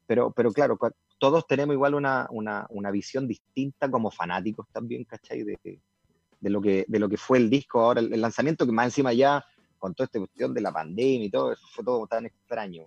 pero, 0.06 0.32
pero 0.32 0.52
claro, 0.52 0.78
todos 1.18 1.46
tenemos 1.46 1.74
igual 1.74 1.94
una, 1.94 2.26
una, 2.30 2.66
una 2.70 2.90
visión 2.90 3.28
distinta 3.28 3.90
como 3.90 4.10
fanáticos 4.10 4.66
también, 4.72 5.04
¿cachai? 5.04 5.44
De, 5.44 5.58
de, 5.62 6.50
lo 6.50 6.60
que, 6.60 6.84
de 6.88 6.98
lo 6.98 7.08
que 7.08 7.16
fue 7.16 7.38
el 7.38 7.48
disco 7.48 7.80
ahora, 7.80 8.00
el, 8.00 8.12
el 8.12 8.20
lanzamiento 8.20 8.66
que 8.66 8.72
más 8.72 8.86
encima 8.86 9.12
ya, 9.12 9.44
con 9.78 9.94
toda 9.94 10.04
esta 10.06 10.18
cuestión 10.18 10.54
de 10.54 10.60
la 10.60 10.72
pandemia 10.72 11.26
y 11.26 11.30
todo, 11.30 11.52
eso 11.52 11.66
fue 11.72 11.84
todo 11.84 12.06
tan 12.06 12.26
extraño. 12.26 12.84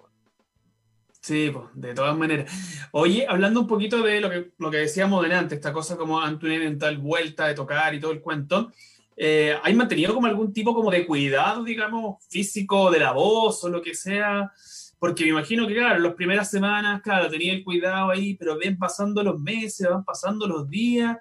Sí, 1.25 1.49
pues, 1.51 1.65
de 1.73 1.95
todas 1.95 2.15
maneras. 2.15 2.51
Oye, 2.91 3.25
hablando 3.27 3.59
un 3.59 3.65
poquito 3.65 4.03
de 4.03 4.21
lo 4.21 4.29
que, 4.29 4.51
lo 4.59 4.69
que 4.69 4.77
decíamos 4.77 5.23
delante, 5.23 5.55
esta 5.55 5.73
cosa 5.73 5.97
como 5.97 6.21
Antonio 6.21 6.61
en 6.61 6.77
vuelta 7.01 7.47
de 7.47 7.55
tocar 7.55 7.95
y 7.95 7.99
todo 7.99 8.11
el 8.11 8.21
cuento, 8.21 8.71
eh, 9.17 9.57
¿hay 9.63 9.73
mantenido 9.73 10.13
como 10.13 10.27
algún 10.27 10.53
tipo 10.53 10.75
como 10.75 10.91
de 10.91 11.07
cuidado, 11.07 11.63
digamos, 11.63 12.23
físico 12.29 12.91
de 12.91 12.99
la 12.99 13.13
voz 13.13 13.63
o 13.63 13.69
lo 13.69 13.81
que 13.81 13.95
sea? 13.95 14.51
Porque 14.99 15.23
me 15.23 15.31
imagino 15.31 15.65
que, 15.65 15.73
claro, 15.73 15.97
las 15.97 16.13
primeras 16.13 16.51
semanas, 16.51 17.01
claro, 17.01 17.27
tenía 17.27 17.53
el 17.53 17.63
cuidado 17.63 18.11
ahí, 18.11 18.35
pero 18.35 18.59
ven 18.59 18.77
pasando 18.77 19.23
los 19.23 19.39
meses, 19.39 19.89
van 19.89 20.05
pasando 20.05 20.45
los 20.45 20.69
días. 20.69 21.17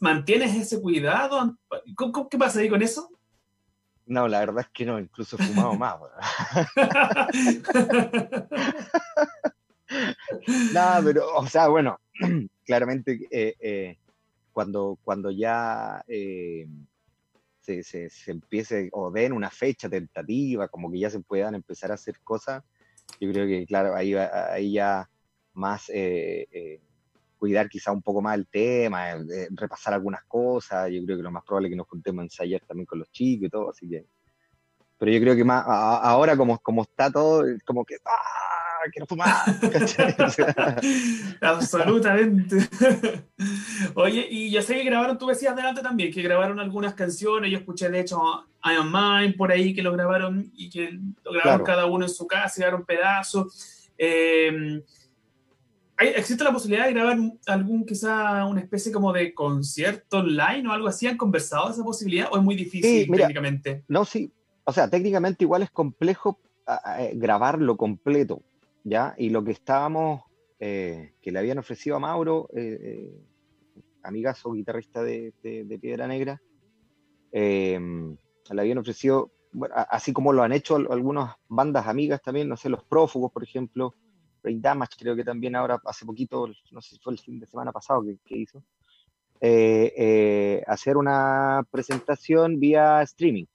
¿Mantienes 0.00 0.56
ese 0.56 0.80
cuidado? 0.80 1.58
¿Cómo, 1.94 2.26
qué 2.30 2.38
pasa 2.38 2.60
ahí 2.60 2.70
con 2.70 2.80
eso? 2.80 3.10
No, 4.06 4.28
la 4.28 4.40
verdad 4.40 4.60
es 4.60 4.68
que 4.68 4.86
no, 4.86 5.00
incluso 5.00 5.36
he 5.36 5.44
fumado 5.44 5.74
más. 5.74 5.96
no, 10.72 10.80
pero, 11.04 11.36
o 11.36 11.46
sea, 11.48 11.68
bueno, 11.68 11.98
claramente 12.64 13.20
eh, 13.30 13.56
eh, 13.58 13.98
cuando, 14.52 14.96
cuando 15.02 15.32
ya 15.32 16.04
eh, 16.06 16.68
se, 17.60 17.82
se, 17.82 18.08
se, 18.08 18.30
empiece 18.30 18.88
o 18.92 19.10
den 19.10 19.32
una 19.32 19.50
fecha 19.50 19.88
tentativa, 19.88 20.68
como 20.68 20.88
que 20.90 21.00
ya 21.00 21.10
se 21.10 21.20
puedan 21.20 21.56
empezar 21.56 21.90
a 21.90 21.94
hacer 21.94 22.20
cosas, 22.22 22.62
yo 23.20 23.32
creo 23.32 23.46
que, 23.46 23.66
claro, 23.66 23.96
ahí, 23.96 24.14
ahí 24.14 24.72
ya 24.72 25.10
más 25.52 25.90
cuidar 27.46 27.68
quizá 27.68 27.92
un 27.92 28.02
poco 28.02 28.20
más 28.20 28.36
el 28.36 28.48
tema, 28.48 29.14
repasar 29.50 29.94
algunas 29.94 30.24
cosas, 30.24 30.90
yo 30.90 31.04
creo 31.04 31.16
que 31.16 31.22
lo 31.22 31.30
más 31.30 31.44
probable 31.44 31.68
es 31.68 31.72
que 31.72 31.76
nos 31.76 31.86
juntemos 31.86 32.20
a 32.20 32.24
ensayar 32.24 32.60
también 32.66 32.86
con 32.86 32.98
los 32.98 33.10
chicos 33.12 33.46
y 33.46 33.50
todo, 33.50 33.70
así 33.70 33.88
que 33.88 34.04
pero 34.98 35.12
yo 35.12 35.20
creo 35.20 35.36
que 35.36 35.44
más 35.44 35.64
a, 35.66 35.98
ahora 35.98 36.36
como, 36.36 36.58
como 36.60 36.82
está 36.82 37.10
todo, 37.10 37.44
como 37.64 37.84
que 37.84 37.96
¡ah! 38.04 38.90
quiero 38.90 39.06
fumar. 39.06 39.44
Absolutamente. 41.40 42.56
Oye, 43.94 44.26
y 44.30 44.50
yo 44.50 44.62
sé 44.62 44.74
que 44.74 44.84
grabaron, 44.84 45.18
tú 45.18 45.26
decías 45.26 45.56
delante 45.56 45.82
también, 45.82 46.12
que 46.12 46.22
grabaron 46.22 46.60
algunas 46.60 46.94
canciones, 46.94 47.50
yo 47.50 47.58
escuché 47.58 47.90
de 47.90 48.00
hecho 48.00 48.18
I 48.64 48.76
Am 48.76 48.92
Mine 48.92 49.34
por 49.34 49.52
ahí 49.52 49.74
que 49.74 49.82
lo 49.82 49.92
grabaron 49.92 50.50
y 50.54 50.70
que 50.70 50.92
lo 51.24 51.32
grabaron 51.32 51.64
claro. 51.64 51.64
cada 51.64 51.86
uno 51.86 52.04
en 52.04 52.10
su 52.10 52.26
casa, 52.26 52.54
y 52.56 52.60
grabaron 52.60 52.86
pedazos. 52.86 53.90
Eh, 53.98 54.82
¿Existe 55.98 56.44
la 56.44 56.52
posibilidad 56.52 56.86
de 56.86 56.92
grabar 56.92 57.18
algún, 57.46 57.86
quizá, 57.86 58.44
una 58.44 58.60
especie 58.60 58.92
como 58.92 59.12
de 59.12 59.32
concierto 59.32 60.18
online 60.18 60.68
o 60.68 60.72
algo 60.72 60.88
así? 60.88 61.06
¿Han 61.06 61.16
conversado 61.16 61.66
de 61.66 61.72
esa 61.72 61.84
posibilidad 61.84 62.28
o 62.30 62.36
es 62.36 62.42
muy 62.42 62.54
difícil 62.54 63.04
sí, 63.04 63.10
mira, 63.10 63.24
técnicamente? 63.24 63.82
No, 63.88 64.04
sí, 64.04 64.30
o 64.64 64.72
sea, 64.72 64.90
técnicamente 64.90 65.44
igual 65.44 65.62
es 65.62 65.70
complejo 65.70 66.38
eh, 66.98 67.12
grabarlo 67.14 67.78
completo, 67.78 68.42
¿ya? 68.84 69.14
Y 69.16 69.30
lo 69.30 69.42
que 69.42 69.52
estábamos, 69.52 70.22
eh, 70.60 71.14
que 71.22 71.32
le 71.32 71.38
habían 71.38 71.58
ofrecido 71.58 71.96
a 71.96 72.00
Mauro, 72.00 72.50
eh, 72.54 73.10
amigazo 74.02 74.52
guitarrista 74.52 75.02
de, 75.02 75.32
de, 75.42 75.64
de 75.64 75.78
Piedra 75.78 76.06
Negra, 76.06 76.42
le 77.32 78.60
habían 78.60 78.78
ofrecido, 78.78 79.30
bueno, 79.52 79.74
así 79.76 80.12
como 80.12 80.32
lo 80.32 80.42
han 80.42 80.52
hecho 80.52 80.76
algunas 80.76 81.36
bandas 81.48 81.86
amigas 81.86 82.20
también, 82.22 82.48
no 82.48 82.56
sé, 82.56 82.68
Los 82.68 82.84
Prófugos, 82.84 83.32
por 83.32 83.42
ejemplo, 83.42 83.94
Brain 84.46 84.62
Damage 84.62 84.92
creo 84.96 85.16
que 85.16 85.24
también 85.24 85.56
ahora, 85.56 85.80
hace 85.84 86.06
poquito, 86.06 86.46
no 86.70 86.80
sé 86.80 86.94
si 86.94 87.00
fue 87.00 87.12
el 87.14 87.18
fin 87.18 87.40
de 87.40 87.46
semana 87.46 87.72
pasado 87.72 88.04
que, 88.04 88.16
que 88.24 88.38
hizo, 88.38 88.62
hacer 90.68 90.96
una 90.96 91.66
presentación 91.68 92.60
vía 92.60 93.02
streaming. 93.02 93.46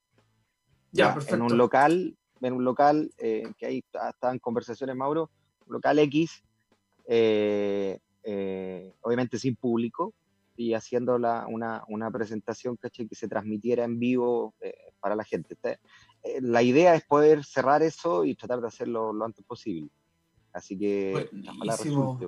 Ya, 0.92 1.18
ya 1.18 1.36
en 1.36 1.42
un 1.44 1.58
local, 1.58 2.18
en 2.42 2.54
un 2.54 2.66
local 2.66 3.10
eh, 3.18 3.44
que 3.58 3.66
ahí 3.66 3.84
estaban 4.10 4.40
conversaciones, 4.40 4.98
Mauro, 4.98 5.32
un 5.66 5.74
local 5.74 5.98
X, 6.00 6.44
eh, 7.08 8.00
eh, 8.24 8.94
obviamente 9.00 9.40
sin 9.40 9.56
público, 9.56 10.14
y 10.58 10.74
haciendo 10.74 11.18
la, 11.18 11.48
una, 11.48 11.86
una, 11.88 12.12
presentación 12.12 12.76
¿caché? 12.76 13.08
que 13.08 13.16
se 13.16 13.30
transmitiera 13.30 13.86
en 13.86 13.98
vivo 13.98 14.54
eh, 14.60 14.74
para 15.00 15.16
la 15.16 15.24
gente. 15.24 15.56
la 16.42 16.62
idea 16.62 16.96
es 16.96 17.06
poder 17.06 17.46
cerrar 17.46 17.82
eso 17.82 18.26
y 18.26 18.36
tratar 18.36 18.60
de 18.60 18.68
hacerlo 18.68 19.14
lo 19.14 19.24
antes 19.24 19.46
posible. 19.46 19.90
Así 20.54 20.78
que 20.78 21.30
ojalá 21.48 21.76
resulte. 21.78 22.28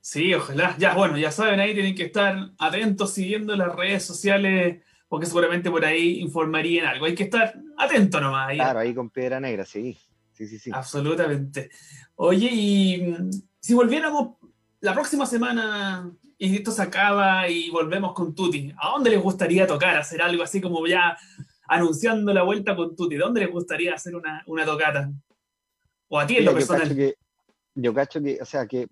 Sí, 0.00 0.32
ojalá. 0.34 0.76
Ya, 0.78 0.94
bueno, 0.94 1.18
ya 1.18 1.32
saben, 1.32 1.58
ahí 1.58 1.74
tienen 1.74 1.94
que 1.94 2.04
estar 2.04 2.50
atentos 2.58 3.12
siguiendo 3.12 3.56
las 3.56 3.74
redes 3.74 4.04
sociales 4.04 4.82
porque 5.08 5.26
seguramente 5.26 5.70
por 5.70 5.84
ahí 5.84 6.20
informarían 6.20 6.86
algo. 6.86 7.06
Hay 7.06 7.14
que 7.14 7.24
estar 7.24 7.54
atento 7.76 8.20
nomás. 8.20 8.50
Ahí. 8.50 8.56
Claro, 8.56 8.78
ahí 8.78 8.94
con 8.94 9.10
Piedra 9.10 9.40
Negra, 9.40 9.64
sí. 9.64 9.98
Sí, 10.32 10.46
sí, 10.46 10.58
sí. 10.58 10.70
Absolutamente. 10.72 11.70
Oye, 12.16 12.50
y 12.52 13.14
si 13.58 13.74
volviéramos 13.74 14.36
la 14.80 14.92
próxima 14.92 15.26
semana 15.26 16.12
y 16.38 16.56
esto 16.56 16.70
se 16.70 16.82
acaba 16.82 17.48
y 17.48 17.70
volvemos 17.70 18.12
con 18.12 18.34
Tuti, 18.34 18.72
¿a 18.78 18.90
dónde 18.90 19.10
les 19.10 19.22
gustaría 19.22 19.66
tocar? 19.66 19.96
Hacer 19.96 20.20
algo 20.20 20.42
así 20.42 20.60
como 20.60 20.86
ya 20.86 21.16
anunciando 21.66 22.32
la 22.34 22.42
vuelta 22.42 22.76
con 22.76 22.94
Tuti. 22.94 23.16
¿Dónde 23.16 23.40
les 23.40 23.50
gustaría 23.50 23.94
hacer 23.94 24.14
una, 24.14 24.42
una 24.46 24.64
tocata? 24.64 25.10
O 26.08 26.18
a 26.18 26.26
ti 26.26 26.36
en 26.36 26.44
lo 26.44 26.54
personal. 26.54 26.82
Yo 26.82 26.88
cacho 26.88 26.96
que, 26.96 27.14
yo 27.74 27.94
cacho 27.94 28.22
que 28.22 28.38
o 28.40 28.44
sea, 28.44 28.66
que 28.66 28.88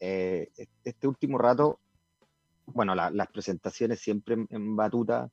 eh, 0.00 0.50
este 0.84 1.06
último 1.06 1.38
rato 1.38 1.78
bueno, 2.66 2.94
la, 2.94 3.10
las 3.10 3.28
presentaciones 3.28 4.00
siempre 4.00 4.34
en, 4.34 4.48
en, 4.50 4.76
batuta 4.76 5.30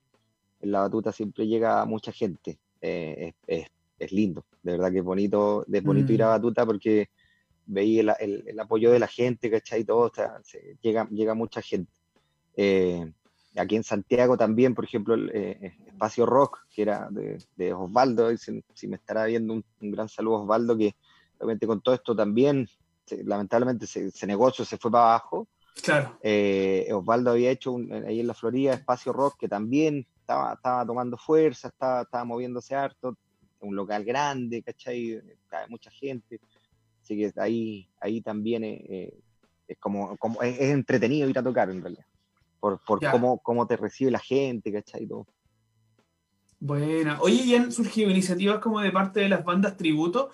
en 0.62 0.72
la 0.72 0.82
batuta 0.82 1.12
siempre 1.12 1.48
llega 1.48 1.86
mucha 1.86 2.12
gente. 2.12 2.60
Eh, 2.82 3.34
es, 3.48 3.68
es, 3.98 4.12
lindo, 4.12 4.46
de 4.64 4.74
verdad 4.74 4.92
que 4.92 5.00
es 5.00 5.04
bonito, 5.04 5.66
es 5.72 5.84
bonito 5.84 6.14
ir 6.14 6.24
a 6.24 6.28
mm. 6.28 6.30
batuta 6.30 6.66
porque 6.66 7.10
veí 7.66 8.00
el, 8.00 8.12
el, 8.20 8.60
apoyo 8.60 8.92
de 8.92 9.00
la 9.00 9.08
gente, 9.08 9.52
¿cachai? 9.52 9.84
Todo, 9.84 10.12
llega, 10.82 11.08
llega 11.10 11.34
mucha 11.34 11.62
gente. 11.62 11.92
Eh, 12.56 13.12
aquí 13.56 13.76
en 13.76 13.84
Santiago 13.84 14.38
también, 14.38 14.76
por 14.76 14.86
ejemplo, 14.86 15.16
el 15.16 15.32
eh, 15.34 15.78
Espacio 15.88 16.26
Rock, 16.26 16.60
que 16.70 16.84
era 16.84 17.10
de, 17.10 17.74
Osvaldo, 17.74 18.36
si, 18.38 18.64
si, 18.74 18.88
me 18.88 18.98
estará 18.98 19.26
viendo 19.26 19.54
un, 19.54 19.64
gran 19.80 20.10
saludo 20.10 20.38
a 20.38 20.42
Osvaldo, 20.42 20.78
que 20.78 20.96
obviamente 21.38 21.68
con 21.68 21.82
todo 21.82 21.96
esto 21.96 22.16
también, 22.16 22.68
lamentablemente 23.24 23.86
ese, 23.86 24.28
negocio 24.28 24.66
se 24.66 24.78
fue 24.78 24.92
para 24.92 25.06
abajo. 25.06 25.48
Claro. 25.82 26.18
Osvaldo 26.98 27.32
había 27.32 27.52
hecho 27.52 27.78
ahí 28.06 28.20
en 28.20 28.28
la 28.28 28.34
Florida 28.34 28.74
Espacio 28.74 29.14
Rock, 29.14 29.38
que 29.40 29.48
también 29.48 30.06
estaba, 30.20 30.86
tomando 30.86 31.18
fuerza, 31.18 31.70
estaba, 31.70 32.04
estaba 32.04 32.24
moviéndose 32.24 32.76
harto, 32.76 33.18
un 33.62 33.76
local 33.76 34.04
grande, 34.04 34.62
¿cachai? 34.62 35.22
Cae 35.48 35.68
mucha 35.68 35.92
gente. 35.92 36.40
Así 37.02 37.18
que 37.18 37.34
ahí, 37.40 37.90
ahí 38.00 38.22
también 38.22 38.64
eh, 38.64 38.86
eh, 38.88 39.20
es 39.68 39.78
como, 39.80 40.16
como 40.18 40.42
es, 40.42 40.60
entretenido 40.60 41.28
ir 41.28 41.40
a 41.40 41.44
tocar 41.44 41.70
en 41.70 41.82
realidad. 41.82 42.06
Por, 42.60 42.80
por 42.86 43.00
cómo, 43.12 43.40
cómo, 43.40 43.66
te 43.68 43.78
recibe 43.78 44.12
la 44.12 44.20
gente, 44.20 44.72
¿cachai? 44.72 45.08
Todo. 45.08 45.28
Buena. 46.62 47.20
Oye, 47.22 47.42
¿y 47.46 47.56
han 47.56 47.72
surgido 47.72 48.10
iniciativas 48.10 48.60
como 48.60 48.82
de 48.82 48.92
parte 48.92 49.22
de 49.22 49.30
las 49.30 49.46
bandas 49.46 49.78
tributo 49.78 50.30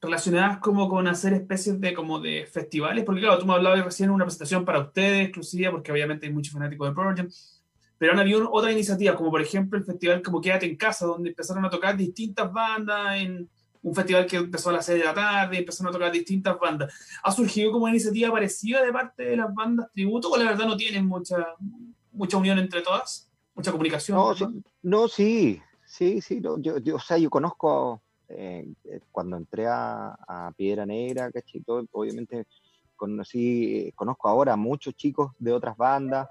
relacionadas 0.00 0.58
como 0.58 0.90
con 0.90 1.08
hacer 1.08 1.32
especies 1.32 1.80
de 1.80 1.94
como 1.94 2.20
de 2.20 2.46
festivales? 2.46 3.04
Porque 3.04 3.22
claro, 3.22 3.38
tú 3.38 3.46
me 3.46 3.54
hablabas 3.54 3.82
recién 3.82 4.10
una 4.10 4.26
presentación 4.26 4.66
para 4.66 4.80
ustedes 4.80 5.22
exclusiva, 5.22 5.70
porque 5.70 5.90
obviamente 5.90 6.26
hay 6.26 6.32
muchos 6.32 6.52
fanáticos 6.52 6.88
de 6.88 6.94
Pearl 6.94 7.28
pero 8.00 8.14
han 8.14 8.18
habido 8.18 8.50
otras 8.50 8.72
iniciativas, 8.72 9.14
como 9.14 9.30
por 9.30 9.42
ejemplo 9.42 9.78
el 9.78 9.84
festival 9.84 10.22
como 10.22 10.40
Quédate 10.40 10.64
en 10.64 10.76
Casa, 10.76 11.04
donde 11.04 11.28
empezaron 11.28 11.66
a 11.66 11.68
tocar 11.68 11.98
distintas 11.98 12.50
bandas 12.50 13.20
en 13.20 13.46
un 13.82 13.94
festival 13.94 14.26
que 14.26 14.36
empezó 14.36 14.70
a 14.70 14.74
las 14.74 14.86
6 14.86 14.98
de 14.98 15.04
la 15.04 15.14
tarde, 15.14 15.58
empezaron 15.58 15.90
a 15.90 15.92
tocar 15.92 16.12
distintas 16.12 16.58
bandas. 16.58 16.92
¿Ha 17.22 17.32
surgido 17.32 17.72
como 17.72 17.84
una 17.84 17.92
iniciativa 17.92 18.30
parecida 18.30 18.84
de 18.84 18.92
parte 18.92 19.24
de 19.24 19.36
las 19.36 19.52
bandas 19.54 19.90
tributo 19.92 20.30
o 20.30 20.36
la 20.36 20.44
verdad 20.44 20.66
no 20.66 20.76
tienen 20.76 21.06
mucha, 21.06 21.46
mucha 22.12 22.36
unión 22.36 22.58
entre 22.58 22.82
todas? 22.82 23.30
¿Mucha 23.54 23.72
comunicación? 23.72 24.64
No, 24.82 25.08
sí, 25.08 25.60
sí, 25.84 26.20
sí. 26.20 26.40
yo, 26.40 26.58
yo, 26.58 26.96
o 26.96 27.00
sea, 27.00 27.18
yo 27.18 27.30
conozco, 27.30 28.02
eh, 28.28 28.68
cuando 29.10 29.36
entré 29.36 29.66
a, 29.66 30.52
Piedra 30.56 30.84
Negra, 30.84 31.30
¿cachai? 31.30 31.62
obviamente 31.92 32.46
conocí, 32.96 33.92
conozco 33.94 34.28
ahora 34.28 34.52
a 34.52 34.56
muchos 34.56 34.94
chicos 34.94 35.32
de 35.38 35.52
otras 35.52 35.76
bandas, 35.76 36.28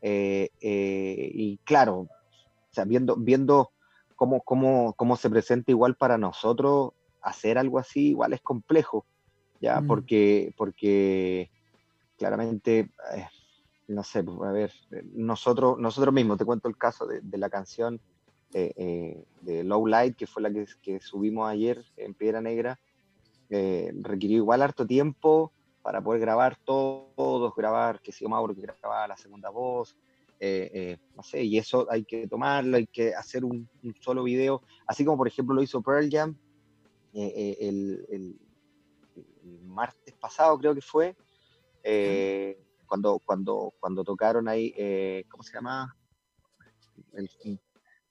eh, 0.00 0.48
eh, 0.60 1.30
y 1.34 1.58
claro, 1.58 2.00
o 2.00 2.08
sea, 2.70 2.84
viendo, 2.84 3.16
viendo 3.16 3.72
cómo, 4.18 4.42
cómo, 4.42 4.94
cómo, 4.94 5.16
se 5.16 5.30
presenta 5.30 5.70
igual 5.70 5.94
para 5.94 6.18
nosotros, 6.18 6.90
hacer 7.22 7.56
algo 7.56 7.78
así 7.78 8.08
igual 8.08 8.32
es 8.32 8.40
complejo, 8.40 9.06
¿ya? 9.60 9.80
Mm. 9.80 9.86
Porque, 9.86 10.52
porque 10.56 11.50
claramente, 12.18 12.90
eh, 13.14 13.28
no 13.86 14.02
sé, 14.02 14.24
pues, 14.24 14.36
a 14.42 14.50
ver, 14.50 14.72
nosotros, 15.14 15.78
nosotros 15.78 16.12
mismos, 16.12 16.36
te 16.36 16.44
cuento 16.44 16.68
el 16.68 16.76
caso 16.76 17.06
de, 17.06 17.22
la 17.38 17.48
canción 17.48 18.00
de 18.50 19.62
Low 19.64 19.86
Light, 19.86 20.16
que 20.16 20.26
fue 20.26 20.42
la 20.42 20.50
que, 20.50 20.66
que 20.82 20.98
subimos 20.98 21.48
ayer 21.48 21.84
en 21.96 22.14
Piedra 22.14 22.40
Negra, 22.40 22.80
requirió 23.48 24.38
igual 24.38 24.62
harto 24.62 24.84
tiempo, 24.84 25.52
para 25.82 26.02
poder 26.02 26.20
grabar 26.20 26.56
todos, 26.56 27.54
grabar, 27.54 28.00
que 28.00 28.10
si 28.10 28.26
Mauro 28.26 28.54
que 28.54 28.62
grababa 28.62 29.06
la 29.06 29.16
segunda 29.16 29.48
voz, 29.48 29.96
eh, 30.40 30.70
eh, 30.72 30.98
no 31.16 31.22
sé, 31.24 31.42
y 31.42 31.58
eso 31.58 31.90
hay 31.90 32.04
que 32.04 32.28
tomarlo, 32.28 32.76
hay 32.76 32.86
que 32.86 33.12
hacer 33.12 33.44
un, 33.44 33.68
solo 34.00 34.22
video, 34.22 34.62
así 34.86 35.04
como 35.04 35.18
por 35.18 35.26
ejemplo 35.26 35.52
lo 35.52 35.62
hizo 35.62 35.82
Pearl 35.82 36.08
Jam 36.08 36.36
eh, 37.12 37.56
el, 37.60 38.38
martes 39.64 40.14
pasado 40.14 40.56
creo 40.58 40.74
que 40.74 40.80
fue, 40.80 41.16
cuando, 42.86 43.18
cuando, 43.18 43.74
cuando 43.80 44.04
tocaron 44.04 44.46
ahí, 44.46 45.24
¿cómo 45.28 45.42
se 45.42 45.54
llama? 45.54 45.96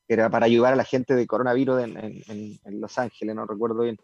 era 0.07 0.29
para 0.29 0.45
ayudar 0.45 0.73
a 0.73 0.77
la 0.77 0.83
gente 0.83 1.15
de 1.15 1.27
coronavirus 1.27 1.83
en, 1.83 2.81
Los 2.81 2.97
Ángeles, 2.97 3.35
no 3.35 3.45
recuerdo 3.45 3.83
bien. 3.83 3.97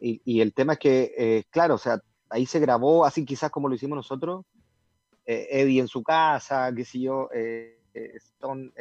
y, 0.00 0.20
y, 0.24 0.40
el 0.40 0.52
tema 0.52 0.74
es 0.74 0.78
que, 0.78 1.46
claro, 1.50 1.74
o 1.74 1.78
sea, 1.78 2.00
ahí 2.28 2.46
se 2.46 2.60
grabó, 2.60 3.04
así 3.04 3.24
quizás 3.24 3.50
como 3.50 3.68
lo 3.68 3.74
hicimos 3.74 3.96
nosotros, 3.96 4.44
eh, 5.26 5.48
Eddie 5.50 5.80
en 5.80 5.88
su 5.88 6.02
casa, 6.02 6.72
qué 6.74 6.84
sé 6.84 7.00
yo, 7.00 7.28
eh, 7.34 7.82
eh, 7.92 8.12
Stone 8.14 8.72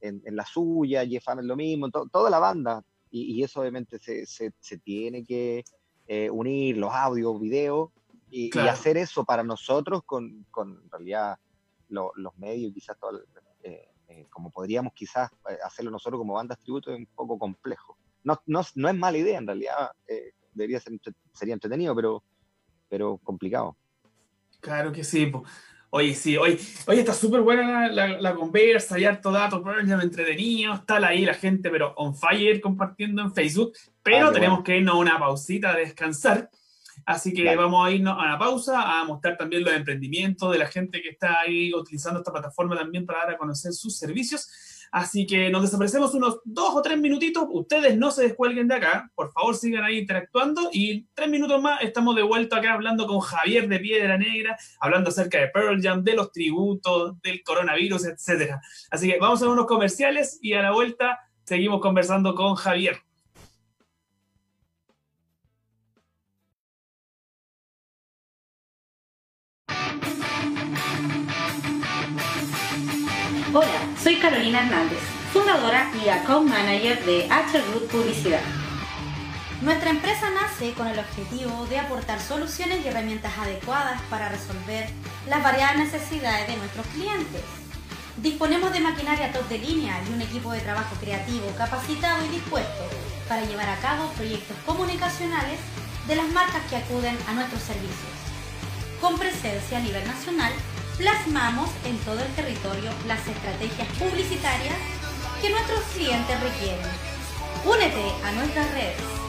en, 0.00 0.36
la 0.36 0.44
suya, 0.44 1.06
Jeff 1.06 1.28
Hammond 1.28 1.48
lo 1.48 1.56
mismo, 1.56 1.90
toda 1.90 2.30
la 2.30 2.38
banda, 2.38 2.84
y, 3.10 3.42
eso 3.42 3.60
obviamente 3.60 3.98
se, 3.98 4.26
se, 4.26 4.78
tiene 4.78 5.24
que 5.24 5.64
unir, 6.30 6.76
los 6.76 6.92
audios, 6.92 7.40
videos, 7.40 7.90
y, 8.30 8.56
hacer 8.58 8.96
eso 8.96 9.24
para 9.24 9.42
nosotros 9.44 10.02
con, 10.04 10.46
con 10.50 10.80
en 10.82 10.90
realidad 10.90 11.38
los 11.88 12.38
medios, 12.38 12.72
quizás 12.72 12.98
todo, 12.98 13.22
como 14.30 14.50
podríamos 14.50 14.92
quizás 14.94 15.30
hacerlo 15.64 15.90
nosotros 15.90 16.18
como 16.18 16.34
bandas 16.34 16.58
tributo, 16.58 16.90
es 16.90 16.98
un 16.98 17.06
poco 17.06 17.38
complejo. 17.38 17.96
No, 18.24 18.40
no, 18.46 18.62
no 18.74 18.88
es 18.88 18.94
mala 18.94 19.18
idea 19.18 19.38
en 19.38 19.46
realidad, 19.46 19.90
debería 20.52 20.80
ser, 20.80 20.94
sería 21.32 21.54
entretenido, 21.54 21.94
pero 21.94 22.22
pero 22.92 23.16
complicado. 23.16 23.74
Claro 24.60 24.92
que 24.92 25.02
sí. 25.02 25.32
Oye, 25.94 26.14
sí, 26.14 26.38
oye, 26.38 26.58
oye 26.86 27.00
está 27.00 27.12
súper 27.12 27.42
buena 27.42 27.86
la, 27.88 28.18
la, 28.18 28.34
conversa, 28.34 28.94
hay 28.94 29.04
harto 29.04 29.30
dato, 29.30 29.62
ya 29.84 29.98
me 29.98 30.04
entretenido, 30.04 30.72
está 30.72 30.96
ahí 31.06 31.26
la 31.26 31.34
gente, 31.34 31.68
pero 31.68 31.92
on 31.96 32.16
fire 32.16 32.62
compartiendo 32.62 33.20
en 33.20 33.34
Facebook, 33.34 33.74
pero 34.02 34.32
tenemos 34.32 34.62
que 34.62 34.78
irnos 34.78 34.94
a 34.94 34.98
una 34.98 35.18
pausita 35.18 35.72
a 35.72 35.76
descansar. 35.76 36.48
Así 37.04 37.34
que 37.34 37.54
vamos 37.56 37.86
a 37.86 37.90
irnos 37.90 38.16
a 38.18 38.26
la 38.26 38.38
pausa 38.38 39.00
a 39.00 39.04
mostrar 39.04 39.36
también 39.36 39.64
los 39.64 39.74
emprendimientos 39.74 40.50
de 40.50 40.58
la 40.58 40.66
gente 40.66 41.02
que 41.02 41.10
está 41.10 41.40
ahí 41.40 41.74
utilizando 41.74 42.20
esta 42.20 42.32
plataforma 42.32 42.74
también 42.74 43.04
para 43.04 43.26
dar 43.26 43.34
a 43.34 43.36
conocer 43.36 43.74
sus 43.74 43.98
servicios. 43.98 44.48
Así 44.92 45.26
que 45.26 45.48
nos 45.48 45.62
desaparecemos 45.62 46.12
unos 46.14 46.40
dos 46.44 46.74
o 46.74 46.82
tres 46.82 46.98
minutitos. 46.98 47.46
Ustedes 47.50 47.96
no 47.96 48.10
se 48.10 48.24
descuelguen 48.24 48.68
de 48.68 48.74
acá. 48.74 49.10
Por 49.14 49.32
favor, 49.32 49.56
sigan 49.56 49.84
ahí 49.84 49.98
interactuando. 50.00 50.68
Y 50.70 51.06
tres 51.14 51.30
minutos 51.30 51.62
más 51.62 51.82
estamos 51.82 52.14
de 52.14 52.22
vuelta 52.22 52.58
acá 52.58 52.74
hablando 52.74 53.06
con 53.06 53.20
Javier 53.20 53.68
de 53.68 53.80
Piedra 53.80 54.18
Negra, 54.18 54.54
hablando 54.78 55.08
acerca 55.08 55.38
de 55.38 55.48
Pearl 55.48 55.80
Jam, 55.82 56.04
de 56.04 56.14
los 56.14 56.30
tributos, 56.30 57.18
del 57.22 57.42
coronavirus, 57.42 58.04
etc. 58.04 58.56
Así 58.90 59.10
que 59.10 59.18
vamos 59.18 59.42
a 59.42 59.48
unos 59.48 59.64
comerciales 59.64 60.38
y 60.42 60.52
a 60.52 60.60
la 60.60 60.72
vuelta 60.72 61.18
seguimos 61.44 61.80
conversando 61.80 62.34
con 62.34 62.54
Javier. 62.54 62.98
Hola, 73.54 73.91
soy 74.02 74.16
Carolina 74.16 74.62
Hernández, 74.62 74.98
fundadora 75.32 75.88
y 76.04 76.08
account 76.08 76.50
manager 76.50 77.04
de 77.04 77.28
H 77.30 77.60
Publicidad. 77.88 78.40
Nuestra 79.60 79.90
empresa 79.90 80.28
nace 80.30 80.72
con 80.72 80.88
el 80.88 80.98
objetivo 80.98 81.66
de 81.66 81.78
aportar 81.78 82.20
soluciones 82.20 82.84
y 82.84 82.88
herramientas 82.88 83.32
adecuadas 83.38 84.00
para 84.10 84.28
resolver 84.28 84.88
las 85.28 85.40
variadas 85.44 85.76
necesidades 85.76 86.48
de 86.48 86.56
nuestros 86.56 86.84
clientes. 86.86 87.42
Disponemos 88.16 88.72
de 88.72 88.80
maquinaria 88.80 89.32
top 89.32 89.48
de 89.48 89.58
línea 89.58 90.00
y 90.08 90.12
un 90.12 90.20
equipo 90.20 90.50
de 90.50 90.60
trabajo 90.60 90.96
creativo, 91.00 91.46
capacitado 91.56 92.26
y 92.26 92.30
dispuesto 92.30 92.82
para 93.28 93.44
llevar 93.44 93.68
a 93.68 93.76
cabo 93.76 94.08
proyectos 94.16 94.56
comunicacionales 94.66 95.60
de 96.08 96.16
las 96.16 96.28
marcas 96.30 96.62
que 96.68 96.76
acuden 96.76 97.16
a 97.28 97.34
nuestros 97.34 97.62
servicios. 97.62 98.10
Con 99.00 99.16
presencia 99.16 99.78
a 99.78 99.80
nivel 99.80 100.04
nacional 100.04 100.52
plasmamos 100.98 101.70
en 101.84 101.98
todo 101.98 102.20
el 102.20 102.32
territorio 102.34 102.90
las 103.06 103.26
estrategias 103.26 103.88
publicitarias 103.98 104.76
que 105.40 105.50
nuestros 105.50 105.80
clientes 105.94 106.40
requieren. 106.40 106.86
Únete 107.64 108.12
a 108.24 108.32
nuestras 108.32 108.70
redes. 108.72 109.22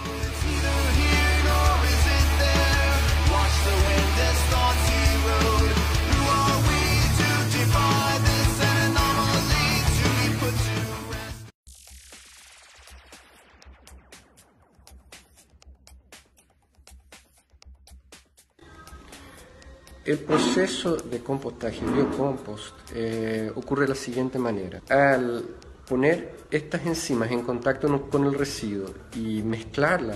El 20.06 20.20
proceso 20.20 20.98
de 20.98 21.20
compostaje, 21.20 21.80
biocompost, 21.86 22.76
eh, 22.94 23.50
ocurre 23.56 23.84
de 23.84 23.90
la 23.90 23.96
siguiente 23.96 24.38
manera. 24.38 24.82
Al 24.90 25.46
poner 25.88 26.36
estas 26.52 26.86
enzimas 26.86 27.32
en 27.32 27.42
contacto 27.42 28.10
con 28.10 28.26
el 28.26 28.34
residuo 28.34 28.90
y 29.16 29.42
mezclarla, 29.44 30.16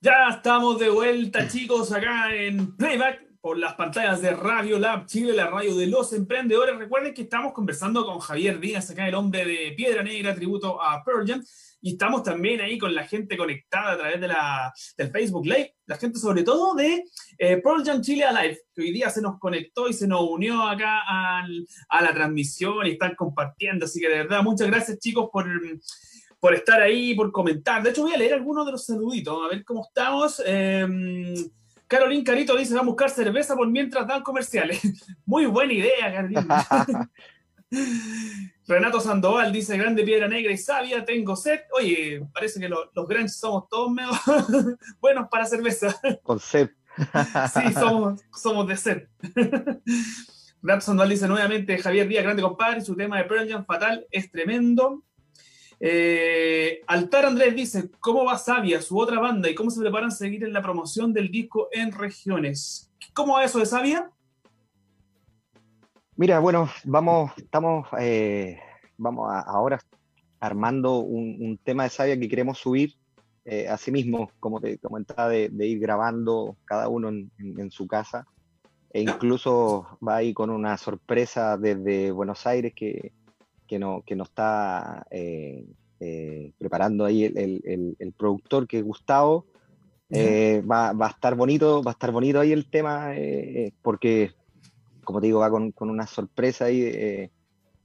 Ya 0.00 0.28
estamos 0.30 0.78
de 0.78 0.88
vuelta, 0.88 1.48
chicos, 1.48 1.90
acá 1.90 2.32
en 2.32 2.76
Playback 2.76 3.26
por 3.40 3.58
las 3.58 3.74
pantallas 3.74 4.22
de 4.22 4.30
Radio 4.30 4.78
Lab 4.78 5.06
Chile, 5.06 5.32
la 5.32 5.48
radio 5.48 5.74
de 5.74 5.88
los 5.88 6.12
emprendedores. 6.12 6.78
Recuerden 6.78 7.14
que 7.14 7.22
estamos 7.22 7.52
conversando 7.52 8.06
con 8.06 8.20
Javier 8.20 8.60
Díaz, 8.60 8.90
acá 8.90 9.08
el 9.08 9.16
hombre 9.16 9.44
de 9.44 9.74
Piedra 9.76 10.04
Negra, 10.04 10.36
tributo 10.36 10.80
a 10.80 11.02
Pearl 11.02 11.26
Jam 11.26 11.42
y 11.80 11.92
estamos 11.92 12.22
también 12.22 12.60
ahí 12.60 12.78
con 12.78 12.94
la 12.94 13.06
gente 13.06 13.36
conectada 13.36 13.92
a 13.92 13.98
través 13.98 14.20
de 14.20 14.28
la, 14.28 14.72
del 14.96 15.10
Facebook 15.10 15.46
Live, 15.46 15.74
la 15.86 15.96
gente 15.96 16.18
sobre 16.18 16.42
todo 16.42 16.74
de 16.74 17.04
eh, 17.38 17.56
Pearl 17.58 17.84
Jam 17.84 18.00
Chile 18.00 18.24
Alive, 18.24 18.58
que 18.74 18.82
hoy 18.82 18.92
día 18.92 19.10
se 19.10 19.22
nos 19.22 19.38
conectó 19.38 19.88
y 19.88 19.92
se 19.92 20.08
nos 20.08 20.22
unió 20.22 20.62
acá 20.62 21.02
a 21.06 22.02
la 22.02 22.14
transmisión 22.14 22.86
y 22.86 22.90
están 22.90 23.14
compartiendo. 23.14 23.84
Así 23.84 24.00
que 24.00 24.08
de 24.08 24.18
verdad, 24.18 24.42
muchas 24.42 24.66
gracias 24.66 24.98
chicos 24.98 25.28
por, 25.32 25.46
por 26.40 26.54
estar 26.54 26.80
ahí, 26.80 27.14
por 27.14 27.30
comentar. 27.32 27.82
De 27.82 27.90
hecho, 27.90 28.02
voy 28.02 28.14
a 28.14 28.18
leer 28.18 28.34
algunos 28.34 28.66
de 28.66 28.72
los 28.72 28.84
saluditos, 28.84 29.38
a 29.44 29.48
ver 29.48 29.64
cómo 29.64 29.84
estamos. 29.86 30.42
Eh, 30.44 30.86
Carolín 31.88 32.22
Carito 32.22 32.54
dice, 32.54 32.74
va 32.74 32.80
a 32.80 32.84
buscar 32.84 33.08
cerveza 33.08 33.56
por 33.56 33.68
mientras 33.68 34.06
dan 34.06 34.22
comerciales. 34.22 34.80
Muy 35.24 35.46
buena 35.46 35.72
idea, 35.72 36.12
Carolín. 36.12 36.46
Renato 38.66 39.00
Sandoval 39.00 39.52
dice, 39.52 39.76
grande 39.76 40.02
piedra 40.04 40.28
negra 40.28 40.52
y 40.52 40.58
sabia, 40.58 41.04
tengo 41.04 41.36
sed. 41.36 41.60
Oye, 41.72 42.22
parece 42.32 42.60
que 42.60 42.68
los 42.68 43.08
grandes 43.08 43.36
somos 43.36 43.68
todos 43.68 43.90
medio 43.90 44.10
buenos 45.00 45.28
para 45.30 45.46
cerveza. 45.46 45.98
Con 46.22 46.38
sed. 46.38 46.70
sí, 47.54 47.72
somos, 48.32 48.66
de 48.66 48.76
sed. 48.76 49.08
Renato 50.62 50.84
Sandoval 50.84 51.08
dice 51.08 51.28
nuevamente, 51.28 51.78
Javier 51.78 52.08
Díaz, 52.08 52.24
grande 52.24 52.42
compadre, 52.42 52.80
su 52.80 52.96
tema 52.96 53.18
de 53.18 53.24
Pearl 53.24 53.48
Jam 53.48 53.64
fatal 53.64 54.06
es 54.10 54.30
tremendo. 54.30 55.04
Eh, 55.80 56.80
Altar 56.88 57.26
Andrés 57.26 57.54
dice, 57.54 57.90
¿cómo 58.00 58.24
va 58.24 58.36
Sabia, 58.36 58.82
su 58.82 58.98
otra 58.98 59.20
banda, 59.20 59.48
y 59.48 59.54
cómo 59.54 59.70
se 59.70 59.80
preparan 59.80 60.08
a 60.08 60.12
seguir 60.12 60.42
en 60.42 60.52
la 60.52 60.60
promoción 60.60 61.12
del 61.12 61.30
disco 61.30 61.68
en 61.70 61.92
regiones? 61.92 62.90
¿Cómo 63.14 63.34
va 63.34 63.44
eso 63.44 63.60
de 63.60 63.66
Sabia? 63.66 64.10
Mira, 66.18 66.40
bueno, 66.40 66.68
vamos, 66.82 67.30
estamos, 67.36 67.86
eh, 67.96 68.58
vamos 68.96 69.30
ahora 69.46 69.78
armando 70.40 70.98
un, 70.98 71.60
tema 71.62 71.84
de 71.84 71.90
Sabia 71.90 72.18
que 72.18 72.28
queremos 72.28 72.58
subir 72.58 72.94
eh, 73.44 73.68
a 73.68 73.76
sí 73.76 73.92
mismo, 73.92 74.28
como 74.40 74.60
te 74.60 74.78
comentaba, 74.78 75.28
de, 75.28 75.48
ir 75.60 75.78
grabando 75.78 76.56
cada 76.64 76.88
uno 76.88 77.08
en, 77.08 77.70
su 77.70 77.86
casa. 77.86 78.26
E 78.92 79.00
incluso 79.00 79.86
va 80.06 80.16
ahí 80.16 80.34
con 80.34 80.50
una 80.50 80.76
sorpresa 80.76 81.56
desde 81.56 82.10
Buenos 82.10 82.48
Aires 82.48 82.72
que, 82.74 83.12
que, 83.68 83.78
no, 83.78 84.02
que 84.04 84.16
nos 84.16 84.30
está 84.30 85.06
eh, 85.12 85.68
preparando 86.58 87.04
ahí 87.04 87.26
el, 87.26 88.14
productor, 88.18 88.66
que 88.66 88.78
es 88.78 88.84
Gustavo. 88.84 89.46
va, 90.12 90.92
va, 90.94 91.06
a 91.06 91.10
estar 91.10 91.36
bonito, 91.36 91.80
va 91.80 91.92
a 91.92 91.94
estar 91.94 92.10
bonito 92.10 92.40
ahí 92.40 92.50
el 92.50 92.68
tema, 92.68 93.12
porque 93.82 94.32
como 95.08 95.22
te 95.22 95.28
digo, 95.28 95.40
va 95.40 95.48
con, 95.48 95.72
una 95.78 96.06
sorpresa 96.06 96.66
ahí 96.66 96.82
eh, 96.82 97.30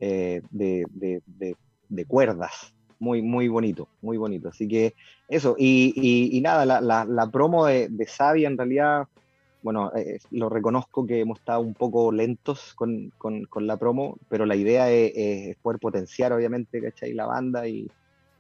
eh, 0.02 0.42
de, 0.52 2.06
cuerdas. 2.06 2.76
Muy, 3.00 3.22
muy 3.22 3.48
bonito, 3.48 3.88
muy 4.02 4.18
bonito. 4.18 4.50
Así 4.50 4.68
que 4.68 4.94
eso, 5.30 5.56
y, 5.58 6.42
nada, 6.44 6.82
la, 6.82 7.30
promo 7.32 7.66
de, 7.66 8.06
Sabia 8.10 8.50
en 8.50 8.58
realidad, 8.58 9.08
bueno, 9.62 9.90
eh, 9.96 10.20
lo 10.32 10.50
reconozco 10.50 11.08
que 11.08 11.22
hemos 11.22 11.40
estado 11.40 11.62
un 11.62 11.74
poco 11.74 12.12
lentos 12.12 12.74
con, 12.76 13.14
la 13.56 13.78
promo, 13.78 14.18
pero 14.28 14.46
la 14.46 14.58
idea 14.58 14.92
es, 14.92 15.56
poder 15.62 15.80
potenciar, 15.80 16.34
obviamente, 16.34 16.82
¿cachai? 16.82 17.14
La 17.14 17.26
banda 17.26 17.66
y, 17.70 17.90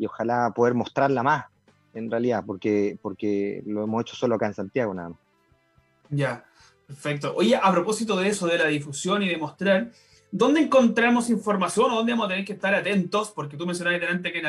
ojalá 0.05 0.51
poder 0.53 0.73
mostrarla 0.73 1.23
más, 1.23 1.45
en 1.93 2.11
realidad, 2.11 2.43
porque, 2.45 2.97
porque 3.01 3.63
lo 3.65 3.85
hemos 3.85 4.01
hecho 4.01 4.17
solo 4.17 4.35
acá 4.35 4.47
en 4.47 4.55
Santiago, 4.55 4.93
nada 4.93 5.07
más. 5.07 5.19
Ya. 6.09 6.43
Perfecto. 6.93 7.33
Oye, 7.35 7.55
a 7.55 7.71
propósito 7.71 8.15
de 8.15 8.29
eso, 8.29 8.45
de 8.45 8.59
la 8.59 8.67
difusión 8.67 9.23
y 9.23 9.27
de 9.27 9.37
mostrar, 9.37 9.89
¿dónde 10.31 10.61
encontramos 10.61 11.31
información 11.31 11.91
o 11.91 11.95
dónde 11.95 12.11
vamos 12.11 12.27
a 12.27 12.29
tener 12.29 12.45
que 12.45 12.53
estar 12.53 12.75
atentos? 12.75 13.31
Porque 13.31 13.57
tú 13.57 13.65
mencionabas 13.65 13.99
delante 13.99 14.31
que, 14.31 14.41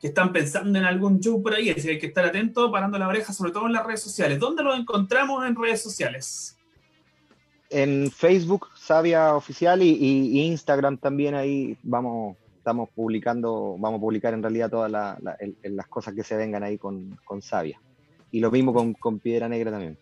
que 0.00 0.06
están 0.06 0.32
pensando 0.32 0.78
en 0.78 0.84
algún 0.84 1.18
show 1.18 1.42
por 1.42 1.54
ahí, 1.54 1.70
así 1.70 1.82
que 1.82 1.90
hay 1.90 1.98
que 1.98 2.06
estar 2.06 2.24
atentos, 2.24 2.70
parando 2.70 2.98
la 2.98 3.08
oreja, 3.08 3.32
sobre 3.32 3.50
todo 3.50 3.66
en 3.66 3.72
las 3.72 3.84
redes 3.84 4.00
sociales. 4.00 4.38
¿Dónde 4.38 4.62
lo 4.62 4.74
encontramos 4.74 5.44
en 5.44 5.56
redes 5.56 5.82
sociales? 5.82 6.56
En 7.68 8.12
Facebook, 8.12 8.68
Sabia 8.76 9.34
Oficial, 9.34 9.82
y, 9.82 10.40
Instagram 10.42 10.98
también 10.98 11.34
ahí 11.34 11.76
vamos, 11.82 12.36
estamos 12.58 12.90
publicando, 12.90 13.76
vamos 13.76 13.98
a 13.98 14.00
publicar 14.00 14.34
en 14.34 14.42
realidad 14.42 14.70
todas 14.70 14.90
las 14.90 15.86
cosas 15.88 16.14
que 16.14 16.22
se 16.22 16.36
vengan 16.36 16.62
ahí 16.62 16.78
con, 16.78 17.18
con 17.24 17.42
Sabia. 17.42 17.80
Y 18.30 18.38
lo 18.38 18.52
mismo 18.52 18.94
con 19.00 19.18
Piedra 19.18 19.48
Negra 19.48 19.72
también. 19.72 19.98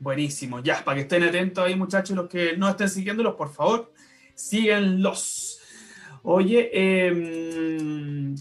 Buenísimo. 0.00 0.60
Ya, 0.60 0.82
para 0.82 0.96
que 0.96 1.02
estén 1.02 1.22
atentos 1.22 1.62
ahí, 1.62 1.76
muchachos, 1.76 2.16
los 2.16 2.28
que 2.28 2.56
no 2.56 2.70
estén 2.70 2.88
siguiéndolos, 2.88 3.34
por 3.34 3.52
favor, 3.52 3.92
síganlos. 4.34 5.60
Oye, 6.22 6.70
eh, 6.72 8.34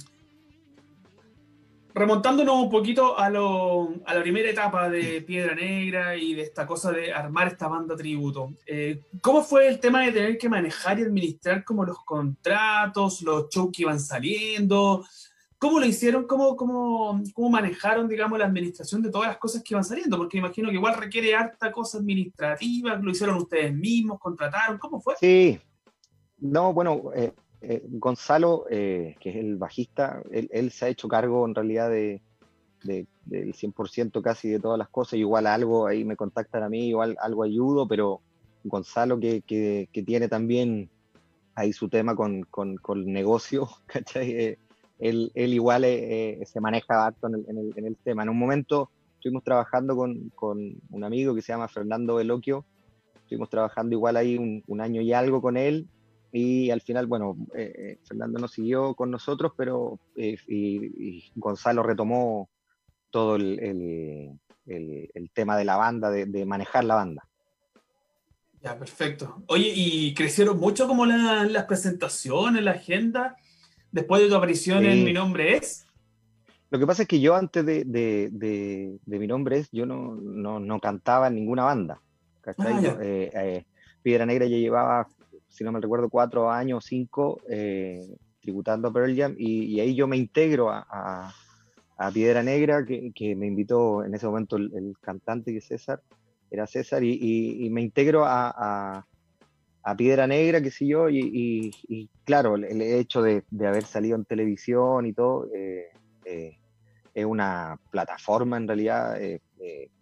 remontándonos 1.94 2.56
un 2.56 2.70
poquito 2.70 3.20
a, 3.20 3.30
la 3.30 4.22
primera 4.22 4.50
etapa 4.50 4.90
de 4.90 5.22
Piedra 5.22 5.54
Negra 5.54 6.16
y 6.16 6.34
de 6.34 6.44
esta 6.44 6.66
cosa 6.66 6.94
de 6.94 7.12
armar 7.12 7.50
esta 7.50 7.68
banda 7.68 7.94
tributo, 7.98 8.54
eh, 8.66 9.02
¿cómo 9.22 9.44
fue 9.44 9.68
el 9.68 9.82
tema 9.82 10.04
de 10.06 10.14
tener 10.14 10.38
que 10.38 10.48
manejar 10.48 10.98
y 11.00 11.04
administrar 11.04 11.66
como 11.66 11.84
los 11.84 11.98
contratos, 12.06 13.22
los 13.22 13.50
shows 13.50 13.70
que 13.74 13.82
iban 13.82 14.00
saliendo? 14.00 15.04
¿Cómo 15.60 15.78
lo 15.78 15.86
hicieron? 15.86 16.26
¿Cómo, 16.26 16.56
cómo, 16.56 17.22
cómo 17.34 17.50
manejaron, 17.50 18.08
digamos, 18.08 18.40
la 18.40 18.46
administración 18.46 19.02
de 19.02 19.12
todas 19.12 19.28
las 19.28 19.38
cosas 19.38 19.62
que 19.62 19.74
iban 19.74 19.84
saliendo? 19.84 20.18
Porque 20.18 20.38
imagino 20.38 20.70
que 20.70 20.76
igual 20.76 20.96
requiere 20.96 21.36
harta 21.36 21.70
cosa 21.70 21.98
administrativa, 21.98 22.96
lo 22.96 23.12
hicieron 23.12 23.36
ustedes 23.36 23.76
mismos, 23.76 24.20
contrataron, 24.20 24.78
¿cómo 24.78 25.02
fue? 25.02 25.16
Sí, 25.20 25.60
no, 26.40 26.72
bueno, 26.74 27.12
eh, 27.14 27.34
eh, 27.60 27.84
Gonzalo, 27.90 28.68
eh, 28.70 29.18
que 29.20 29.32
es 29.32 29.36
el 29.36 29.58
bajista, 29.58 30.24
él, 30.32 30.72
se 30.72 30.86
ha 30.86 30.88
hecho 30.88 31.10
cargo 31.10 31.46
en 31.46 31.54
realidad 31.54 31.90
de, 31.90 32.22
del 32.84 33.54
100% 33.54 34.22
casi 34.22 34.48
de 34.48 34.62
todas 34.62 34.80
las 34.80 34.88
cosas, 34.88 35.20
igual 35.20 35.46
algo 35.46 35.88
ahí 35.88 36.06
me 36.06 36.16
contactan 36.16 36.64
a 36.64 36.70
mí, 36.70 36.88
igual 36.88 37.18
algo 37.20 37.44
ayudo, 37.44 37.86
pero 37.86 38.22
Gonzalo 38.64 39.20
que, 39.20 39.42
que, 39.42 40.04
tiene 40.04 40.30
también 40.30 40.90
ahí 41.54 41.74
su 41.74 41.90
tema 41.90 42.16
con, 42.16 42.44
con, 42.44 42.78
con 42.78 43.06
negocio, 43.12 43.68
¿cachai? 43.88 44.58
Eh, 45.00 45.30
él, 45.34 45.54
igual 45.54 45.84
eh, 45.86 46.42
se 46.46 46.60
maneja 46.60 47.06
harto 47.06 47.28
en 47.28 47.36
el, 47.36 47.74
en, 47.76 47.86
el, 47.86 47.98
tema. 47.98 48.24
En 48.24 48.30
un 48.30 48.38
momento 48.38 48.90
estuvimos 49.16 49.44
trabajando 49.44 49.96
con, 49.96 50.32
un 50.90 51.04
amigo 51.04 51.34
que 51.34 51.42
se 51.42 51.52
llama 51.52 51.68
Fernando 51.68 52.16
Veloquio, 52.16 52.66
estuvimos 53.24 53.50
trabajando 53.50 53.94
igual 53.94 54.18
ahí 54.18 54.38
un, 54.38 54.82
año 54.82 55.02
y 55.02 55.14
algo 55.14 55.42
con 55.42 55.58
él, 55.58 55.88
y 56.32 56.70
al 56.70 56.82
final, 56.82 57.08
bueno, 57.08 57.36
eh, 57.56 57.98
Fernando 58.08 58.40
nos 58.40 58.52
siguió 58.52 58.94
con 58.94 59.10
nosotros, 59.10 59.54
pero 59.58 60.00
y 60.16 61.32
Gonzalo 61.36 61.82
retomó 61.82 62.50
todo 63.10 63.36
el, 63.36 64.38
el, 64.66 65.32
tema 65.34 65.58
de 65.58 65.66
la 65.66 65.78
banda, 65.78 66.10
de, 66.12 66.46
manejar 66.46 66.84
la 66.84 66.96
banda. 66.96 67.24
Ya, 68.62 68.78
perfecto. 68.78 69.42
Oye, 69.48 69.72
¿y 69.74 70.14
crecieron 70.14 70.60
mucho 70.60 70.88
como 70.88 71.06
las 71.06 71.66
presentaciones, 71.66 72.64
la 72.64 72.72
agenda, 72.72 73.38
después 73.92 74.22
de 74.22 74.30
tu 74.30 74.36
aparición 74.36 74.86
en 74.86 75.04
Mi 75.04 75.14
Nombre 75.14 75.58
Es? 75.58 75.86
Lo 76.70 76.78
que 76.78 76.86
pasa 76.86 77.04
es 77.04 77.08
que 77.08 77.20
yo 77.20 77.36
antes 77.36 77.66
de, 77.66 77.84
de, 77.86 79.00
Mi 79.06 79.28
Nombre 79.28 79.60
Es, 79.60 79.70
yo 79.72 79.86
no, 79.86 80.16
no, 80.16 80.60
no, 80.60 80.80
cantaba 80.80 81.28
en 81.28 81.36
ninguna 81.36 81.64
banda. 81.64 82.02
Ah, 82.58 82.82
eh, 83.02 83.32
eh, 83.34 83.66
Piedra 84.02 84.26
Negra 84.26 84.46
ya 84.46 84.58
llevaba, 84.58 85.08
si 85.48 85.64
no 85.64 85.72
me 85.72 85.80
recuerdo, 85.80 86.10
cuatro 86.10 86.50
años, 86.50 86.86
cinco, 86.86 87.42
eh, 87.50 88.02
tributando 88.42 88.88
a 88.88 88.94
Pearl 88.94 89.16
Jam, 89.16 89.36
y, 89.38 89.80
ahí 89.80 89.94
yo 89.96 90.08
me 90.08 90.18
integro 90.18 90.70
a 90.72 91.34
a 92.00 92.12
Piedra 92.12 92.42
Negra, 92.42 92.86
que, 92.86 93.12
que, 93.14 93.36
me 93.36 93.46
invitó 93.46 94.06
en 94.06 94.16
ese 94.16 94.26
momento 94.26 94.56
el, 94.56 94.96
cantante 95.02 95.52
que 95.52 95.58
es 95.58 95.68
César, 95.68 96.02
era 96.50 96.66
César, 96.66 97.04
y, 97.04 97.66
y, 97.66 97.70
me 97.70 97.82
integro 97.82 98.24
a, 98.24 98.54
a, 98.56 99.06
a, 99.92 99.96
Piedra 99.96 100.28
Negra, 100.28 100.62
que 100.62 100.72
sé 100.72 100.88
yo, 100.88 101.10
y, 101.10 101.72
y 101.88 102.10
claro, 102.24 102.56
el, 102.56 102.82
hecho 102.82 103.22
de, 103.22 103.44
de, 103.50 103.68
haber 103.68 103.84
salido 103.84 104.16
en 104.16 104.26
televisión 104.26 105.06
y 105.06 105.14
todo, 105.14 105.48
eh, 105.54 105.88
eh, 106.26 106.58
es 107.14 107.26
una 107.26 107.80
plataforma 107.92 108.58
en 108.58 108.68
realidad 108.68 109.22
eh, 109.22 109.42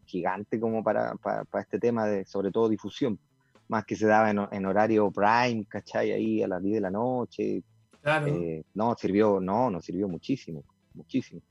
gigante 0.05 0.59
como 0.59 0.83
para, 0.83 1.15
para, 1.15 1.43
para, 1.45 1.63
este 1.63 1.79
tema 1.79 2.05
de, 2.05 2.25
sobre 2.25 2.51
todo, 2.51 2.69
difusión, 2.69 3.19
más 3.67 3.85
que 3.85 3.95
se 3.95 4.07
daba 4.07 4.31
en, 4.31 4.39
en 4.51 4.65
horario 4.65 5.11
prime, 5.11 5.65
¿cachai? 5.67 6.11
Ahí 6.11 6.41
a 6.43 6.47
las 6.47 6.61
10 6.61 6.75
de 6.75 6.81
la 6.81 6.91
noche. 6.91 7.63
Claro. 8.01 8.27
no, 8.73 8.95
sirvió, 8.95 9.39
no, 9.41 9.69
nos 9.69 9.83
sirvió 9.83 10.07
muchísimo, 10.07 10.63
muchísimo. 10.93 11.41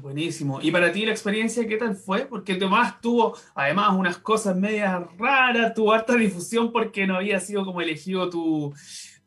Buenísimo. 0.00 0.60
¿Y 0.62 0.70
para 0.70 0.92
ti 0.92 1.04
la 1.04 1.10
experiencia 1.10 1.66
qué 1.66 1.76
tal 1.76 1.96
fue? 1.96 2.24
Porque 2.24 2.54
Tomás 2.54 3.00
tuvo 3.00 3.36
además 3.54 3.94
unas 3.96 4.18
cosas 4.18 4.56
medias 4.56 5.02
raras, 5.18 5.74
tuvo 5.74 5.92
harta 5.92 6.14
difusión 6.14 6.70
porque 6.70 7.04
no 7.06 7.16
había 7.16 7.40
sido 7.40 7.64
como 7.64 7.80
elegido 7.80 8.30
tu, 8.30 8.72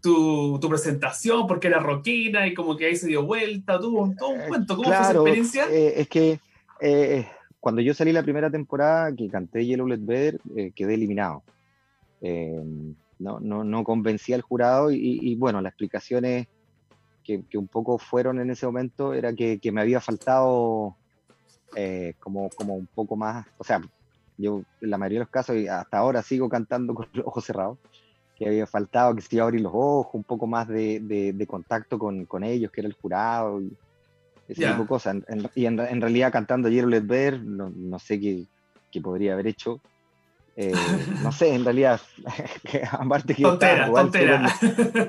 tu, 0.02 0.58
tu 0.62 0.70
presentación, 0.70 1.46
porque 1.46 1.68
era 1.68 1.80
rockina 1.80 2.48
y 2.48 2.54
como 2.54 2.78
que 2.78 2.86
ahí 2.86 2.96
se 2.96 3.08
dio 3.08 3.26
vuelta, 3.26 3.80
tuvo 3.80 4.14
todo 4.18 4.30
un 4.30 4.42
eh, 4.42 4.46
cuento. 4.48 4.78
¿Cómo 4.78 4.88
fue 4.88 5.02
esa 5.02 5.12
experiencia? 5.12 5.66
Eh, 5.70 5.94
es 5.98 6.08
que 6.08 6.40
eh, 6.80 7.28
cuando 7.60 7.82
yo 7.82 7.94
salí 7.94 8.14
la 8.14 8.24
primera 8.24 8.50
temporada 8.50 9.14
que 9.14 9.28
canté 9.28 9.66
Yellow 9.66 9.88
Let 9.88 10.00
Better, 10.00 10.40
quedé 10.74 10.94
eliminado. 10.94 11.44
no, 12.22 13.40
no, 13.42 13.64
no 13.66 13.84
convencí 13.84 14.32
al 14.32 14.42
jurado 14.42 14.90
y, 14.90 15.20
y 15.22 15.36
bueno, 15.36 15.60
la 15.60 15.68
explicación 15.68 16.24
es 16.24 16.48
que, 17.50 17.58
un 17.58 17.68
poco 17.68 17.98
fueron 17.98 18.40
en 18.40 18.50
ese 18.50 18.66
momento 18.66 19.14
era 19.14 19.34
que, 19.34 19.60
que 19.60 19.72
me 19.72 19.82
había 19.82 20.00
faltado 20.00 20.96
eh, 21.76 22.16
como, 22.20 22.50
como 22.50 22.76
un 22.76 22.88
poco 22.88 23.16
más, 23.16 23.46
o 23.58 23.64
sea, 23.64 23.82
yo 24.38 24.64
en 24.82 24.90
la 24.90 24.98
mayoría 24.98 25.20
de 25.20 25.26
los 25.26 25.30
casos 25.30 25.56
y 25.56 25.68
hasta 25.68 25.98
ahora 25.98 26.22
sigo 26.22 26.50
cantando 26.50 26.94
con 26.94 27.08
los 27.14 27.26
ojos 27.26 27.46
cerrados, 27.46 27.78
que 28.36 28.48
había 28.48 28.66
faltado 28.66 29.16
que 29.16 29.22
se 29.22 29.36
iba 29.36 29.44
a 29.44 29.48
abrir 29.48 29.62
los 29.62 29.72
ojos, 29.74 30.16
un 30.16 30.24
poco 30.24 30.48
más 30.48 30.68
de, 30.68 31.00
de, 31.00 31.48
contacto 31.48 32.00
con, 32.00 32.26
con, 32.26 32.44
ellos, 32.44 32.72
que 32.72 32.82
era 32.82 32.88
el 32.88 32.96
jurado 32.96 33.62
y 33.62 33.72
ese 34.48 34.66
tipo 34.66 34.82
de 34.82 34.88
cosas. 34.88 35.18
y 35.56 35.66
en, 35.66 35.80
en, 35.80 36.02
realidad 36.02 36.32
cantando 36.32 36.68
Quiero 36.68 36.88
Let 36.88 37.06
Ver, 37.06 37.42
no, 37.42 37.70
no 37.70 38.00
sé 38.00 38.20
qué, 38.20 38.46
qué 38.92 39.00
podría 39.00 39.34
haber 39.34 39.48
hecho, 39.48 39.80
eh, 40.56 40.74
no 41.24 41.32
sé, 41.32 41.54
en 41.54 41.64
realidad, 41.64 42.02
aparte 42.92 43.36
que 43.36 43.44
tontera, 43.44 43.88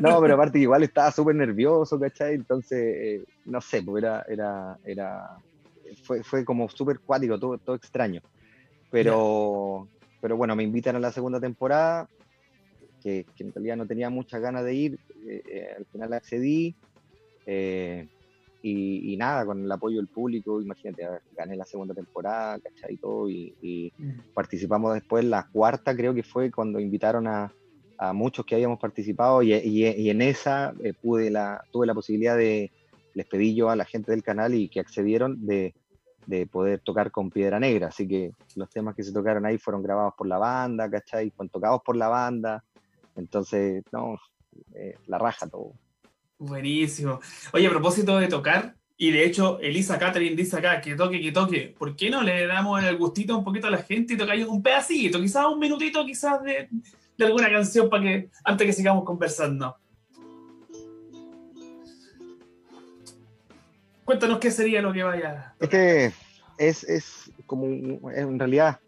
no, 0.01 0.21
pero 0.21 0.35
aparte 0.35 0.59
que 0.59 0.63
igual 0.63 0.83
estaba 0.85 1.11
súper 1.11 1.35
nervioso, 1.35 1.99
¿cachai? 1.99 2.35
Entonces, 2.35 2.79
eh, 2.81 3.25
no 3.47 3.61
sé, 3.61 3.83
pues 3.83 4.05
era, 4.05 4.25
era, 4.29 4.79
era, 4.85 5.37
fue, 6.05 6.23
fue 6.23 6.45
como 6.45 6.69
súper 6.69 7.01
cuático, 7.01 7.39
todo, 7.39 7.59
todo 7.59 7.77
extraño. 7.77 8.21
Pero, 8.91 9.89
pero 10.21 10.37
bueno, 10.37 10.55
me 10.55 10.63
invitan 10.63 10.97
a 10.97 11.01
la 11.01 11.11
segunda 11.11 11.41
temporada, 11.41 12.09
que, 13.03 13.27
que 13.35 13.45
en 13.45 13.53
realidad 13.53 13.77
no 13.77 13.87
tenía 13.87 14.11
muchas 14.11 14.41
ganas 14.41 14.65
de 14.65 14.75
ir, 14.75 15.01
eh, 15.27 15.75
al 15.77 15.87
final 15.87 16.13
accedí. 16.13 16.77
Y, 18.65 19.17
nada, 19.17 19.45
con 19.45 19.65
el 19.65 19.73
apoyo 19.73 19.97
del 19.97 20.07
público, 20.07 20.63
imagínate, 20.63 21.05
gané 21.37 21.57
la 21.57 21.65
segunda 21.65 21.95
temporada, 21.95 22.61
¿cachai? 22.61 22.95
Y 22.95 22.97
todo, 22.97 23.29
y, 23.29 23.93
mm. 23.99 24.33
participamos 24.35 24.95
después, 24.95 25.25
la 25.25 25.49
cuarta 25.51 25.97
creo 25.97 26.15
que 26.15 26.23
fue 26.23 26.51
cuando 26.51 26.79
invitaron 26.79 27.27
a, 27.27 27.53
a 27.99 28.13
muchos 28.13 28.47
que 28.47 28.55
habíamos 28.55 28.79
participado 28.79 29.43
y, 29.43 29.53
y 29.53 30.11
en 30.11 30.23
esa 30.23 30.75
eh, 30.83 30.93
pude 30.93 31.31
la, 31.31 31.65
tuve 31.73 31.87
la 31.87 31.95
posibilidad 31.95 32.37
de, 32.37 32.71
les 33.15 33.27
pedí 33.27 33.55
yo 33.55 33.71
a 33.71 33.77
la 33.77 33.85
gente 33.85 34.13
del 34.13 34.23
canal 34.23 34.55
y 34.55 34.69
que 34.69 34.81
accedieron 34.81 35.45
de, 35.45 35.75
de 36.27 36.47
poder 36.47 36.81
tocar 36.81 37.11
con 37.11 37.31
Piedra 37.31 37.59
Negra, 37.59 37.89
así 37.89 38.07
que 38.07 38.33
los 38.57 38.71
temas 38.71 38.95
que 38.95 39.03
se 39.03 39.13
tocaron 39.13 39.45
ahí 39.47 39.59
fueron 39.59 39.83
grabados 39.83 40.15
por 40.17 40.27
la 40.27 40.39
banda, 40.39 40.91
¿cachai? 40.91 41.31
Fueron 41.31 41.51
tocados 41.51 41.83
por 41.85 41.97
la 41.97 42.09
banda, 42.09 42.65
entonces, 43.17 43.83
no, 43.93 44.17
eh, 44.75 44.95
la 45.07 45.19
raja 45.19 45.47
todo. 45.47 45.73
Buenísimo. 46.43 47.21
Oye, 47.53 47.69
a 47.69 47.71
propósito 47.71 48.19
de 48.19 48.27
tocar, 48.27 48.75
y 48.97 49.13
de 49.13 49.25
hecho, 49.25 49.61
Elisa 49.61 49.97
Catherine 49.97 50.35
dice 50.35 50.57
acá 50.57 50.81
que 50.81 50.97
toque, 50.97 51.21
que 51.21 51.31
toque. 51.31 51.75
¿Por 51.79 51.95
qué 51.95 52.11
no 52.11 52.21
le 52.23 52.47
damos 52.49 52.83
el 52.83 52.97
gustito 52.97 53.39
un 53.39 53.45
poquito 53.45 53.69
a 53.69 53.71
la 53.71 53.79
gente 53.79 54.15
y 54.15 54.17
tocamos 54.17 54.49
un 54.49 54.61
pedacito, 54.61 55.21
quizás 55.21 55.47
un 55.47 55.61
minutito, 55.61 56.05
quizás 56.05 56.43
de, 56.43 56.69
alguna 57.21 57.49
canción 57.49 57.89
para 57.89 58.03
que 58.03 58.31
antes 58.43 58.67
que 58.67 58.73
sigamos 58.73 59.05
conversando? 59.05 59.77
Cuéntanos 64.05 64.41
qué 64.41 64.51
sería 64.51 64.83
lo 64.83 64.93
que 64.93 65.05
vaya. 65.05 65.55
Es 65.61 65.69
que 65.69 66.13
es, 66.59 66.83
es 66.85 67.33
como, 67.47 67.67
en 68.11 68.37
realidad, 68.37 68.81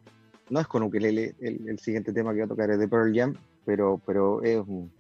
no 0.50 0.58
es 0.58 0.66
con 0.66 0.82
ukelele 0.82 1.36
el, 1.40 1.78
siguiente 1.78 2.12
tema 2.12 2.30
que 2.30 2.38
voy 2.38 2.46
a 2.46 2.48
tocar, 2.48 2.70
es 2.70 2.80
de 2.80 2.88
Pearl 2.88 3.14
Jam, 3.14 3.36
pero, 3.64 4.00
pero 4.04 4.42
es 4.42 4.58
como 4.58 4.90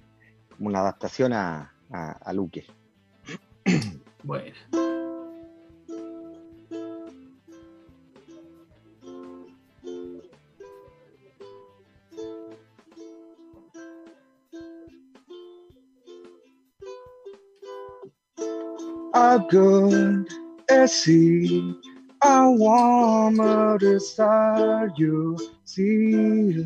una 0.60 0.78
adaptación 0.78 1.32
a, 1.32 1.73
a, 1.94 2.16
a 2.26 2.32
Luque. 2.32 2.64
Bueno. 4.24 4.54
A 19.16 19.38
good 19.48 20.28
see 20.88 21.74
a 22.22 22.50
warmer 22.50 23.78
desire 23.78 24.90
you 24.96 25.38
see 25.64 26.64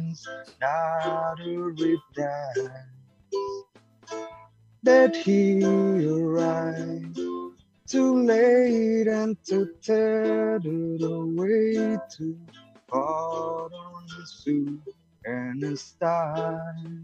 not 0.60 1.40
a 1.40 1.58
reply 1.58 2.97
that 4.84 5.16
he 5.16 5.62
arrived 5.64 7.18
too 7.88 8.22
late 8.24 9.08
and 9.08 9.36
too 9.46 9.68
tattered 9.82 11.02
away 11.02 11.98
to 12.16 12.38
put 12.88 12.98
on 12.98 14.04
his 14.18 14.32
suit 14.44 14.80
and 15.24 15.62
his 15.62 15.82
style. 15.82 17.00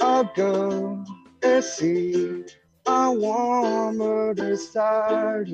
I'll 0.00 0.30
go 0.36 1.04
and 1.42 1.64
see 1.64 2.44
a 2.86 3.12
warmer 3.12 4.34
desire 4.34 5.46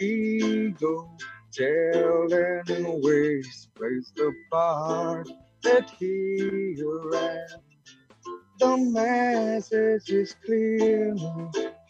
ego 0.00 1.10
telling 1.52 3.02
ways 3.02 3.61
placed 3.82 4.20
apart 4.20 5.28
that 5.64 5.90
he 5.98 6.76
ran. 7.12 7.48
The 8.60 8.76
message 8.78 10.10
is 10.10 10.36
clear, 10.46 11.16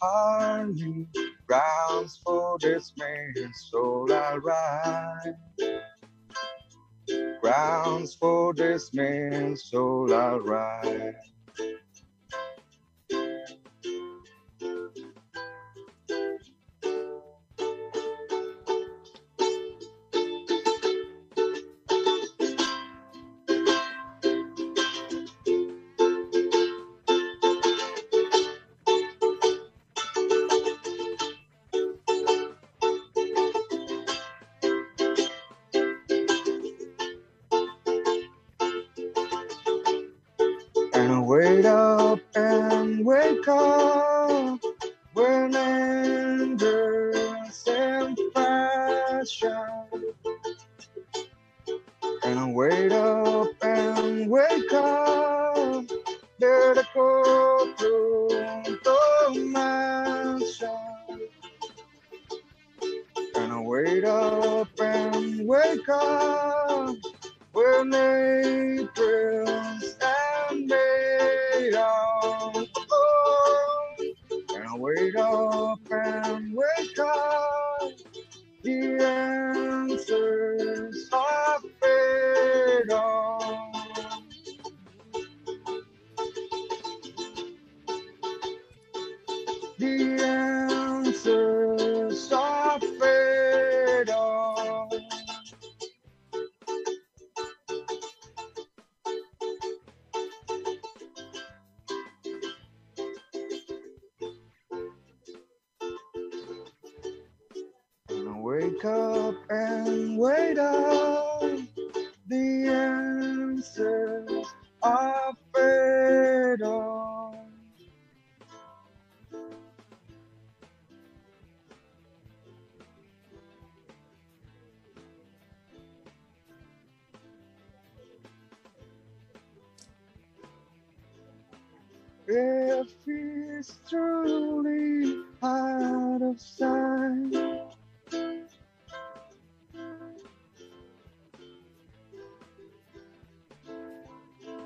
hardly 0.02 1.08
grounds 1.48 2.20
for 2.24 2.58
this 2.60 2.92
man's 2.98 3.68
soul 3.70 4.12
I 4.12 4.36
ride. 4.36 5.36
Grounds 7.42 8.16
for 8.16 8.54
this 8.54 8.94
man's 8.94 9.64
soul 9.70 10.14
I 10.14 10.34
ride. 10.36 11.14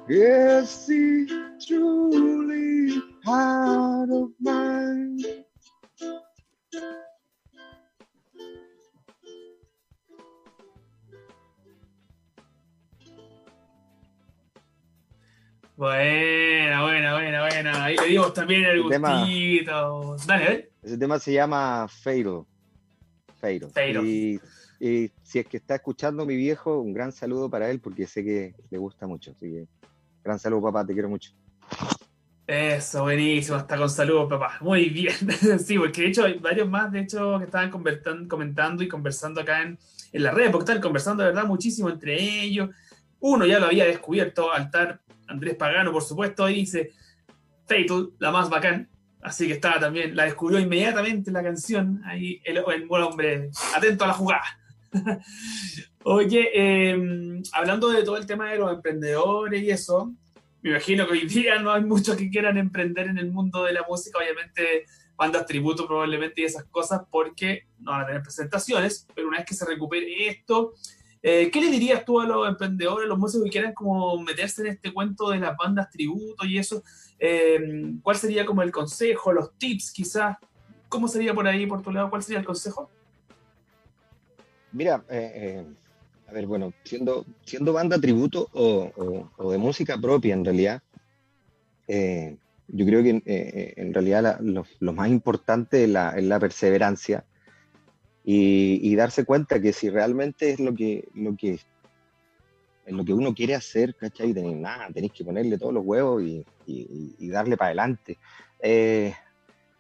Is 0.09 0.87
he 0.87 1.27
truly 1.59 3.03
out 3.27 4.09
of 4.11 4.31
mind? 4.41 5.25
Buena, 15.77 16.83
buena, 16.83 17.13
buena, 17.15 17.41
buena. 17.43 17.85
Ahí 17.85 17.97
le 17.97 18.07
dimos 18.07 18.33
también 18.33 18.65
el 18.65 18.79
El 18.81 18.89
tema- 18.89 19.21
gustito. 19.21 20.17
Dale, 20.27 20.53
¿eh? 20.53 20.71
Ese 20.83 20.97
tema 20.99 21.19
se 21.19 21.33
llama. 21.33 21.87
Feiro. 21.89 22.47
Feiro. 23.39 23.69
Y, 24.05 24.41
y 24.81 25.11
si 25.23 25.39
es 25.39 25.47
que 25.47 25.59
está 25.59 25.75
escuchando 25.77 26.25
mi 26.25 26.35
viejo, 26.37 26.81
un 26.81 26.95
gran 26.95 27.13
saludo 27.13 27.51
para 27.51 27.71
él 27.71 27.81
porque 27.81 28.07
sé 28.07 28.25
que 28.25 28.55
le 28.71 28.79
gusta 28.79 29.07
mucho. 29.07 29.33
Así 29.33 29.51
que, 29.53 29.67
gran 30.27 30.39
saludo, 30.41 30.63
papá, 30.63 30.85
te 30.85 30.93
quiero 30.93 31.09
mucho. 31.09 31.31
Eso, 32.47 33.03
buenísimo, 33.03 33.57
hasta 33.57 33.77
con 33.77 33.89
salud, 33.89 34.29
papá. 34.29 34.59
Muy 34.61 34.89
bien. 34.89 35.15
Sí, 35.65 35.79
porque 35.79 36.03
de 36.03 36.09
hecho 36.09 36.25
hay 36.25 36.39
varios 36.39 36.69
más, 36.69 36.91
de 36.93 37.01
hecho, 37.01 37.39
que 37.39 37.45
estaban 37.45 37.71
comentando 37.71 38.83
y 38.83 38.89
conversando 38.89 39.41
acá 39.41 39.63
en, 39.63 39.79
en 40.13 40.23
la 40.23 40.33
red, 40.33 40.51
porque 40.51 40.65
están 40.65 40.83
conversando 40.83 41.23
de 41.23 41.31
verdad 41.31 41.45
muchísimo 41.45 41.89
entre 41.89 42.21
ellos. 42.21 42.71
Uno 43.21 43.47
ya 43.47 43.59
lo 43.59 43.67
había 43.67 43.85
descubierto, 43.85 44.53
Altar 44.53 45.01
Andrés 45.29 45.55
Pagano, 45.55 45.93
por 45.93 46.03
supuesto, 46.03 46.45
ahí 46.45 46.57
dice 46.57 46.93
Fatal, 47.67 48.11
la 48.19 48.31
más 48.31 48.49
bacán. 48.51 48.89
Así 49.23 49.47
que 49.49 49.55
estaba 49.55 49.81
también, 49.81 50.15
la 50.15 50.25
descubrió 50.25 50.61
inmediatamente 50.61 51.33
la 51.33 51.43
canción. 51.43 52.01
Ahí 52.05 52.41
el, 52.45 52.59
el 52.59 52.87
buen 52.87 53.03
hombre, 53.03 53.51
atento 53.75 54.05
a 54.05 54.09
la 54.09 54.13
jugada. 54.13 54.45
Oye, 56.05 56.51
eh, 56.55 57.43
hablando 57.53 57.89
de 57.89 58.03
todo 58.03 58.17
el 58.17 58.27
tema 58.27 58.51
de 58.51 58.59
los 58.59 58.73
emprendedores 58.73 59.63
y 59.63 59.71
eso, 59.71 60.15
me 60.63 60.71
imagino 60.71 61.07
que 61.07 61.13
hoy 61.13 61.27
día 61.27 61.59
no 61.59 61.73
hay 61.73 61.83
muchos 61.83 62.17
que 62.17 62.31
quieran 62.31 62.57
emprender 62.57 63.09
en 63.09 63.19
el 63.19 63.31
mundo 63.31 63.65
de 63.65 63.73
la 63.73 63.85
música, 63.89 64.19
obviamente 64.19 64.87
bandas 65.17 65.47
tributo 65.47 65.87
probablemente 65.87 66.43
y 66.43 66.45
esas 66.45 66.65
cosas, 66.65 67.03
porque 67.11 67.67
no 67.79 67.93
van 67.93 68.03
a 68.03 68.07
tener 68.07 68.23
presentaciones, 68.23 69.07
pero 69.15 69.29
una 69.29 69.39
vez 69.39 69.47
que 69.47 69.55
se 69.55 69.65
recupere 69.65 70.29
esto, 70.29 70.75
eh, 71.23 71.51
¿qué 71.51 71.61
le 71.61 71.71
dirías 71.71 72.05
tú 72.05 72.21
a 72.21 72.27
los 72.27 72.49
emprendedores, 72.49 73.09
los 73.09 73.19
músicos 73.19 73.45
que 73.45 73.51
quieran 73.51 73.73
como 73.73 74.21
meterse 74.21 74.63
en 74.63 74.69
este 74.69 74.93
cuento 74.93 75.31
de 75.31 75.39
las 75.39 75.57
bandas 75.57 75.91
tributo 75.91 76.45
y 76.45 76.59
eso? 76.59 76.83
Eh, 77.19 77.95
¿Cuál 78.03 78.17
sería 78.17 78.45
como 78.45 78.63
el 78.63 78.71
consejo, 78.71 79.33
los 79.33 79.57
tips 79.59 79.93
quizás? 79.93 80.37
¿Cómo 80.89 81.09
sería 81.09 81.35
por 81.35 81.49
ahí, 81.49 81.67
por 81.67 81.83
tu 81.83 81.91
lado? 81.91 82.11
¿Cuál 82.11 82.23
sería 82.23 82.39
el 82.39 82.45
consejo? 82.45 82.91
Mira, 84.77 85.03
eh, 85.09 85.33
eh, 85.35 85.67
a 86.27 86.33
ver, 86.35 86.47
bueno, 86.47 86.75
siendo, 86.85 87.25
siendo 87.47 87.73
banda 87.73 87.99
tributo 87.99 88.47
o, 88.53 89.31
o- 89.39 89.51
de 89.51 89.57
música 89.57 89.97
propia 89.99 90.35
en 90.35 90.45
realidad, 90.45 90.81
eh, 91.89 92.37
yo 92.69 92.85
creo 92.85 93.03
que 93.03 93.23
en 93.25 93.95
realidad 93.95 94.39
lo, 94.43 94.65
más 94.93 95.09
importante 95.09 95.85
es 95.85 95.89
la, 95.89 96.39
perseverancia 96.39 97.25
y, 98.23 98.95
darse 98.97 99.25
cuenta 99.25 99.63
que 99.63 99.73
si 99.73 99.89
realmente 99.89 100.51
es 100.51 100.61
lo 100.61 100.75
que, 100.75 101.09
lo 101.15 101.35
que, 101.37 101.59
lo 102.85 103.03
que 103.03 103.15
uno 103.15 103.33
quiere 103.33 103.55
hacer, 103.55 103.95
¿cachai? 103.95 104.35
Tenéis 104.35 104.59
nada, 104.59 104.91
tenéis 104.93 105.13
que 105.17 105.25
ponerle 105.25 105.57
todos 105.57 105.73
los 105.73 105.85
huevos 105.87 106.23
y, 106.23 106.47
y- 106.67 107.15
y 107.19 107.29
darle 107.31 107.57
para 107.57 107.69
adelante. 107.69 108.19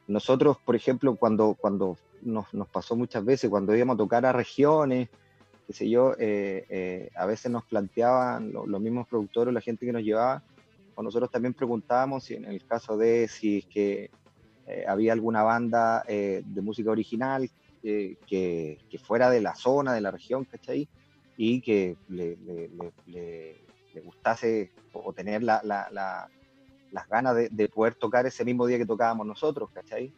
Nosotros, 0.06 0.58
por 0.64 0.76
ejemplo, 0.76 1.16
cuando, 1.16 1.56
cuando 1.58 1.98
nos, 2.26 2.46
pasó 2.70 2.96
muchas 2.96 3.24
veces, 3.24 3.50
cuando 3.50 3.74
íbamos 3.74 3.94
a 3.94 3.98
tocar 3.98 4.26
a 4.26 4.32
regiones, 4.32 5.08
qué 5.66 5.72
sé 5.72 5.88
yo, 5.90 6.14
eh, 6.18 6.64
eh, 6.68 7.10
a 7.16 7.26
veces 7.26 7.50
nos 7.50 7.64
planteaban 7.66 8.52
lo- 8.52 8.66
los 8.66 8.80
mismos 8.80 9.06
productores, 9.08 9.54
la 9.54 9.60
gente 9.60 9.86
que 9.86 9.92
nos 9.92 10.02
llevaba, 10.02 10.44
o 10.94 11.02
nosotros 11.02 11.30
también 11.30 11.54
preguntábamos 11.54 12.24
si 12.24 12.34
en 12.34 12.44
el 12.46 12.64
caso 12.64 12.96
de 12.96 13.28
si 13.28 13.58
es 13.58 13.66
que 13.68 14.10
eh, 14.66 14.84
había 14.88 15.12
alguna 15.12 15.42
banda 15.42 16.04
de 16.08 16.62
música 16.62 16.90
original 16.90 17.48
que, 17.82 18.18
fuera 19.04 19.30
de 19.30 19.40
la 19.40 19.54
zona, 19.54 19.94
de 19.94 20.00
la 20.00 20.10
región, 20.10 20.44
¿cachai? 20.46 20.88
Y 21.36 21.60
que 21.62 21.98
le, 22.08 22.36
gustase 24.04 24.72
o 24.92 25.12
tener 25.12 25.42
la- 25.42 25.62
las 26.90 27.08
ganas 27.08 27.36
de, 27.36 27.48
de 27.50 27.68
poder 27.68 27.94
tocar 27.96 28.26
ese 28.26 28.44
mismo 28.44 28.66
día 28.66 28.78
que 28.78 28.86
tocábamos 28.86 29.26
nosotros, 29.26 29.70
¿cachai? 29.72 30.14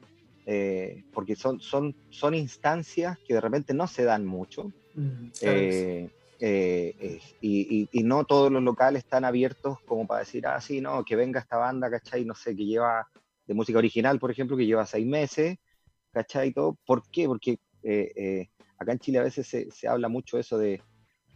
Eh, 0.51 1.03
porque 1.12 1.36
son, 1.36 1.61
son, 1.61 1.94
son 2.09 2.34
instancias 2.34 3.18
que 3.22 3.34
de 3.34 3.40
repente 3.42 3.74
no 3.74 3.86
se 3.86 4.05
dan 4.05 4.24
mucho, 4.24 4.72
Mm, 4.94 5.28
eh, 5.42 6.11
eh, 6.40 6.94
eh, 6.99 7.20
y, 7.40 7.82
y- 7.82 7.88
y 7.92 8.03
no 8.03 8.24
todos 8.24 8.51
los 8.51 8.62
locales 8.62 9.01
están 9.05 9.26
abiertos 9.26 9.76
como 9.84 10.07
para 10.07 10.20
decir, 10.20 10.46
ah, 10.46 10.59
sí, 10.59 10.80
no, 10.80 11.05
que 11.05 11.16
venga 11.16 11.40
esta 11.40 11.59
banda, 11.59 11.90
¿cachai? 11.90 12.24
No 12.24 12.34
sé, 12.34 12.57
que 12.57 12.64
lleva 12.64 13.07
de 13.46 13.53
música 13.55 13.78
original, 13.78 14.18
por 14.18 14.30
ejemplo, 14.30 14.57
que 14.57 14.64
lleva 14.64 14.86
seis 14.86 15.07
meses, 15.07 15.59
¿cachai? 16.12 16.49
Y 16.49 16.53
todo. 16.55 16.78
¿Por 16.86 17.03
qué? 17.12 17.26
Porque 17.26 17.59
eh, 17.82 18.11
eh, 18.16 18.49
acá 18.78 18.92
en 18.92 18.99
Chile 19.01 19.18
a 19.18 19.24
veces 19.24 19.46
se, 19.46 19.70
se 19.70 19.86
habla 19.86 20.09
mucho 20.09 20.38
eso 20.38 20.57
de, 20.57 20.80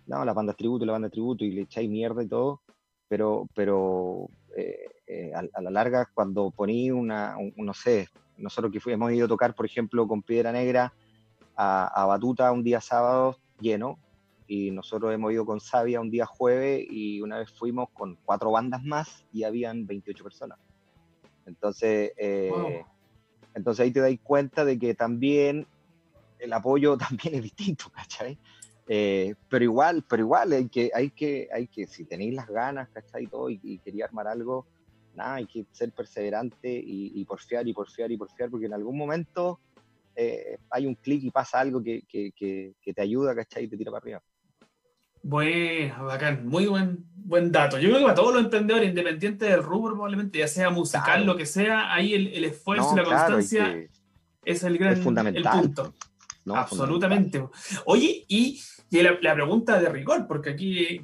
no, 0.06 0.24
la 0.24 0.32
banda 0.32 0.54
tributo, 0.54 0.86
la 0.86 0.92
banda 0.92 1.10
tributo, 1.10 1.44
y 1.44 1.50
le 1.52 1.62
echáis 1.62 1.90
mierda 1.90 2.22
y 2.22 2.28
todo, 2.28 2.62
pero, 3.08 3.46
pero 3.54 4.26
eh, 4.56 4.86
eh, 5.06 5.32
a, 5.34 5.42
a 5.52 5.60
la 5.60 5.70
larga, 5.70 6.08
cuando 6.14 6.50
poní 6.50 6.90
una, 6.90 7.36
un- 7.36 7.52
no 7.58 7.74
sé, 7.74 8.08
nosotros 8.36 8.72
que 8.72 8.80
fuimos, 8.80 9.08
hemos 9.08 9.12
ido 9.12 9.26
a 9.26 9.28
tocar, 9.28 9.54
por 9.54 9.66
ejemplo, 9.66 10.06
con 10.06 10.22
Piedra 10.22 10.52
Negra 10.52 10.92
a, 11.56 12.02
a 12.02 12.06
Batuta 12.06 12.50
un 12.52 12.62
día 12.62 12.80
sábado 12.80 13.36
lleno, 13.60 13.98
y 14.46 14.70
nosotros 14.70 15.14
hemos 15.14 15.32
ido 15.32 15.46
con 15.46 15.60
Sabia 15.60 16.00
un 16.00 16.10
día 16.10 16.26
jueves 16.26 16.84
y 16.90 17.22
una 17.22 17.38
vez 17.38 17.50
fuimos 17.50 17.88
con 17.94 18.18
cuatro 18.24 18.50
bandas 18.50 18.82
más 18.82 19.24
y 19.32 19.44
habían 19.44 19.86
28 19.86 20.22
personas. 20.24 20.58
Entonces, 21.46 22.12
eh, 22.16 22.50
Wow. 22.50 22.84
entonces 23.54 23.84
ahí 23.84 23.90
te 23.92 24.00
das 24.00 24.12
cuenta 24.22 24.64
de 24.64 24.78
que 24.78 24.94
también 24.94 25.66
el 26.38 26.52
apoyo 26.52 26.98
también 26.98 27.36
es 27.36 27.42
distinto, 27.42 27.86
¿cachai? 27.94 28.38
Eh, 28.88 29.34
pero 29.48 29.64
igual, 29.64 30.04
pero 30.08 30.22
igual 30.22 30.52
hay 30.52 30.68
que, 30.68 30.90
hay 30.92 31.10
que, 31.10 31.48
hay 31.50 31.68
que, 31.68 31.86
si 31.86 32.04
tenéis 32.04 32.34
las 32.34 32.48
ganas, 32.48 32.88
¿cachai? 32.90 33.24
Y 33.24 33.26
todo, 33.28 33.48
y, 33.48 33.58
y 33.62 33.78
quería 33.78 34.04
armar 34.04 34.26
algo, 34.26 34.66
nada, 35.14 35.34
hay 35.36 35.46
que 35.46 35.66
ser 35.72 35.92
perseverante 35.92 36.70
y, 36.72 37.12
y 37.20 37.24
porfiar 37.24 37.66
y 37.68 37.72
porfiar 37.72 38.10
y 38.12 38.16
porfiar, 38.16 38.50
porque 38.50 38.66
en 38.66 38.74
algún 38.74 38.96
momento 38.96 39.60
eh, 40.16 40.58
hay 40.70 40.86
un 40.86 40.94
clic 40.94 41.22
y 41.24 41.30
pasa 41.30 41.60
algo 41.60 41.82
que, 41.82 42.02
que, 42.08 42.32
que, 42.32 42.74
que 42.80 42.92
te 42.94 43.02
ayuda, 43.02 43.34
¿cachai? 43.34 43.64
Y 43.64 43.68
te 43.68 43.76
tira 43.76 43.90
para 43.90 44.02
arriba. 44.02 44.22
Bueno, 45.24 46.04
bacán, 46.06 46.46
muy 46.48 46.66
buen, 46.66 47.04
buen 47.14 47.52
dato. 47.52 47.78
Yo 47.78 47.88
creo 47.88 47.98
que 47.98 48.04
para 48.04 48.14
todos 48.16 48.34
los 48.34 48.42
emprendedores, 48.42 48.88
independientes 48.88 49.48
del 49.48 49.62
rubro, 49.62 49.94
probablemente, 49.94 50.38
ya 50.40 50.48
sea 50.48 50.70
musical, 50.70 51.04
Claro. 51.04 51.24
lo 51.24 51.36
que 51.36 51.46
sea, 51.46 51.94
ahí 51.94 52.12
el, 52.14 52.26
el 52.28 52.44
esfuerzo 52.44 52.88
No, 52.88 52.92
y 52.94 52.96
la 52.96 53.04
claro, 53.04 53.34
constancia 53.34 53.88
es 54.44 54.62
el 54.64 54.78
gran 54.78 54.94
es 54.94 55.00
fundamental. 55.00 55.54
el 55.58 55.62
punto. 55.62 55.94
no, 56.44 56.56
Absolutamente. 56.56 57.46
Oye, 57.86 58.24
y, 58.26 58.60
y 58.90 59.02
la, 59.02 59.16
la 59.22 59.34
pregunta 59.34 59.80
de 59.80 59.88
rigor, 59.88 60.26
porque 60.26 60.50
aquí 60.50 61.00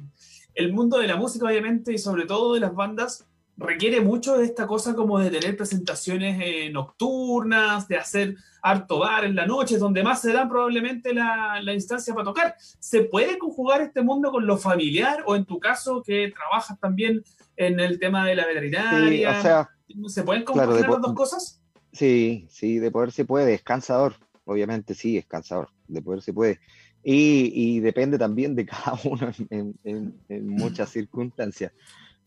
el 0.53 0.73
mundo 0.73 0.97
de 0.97 1.07
la 1.07 1.15
música, 1.15 1.45
obviamente, 1.45 1.93
y 1.93 1.97
sobre 1.97 2.25
todo 2.25 2.55
de 2.55 2.59
las 2.59 2.75
bandas, 2.75 3.25
requiere 3.59 3.99
mucho 4.01 4.37
de 4.37 4.45
esta 4.45 4.65
cosa 4.65 4.95
como 4.95 5.19
de 5.19 5.29
tener 5.29 5.55
presentaciones 5.57 6.39
eh, 6.41 6.69
nocturnas, 6.71 7.87
de 7.87 7.97
hacer 7.97 8.35
harto 8.61 8.99
bar 8.99 9.25
en 9.25 9.35
la 9.35 9.45
noche, 9.45 9.77
donde 9.77 10.01
más 10.03 10.21
se 10.21 10.31
da 10.33 10.47
probablemente 10.47 11.13
la, 11.13 11.59
la 11.61 11.73
instancia 11.73 12.13
para 12.13 12.25
tocar. 12.25 12.55
¿Se 12.59 13.03
puede 13.03 13.37
conjugar 13.37 13.81
este 13.81 14.01
mundo 14.01 14.31
con 14.31 14.45
lo 14.47 14.57
familiar 14.57 15.23
o 15.25 15.35
en 15.35 15.45
tu 15.45 15.59
caso 15.59 16.01
que 16.03 16.31
trabajas 16.35 16.79
también 16.79 17.21
en 17.57 17.79
el 17.79 17.99
tema 17.99 18.25
de 18.25 18.35
la 18.35 18.43
Sí, 18.43 18.49
veterinaria? 18.49 19.31
o 19.31 19.41
sea, 19.41 19.69
¿Se 20.07 20.23
pueden 20.23 20.43
claro, 20.43 20.71
po- 20.85 20.91
las 20.93 21.01
dos 21.01 21.13
cosas? 21.13 21.61
Sí, 21.91 22.47
sí, 22.49 22.79
de 22.79 22.91
poder 22.91 23.11
se 23.11 23.25
puede, 23.25 23.53
es 23.55 23.63
cansador, 23.63 24.13
obviamente 24.45 24.93
sí, 24.93 25.17
es 25.17 25.25
cansador, 25.25 25.69
de 25.87 26.01
poder 26.01 26.21
se 26.21 26.31
puede. 26.33 26.59
Y, 27.03 27.51
y 27.55 27.79
depende 27.79 28.17
también 28.17 28.55
de 28.55 28.65
cada 28.67 28.99
uno 29.05 29.31
en, 29.49 29.73
en- 29.83 30.19
en 30.29 30.47
muchas 30.47 30.89
circunstancias. 30.91 31.71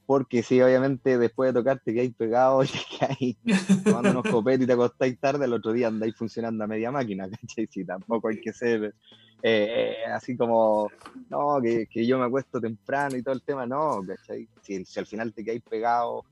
Porque 0.07 0.43
sí, 0.43 0.61
obviamente 0.61 1.17
después 1.17 1.53
de 1.53 1.61
tocarte 1.61 1.95
que 1.95 2.01
hay 2.01 2.11
pegado 2.11 2.63
y 2.65 2.69
que 2.69 3.05
hay 3.05 3.39
tomando 3.85 4.11
unos 4.11 4.25
copetes 4.31 4.65
y 4.65 4.67
te 4.67 4.73
acostáis 4.73 5.19
tarde, 5.19 5.45
el 5.45 5.53
otro 5.53 5.73
día 5.73 5.89
andáis 5.89 6.17
funcionando 6.17 6.65
a 6.65 6.67
media 6.67 6.91
máquina, 6.91 7.29
¿cachai? 7.31 7.69
Sí, 7.71 7.85
tampoco 7.85 8.29
hay 8.29 8.41
que 8.41 8.53
ser 8.53 8.95
eh, 9.43 9.95
eh, 10.05 10.13
así 10.13 10.37
como, 10.37 10.91
no, 11.29 11.61
que, 11.61 11.87
que 11.87 12.07
yo 12.07 12.19
me 12.19 12.27
acuesto 12.27 12.61
temprano 12.61 13.17
y 13.17 13.23
todo 13.23 13.35
el 13.35 13.43
tema, 13.43 13.67
no, 13.67 14.01
¿cachai? 14.07 14.49
Si, 14.61 14.85
si 14.85 14.99
al 15.01 15.07
final 15.07 15.33
te 15.33 15.45
quedáis 15.45 15.63
pegado 15.63 16.25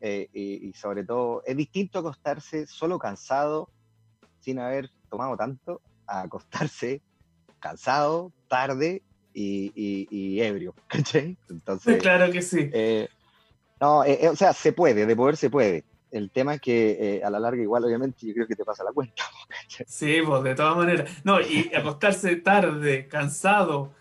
eh, 0.00 0.28
y, 0.32 0.68
y 0.68 0.72
sobre 0.72 1.04
todo, 1.04 1.42
es 1.46 1.56
distinto 1.56 1.98
acostarse 1.98 2.66
solo 2.66 2.98
cansado, 2.98 3.68
sin 4.40 4.58
haber 4.58 4.90
tomado 5.08 5.36
tanto, 5.36 5.80
a 6.06 6.22
acostarse 6.22 7.02
cansado, 7.60 8.32
tarde 8.48 9.02
y, 9.32 9.72
y- 9.74 10.08
y 10.10 10.40
ebrio, 10.42 10.74
¿cachai? 10.88 11.36
Entonces, 11.48 11.98
Claro 12.02 12.30
que 12.32 12.42
sí. 12.42 12.70
eh, 12.72 13.08
no, 13.80 14.04
eh, 14.04 14.18
eh, 14.22 14.28
o 14.28 14.36
sea, 14.36 14.52
se 14.52 14.72
puede, 14.72 15.06
de 15.06 15.16
poder 15.16 15.36
se 15.36 15.48
puede. 15.50 15.84
El 16.10 16.30
tema 16.30 16.54
es 16.54 16.60
que 16.60 16.98
eh, 17.18 17.24
a 17.24 17.30
la 17.30 17.38
larga 17.38 17.62
igual, 17.62 17.84
obviamente, 17.84 18.26
yo 18.26 18.34
creo 18.34 18.46
que 18.46 18.56
te 18.56 18.64
pasa 18.64 18.82
la 18.84 18.92
cuenta. 18.92 19.22
¿cachai? 19.48 19.86
Sí, 19.88 20.18
pues 20.26 20.42
de 20.42 20.54
todas 20.54 20.76
maneras. 20.76 21.10
No, 21.24 21.40
y 21.40 21.70
acostarse 21.74 22.36
tarde, 22.36 23.06
cansado, 23.08 23.94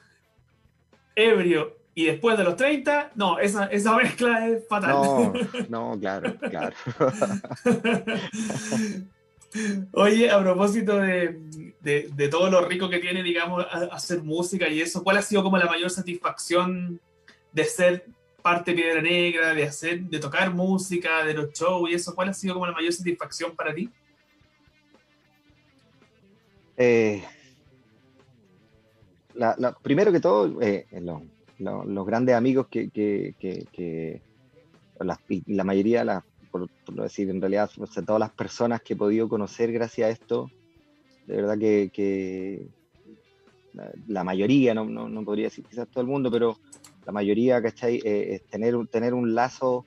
ebrio 1.15 1.77
y 1.93 2.05
después 2.05 2.37
de 2.37 2.43
los 2.45 2.55
30, 2.55 3.11
no, 3.15 3.39
esa, 3.39 3.65
esa 3.65 3.95
mezcla 3.95 4.47
es 4.47 4.67
fatal. 4.67 4.91
No, 4.91 5.33
no, 5.69 5.99
claro, 5.99 6.33
claro. 6.49 6.75
Oye, 9.93 10.29
a 10.31 10.39
propósito 10.39 10.97
de, 10.97 11.68
de- 11.81 12.09
de 12.13 12.27
todo 12.27 12.49
lo 12.49 12.61
rico 12.65 12.89
que 12.89 12.99
tiene, 12.99 13.23
digamos, 13.23 13.65
hacer 13.91 14.21
música 14.23 14.67
y 14.67 14.81
eso, 14.81 15.03
¿cuál 15.03 15.17
ha 15.17 15.21
sido 15.21 15.43
como 15.43 15.57
la 15.57 15.65
mayor 15.65 15.89
satisfacción 15.89 16.99
de 17.51 17.63
ser 17.63 18.05
parte 18.41 18.71
de 18.71 18.77
Piedra 18.81 19.01
Negra, 19.01 19.53
de 19.53 19.63
hacer, 19.63 20.01
de 20.01 20.19
tocar 20.19 20.53
música, 20.53 21.23
de 21.23 21.33
los 21.33 21.51
shows 21.53 21.89
y 21.89 21.93
eso? 21.93 22.13
¿Cuál 22.15 22.29
ha 22.29 22.33
sido 22.33 22.53
como 22.55 22.65
la 22.67 22.73
mayor 22.73 22.93
satisfacción 22.93 23.55
para 23.55 23.73
ti? 23.73 23.89
Eh, 26.77 27.23
la- 29.33 29.55
la- 29.57 29.73
primero 29.73 30.11
que 30.11 30.19
todo, 30.19 30.61
eh, 30.61 30.85
lo- 31.01 31.23
lo- 31.59 31.83
los 31.85 32.05
grandes 32.05 32.35
amigos 32.35 32.67
que, 32.69 32.89
que- 32.89 33.35
que- 33.39 33.67
que- 33.71 34.21
y 35.29 35.53
la 35.53 35.63
mayoría, 35.63 36.23
por, 36.51 36.69
por 36.85 36.95
decir 36.95 37.29
en 37.29 37.39
realidad, 37.39 37.69
todas 38.05 38.19
las 38.19 38.31
personas 38.31 38.81
que 38.81 38.93
he 38.93 38.97
podido 38.97 39.29
conocer 39.29 39.71
gracias 39.71 40.07
a 40.07 40.11
esto, 40.11 40.51
de 41.29 41.35
verdad 41.35 41.59
que, 41.59 42.67
la, 44.07 44.23
mayoría, 44.23 44.73
no, 44.73 44.85
no, 44.85 45.07
no 45.07 45.23
podría 45.23 45.45
decir 45.45 45.63
quizás 45.63 45.87
todo 45.87 46.01
el 46.01 46.07
mundo, 46.07 46.31
pero 46.31 46.57
la 47.05 47.11
mayoría, 47.11 47.61
¿cachai? 47.61 47.97
Eh, 48.03 48.33
es 48.33 48.47
tener, 48.47 48.75
tener 48.87 49.13
un 49.13 49.35
lazo 49.35 49.85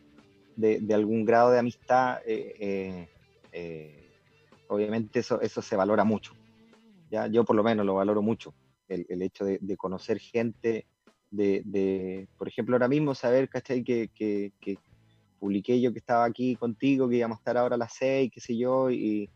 de, 0.55 0.78
de 0.80 0.95
algún 0.95 1.24
grado 1.24 1.51
de 1.51 1.59
amistad, 1.59 2.20
eh, 2.24 2.55
eh, 2.61 3.09
eh, 3.51 4.11
obviamente 4.68 5.18
eso, 5.18 5.40
eso 5.40 5.61
se 5.61 5.74
valora 5.74 6.05
mucho. 6.05 6.32
Ya, 7.11 7.26
yo 7.26 7.45
por 7.45 7.57
lo 7.57 7.64
menos 7.64 7.84
lo 7.84 7.95
valoro 7.95 8.22
mucho, 8.22 8.55
el, 8.88 9.05
el 9.09 9.20
hecho 9.20 9.45
de, 9.45 9.59
de 9.61 9.76
conocer 9.76 10.20
gente, 10.20 10.86
de, 11.28 11.62
de, 11.64 12.28
por 12.38 12.47
ejemplo, 12.47 12.76
ahora 12.76 12.88
mismo 12.88 13.16
saber, 13.16 13.49
¿cachai? 13.49 13.82
Que, 13.82 14.11
que, 14.14 14.53
que 14.61 14.78
publiqué 15.40 15.80
yo 15.80 15.93
que 15.93 15.99
estaba 15.99 16.24
aquí 16.24 16.55
contigo, 16.55 17.09
que 17.09 17.16
íbamos 17.16 17.38
a 17.38 17.40
estar 17.40 17.57
ahora 17.57 17.74
a 17.74 17.78
las 17.78 17.95
seis, 17.95 18.30
qué 18.32 18.40
sé 18.40 18.57
yo, 18.57 18.90
y, 18.93 19.28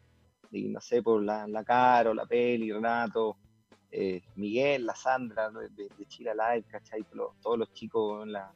y 0.51 0.69
no 0.69 0.81
sé, 0.81 1.03
por 1.03 1.23
la, 1.23 1.47
la 1.47 1.65
Caro, 1.65 2.15
la 2.15 2.27
Peli, 2.27 2.73
Renato, 2.73 3.37
eh, 3.91 4.23
Miguel, 4.37 4.85
la 4.87 4.95
Sandra 4.95 5.51
de, 5.51 5.69
de, 5.71 6.07
Chile 6.07 6.33
Live, 6.35 6.65
¿cachai? 6.69 7.03
Todos 7.05 7.17
los, 7.17 7.41
todos 7.41 7.59
los 7.59 7.73
chicos 7.73 8.25
en 8.25 8.33
la, 8.33 8.53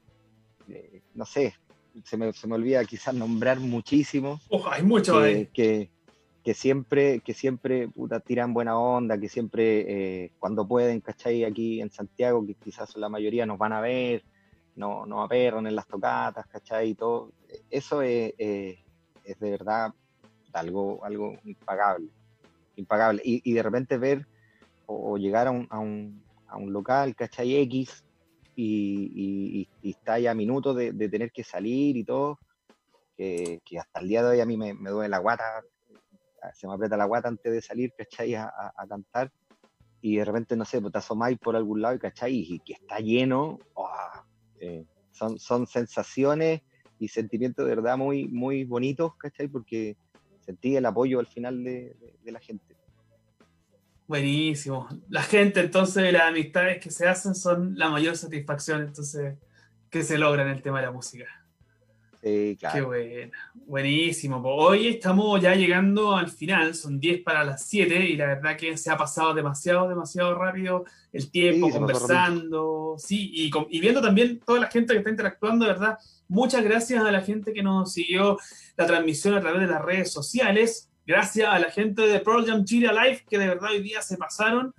eh, 0.68 1.02
no 1.14 1.24
sé, 1.24 1.54
se 2.04 2.16
me, 2.16 2.32
se 2.32 2.46
me 2.46 2.54
olvida 2.54 2.84
quizás 2.84 3.14
nombrar 3.14 3.58
muchísimos 3.58 4.40
Ojo, 4.48 4.70
hay 4.70 4.82
mucho 4.82 5.20
que, 5.20 5.24
ahí. 5.24 5.46
que, 5.46 5.90
que 6.44 6.54
siempre, 6.54 7.20
que 7.20 7.34
siempre 7.34 7.88
puta, 7.88 8.20
tiran 8.20 8.52
buena 8.52 8.78
onda, 8.78 9.18
que 9.18 9.28
siempre 9.28 10.24
eh, 10.24 10.32
cuando 10.38 10.66
pueden, 10.66 11.00
¿cachai? 11.00 11.44
Aquí 11.44 11.80
en 11.80 11.90
Santiago, 11.90 12.46
que 12.46 12.54
quizás 12.54 12.96
la 12.96 13.08
mayoría 13.08 13.46
nos 13.46 13.58
van 13.58 13.72
a 13.72 13.80
ver, 13.80 14.24
no, 14.76 15.06
nos 15.06 15.24
aperran 15.24 15.66
en 15.66 15.76
las 15.76 15.86
tocatas, 15.86 16.46
¿cachai? 16.46 16.90
Y 16.90 16.94
todo. 16.94 17.32
Eso 17.70 18.02
es, 18.02 18.34
es 18.38 19.38
de 19.40 19.50
verdad 19.50 19.92
algo, 20.54 21.04
algo 21.04 21.38
impagable, 21.44 22.10
impagable. 22.76 23.22
Y, 23.24 23.42
y 23.50 23.54
de 23.54 23.62
repente 23.62 23.98
ver 23.98 24.26
o, 24.86 25.14
o 25.14 25.18
llegar 25.18 25.48
a 25.48 25.50
un, 25.52 25.66
a, 25.70 25.78
un, 25.80 26.26
a 26.48 26.58
un 26.58 26.72
local, 26.72 27.14
¿cachai? 27.16 27.56
X, 27.58 28.04
y, 28.56 29.12
y, 29.14 29.62
y- 29.62 29.70
y 29.82 29.90
está 29.92 30.18
ya 30.18 30.32
a 30.32 30.34
minutos 30.34 30.76
de, 30.76 30.92
de 30.92 31.08
tener 31.08 31.32
que 31.32 31.44
salir 31.44 31.96
y 31.96 32.04
todo, 32.04 32.40
que, 33.16 33.60
que 33.64 33.78
hasta 33.78 34.00
el 34.00 34.08
día 34.08 34.22
de 34.22 34.30
hoy 34.30 34.40
a 34.40 34.46
mí 34.46 34.56
me, 34.58 34.74
me 34.74 34.90
duele 34.90 35.10
la 35.10 35.18
guata, 35.18 35.44
se 36.54 36.66
me 36.66 36.74
aprieta 36.74 36.96
la 36.96 37.04
guata 37.04 37.28
antes 37.28 37.52
de 37.52 37.62
salir, 37.62 37.92
¿cachai? 37.96 38.34
A, 38.34 38.44
a- 38.46 38.72
a 38.76 38.86
cantar. 38.86 39.30
Y 40.02 40.16
de 40.18 40.24
repente, 40.24 40.56
no 40.56 40.64
sé, 40.66 40.80
pues 40.80 40.92
te 40.92 40.98
asomáis 40.98 41.38
por 41.40 41.56
algún 41.56 41.82
lado, 41.82 41.98
¿cachai? 41.98 42.34
Y 42.36 42.60
que 42.62 42.74
está 42.74 43.00
lleno, 43.00 43.62
¡ah! 43.76 44.24
eh, 44.60 44.86
son, 45.12 45.38
son 45.38 45.66
sensaciones 45.66 46.62
y 46.98 47.08
sentimientos 47.08 47.66
de 47.68 47.76
verdad 47.76 47.98
muy, 47.98 48.28
muy 48.28 48.64
bonitos, 48.64 49.12
¿cachai? 49.18 49.48
Porque 49.48 49.96
sentí 50.50 50.76
el 50.76 50.84
apoyo 50.84 51.20
al 51.20 51.28
final 51.28 51.62
de, 51.62 51.96
la 52.24 52.40
gente. 52.40 52.76
Buenísimo. 54.08 54.88
La 55.08 55.22
gente, 55.22 55.60
entonces, 55.60 56.12
las 56.12 56.22
amistades 56.22 56.82
que 56.82 56.90
se 56.90 57.06
hacen 57.06 57.36
son 57.36 57.78
la 57.78 57.88
mayor 57.88 58.16
satisfacción, 58.16 58.82
entonces, 58.82 59.38
que 59.88 60.02
se 60.02 60.18
logra 60.18 60.42
en 60.42 60.48
el 60.48 60.62
tema 60.62 60.80
de 60.80 60.86
la 60.86 60.92
música. 60.92 61.26
Sí, 62.22 62.28
Qué 62.28 62.56
claro. 62.60 62.86
buena. 62.88 63.30
Buenísimo. 63.54 64.42
Pues 64.42 64.54
hoy 64.58 64.88
estamos 64.88 65.40
ya 65.40 65.54
llegando 65.54 66.14
al 66.16 66.28
final, 66.28 66.74
son 66.74 67.00
10 67.00 67.22
para 67.22 67.44
las 67.44 67.66
7 67.66 68.04
y 68.04 68.16
la 68.16 68.26
verdad 68.26 68.56
que 68.58 68.76
se 68.76 68.90
ha 68.90 68.96
pasado 68.96 69.32
demasiado, 69.32 69.88
demasiado 69.88 70.34
rápido 70.34 70.84
el 71.12 71.30
tiempo 71.30 71.68
Sí, 71.68 71.72
conversando, 71.72 72.96
sí, 72.98 73.30
y, 73.32 73.50
y 73.70 73.80
viendo 73.80 74.02
también 74.02 74.38
toda 74.40 74.60
la 74.60 74.66
gente 74.68 74.92
que 74.92 74.98
está 74.98 75.10
interactuando, 75.10 75.64
de 75.64 75.72
verdad. 75.72 75.98
Muchas 76.28 76.62
gracias 76.62 77.02
a 77.02 77.10
la 77.10 77.22
gente 77.22 77.52
que 77.54 77.62
nos 77.62 77.92
siguió 77.92 78.36
la 78.76 78.86
transmisión 78.86 79.34
a 79.34 79.40
través 79.40 79.62
de 79.62 79.66
las 79.68 79.82
redes 79.82 80.12
sociales. 80.12 80.90
Gracias 81.06 81.48
a 81.48 81.58
la 81.58 81.70
gente 81.70 82.02
de 82.02 82.20
Pearl 82.20 82.46
Jam 82.46 82.64
Chile 82.64 82.90
Live 82.92 83.24
que 83.28 83.38
de 83.38 83.48
verdad 83.48 83.70
hoy 83.70 83.82
día 83.82 84.02
se 84.02 84.16
pasaron. 84.18 84.74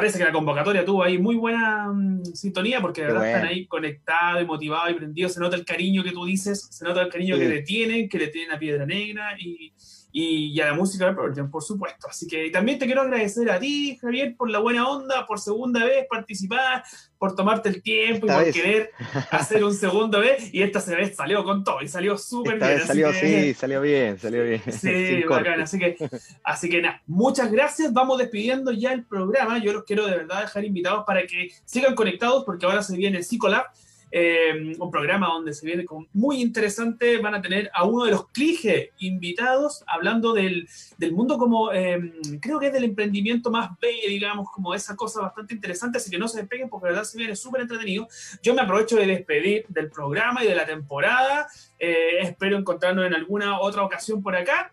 Parece 0.00 0.18
que 0.18 0.24
la 0.24 0.32
convocatoria 0.32 0.82
tuvo 0.82 1.02
ahí 1.02 1.18
muy 1.18 1.36
buena 1.36 1.92
mm, 1.92 2.24
sintonía 2.34 2.80
porque 2.80 3.02
de 3.02 3.08
verdad 3.08 3.26
están 3.26 3.40
bueno. 3.42 3.54
ahí 3.54 3.66
conectados 3.66 4.42
y 4.42 4.46
motivados 4.46 4.90
y 4.92 4.94
prendidos. 4.94 5.34
Se 5.34 5.40
nota 5.40 5.56
el 5.56 5.64
cariño 5.66 6.02
que 6.02 6.12
tú 6.12 6.24
dices, 6.24 6.68
se 6.70 6.84
nota 6.86 7.02
el 7.02 7.10
cariño 7.10 7.36
Sí. 7.36 7.42
que 7.42 7.48
le 7.48 7.62
tienen, 7.62 8.08
que 8.08 8.18
le 8.18 8.28
tienen 8.28 8.52
a 8.52 8.58
Piedra 8.58 8.86
Negra 8.86 9.36
y, 9.38 9.72
y, 10.12 10.46
y 10.52 10.60
a 10.60 10.66
la 10.66 10.74
música 10.74 11.06
de 11.06 11.14
Pearl 11.14 11.50
por 11.50 11.62
supuesto. 11.62 12.08
Así 12.08 12.26
que 12.26 12.50
también 12.50 12.78
te 12.78 12.86
quiero 12.86 13.02
agradecer 13.02 13.50
a 13.50 13.58
ti, 13.58 13.98
Javier, 14.00 14.34
por 14.36 14.50
la 14.50 14.58
buena 14.58 14.88
onda, 14.88 15.26
por 15.26 15.38
segunda 15.40 15.84
vez 15.84 16.06
participar, 16.08 16.82
por 17.18 17.34
tomarte 17.34 17.68
el 17.68 17.82
tiempo 17.82 18.26
Esta 18.26 18.32
y 18.32 18.36
por 18.36 18.44
vez. 18.44 18.54
querer 18.54 18.90
hacer 19.30 19.62
un 19.64 19.74
segundo 19.74 20.20
vez. 20.20 20.52
Y 20.52 20.62
esta 20.62 20.80
vez 20.94 21.16
salió 21.16 21.44
con 21.44 21.62
todo 21.64 21.80
y 21.82 21.88
salió 21.88 22.16
súper 22.18 22.56
bien. 22.56 22.68
vez 22.68 22.78
así 22.78 22.86
salió, 22.88 23.10
que- 23.12 23.42
sí, 23.44 23.54
salió 23.54 23.80
bien, 23.82 24.18
salió 24.18 24.44
bien. 24.44 24.62
Sí, 24.72 25.22
bacán. 25.28 25.60
Así 25.60 25.78
que, 25.78 25.96
así 26.44 26.68
que 26.68 26.82
nada, 26.82 27.02
muchas 27.06 27.50
gracias. 27.52 27.92
Vamos 27.92 28.18
despidiendo 28.18 28.72
ya 28.72 28.92
el 28.92 29.04
programa. 29.04 29.58
Yo 29.58 29.72
los 29.72 29.84
quiero 29.84 30.06
de 30.06 30.16
verdad 30.16 30.42
dejar 30.42 30.64
invitados 30.64 31.04
para 31.06 31.26
que 31.26 31.50
sigan 31.64 31.94
conectados 31.94 32.44
porque 32.44 32.66
ahora 32.66 32.82
se 32.82 32.96
viene 32.96 33.22
Psicolab 33.22 33.66
eh, 34.10 34.74
un 34.78 34.90
programa 34.90 35.28
donde 35.28 35.52
se 35.52 35.66
viene 35.66 35.84
muy 36.12 36.40
interesante. 36.40 37.18
Van 37.18 37.34
a 37.34 37.42
tener 37.42 37.70
a 37.74 37.84
uno 37.84 38.04
de 38.04 38.10
los 38.12 38.28
Clige 38.28 38.92
invitados 38.98 39.84
hablando 39.86 40.32
del, 40.32 40.68
del 40.98 41.12
mundo 41.12 41.38
como, 41.38 41.72
eh, 41.72 42.12
creo 42.40 42.58
que 42.58 42.68
es 42.68 42.72
del 42.72 42.84
emprendimiento 42.84 43.50
más 43.50 43.70
bello, 43.80 44.08
digamos, 44.08 44.50
como 44.50 44.74
esa 44.74 44.96
cosa 44.96 45.20
bastante 45.20 45.54
interesante, 45.54 45.98
así 45.98 46.10
que 46.10 46.18
no 46.18 46.28
se 46.28 46.40
despeguen 46.40 46.68
porque 46.68 46.86
la 46.86 46.92
verdad 46.92 47.04
se 47.04 47.18
viene 47.18 47.36
súper 47.36 47.62
entretenido. 47.62 48.08
Yo 48.42 48.54
me 48.54 48.62
aprovecho 48.62 48.96
de 48.96 49.06
despedir 49.06 49.64
del 49.68 49.90
programa 49.90 50.44
y 50.44 50.48
de 50.48 50.54
la 50.54 50.66
temporada. 50.66 51.48
Eh, 51.78 52.18
espero 52.20 52.56
encontrarnos 52.58 53.06
en 53.06 53.14
alguna 53.14 53.60
otra 53.60 53.82
ocasión 53.82 54.22
por 54.22 54.36
acá. 54.36 54.70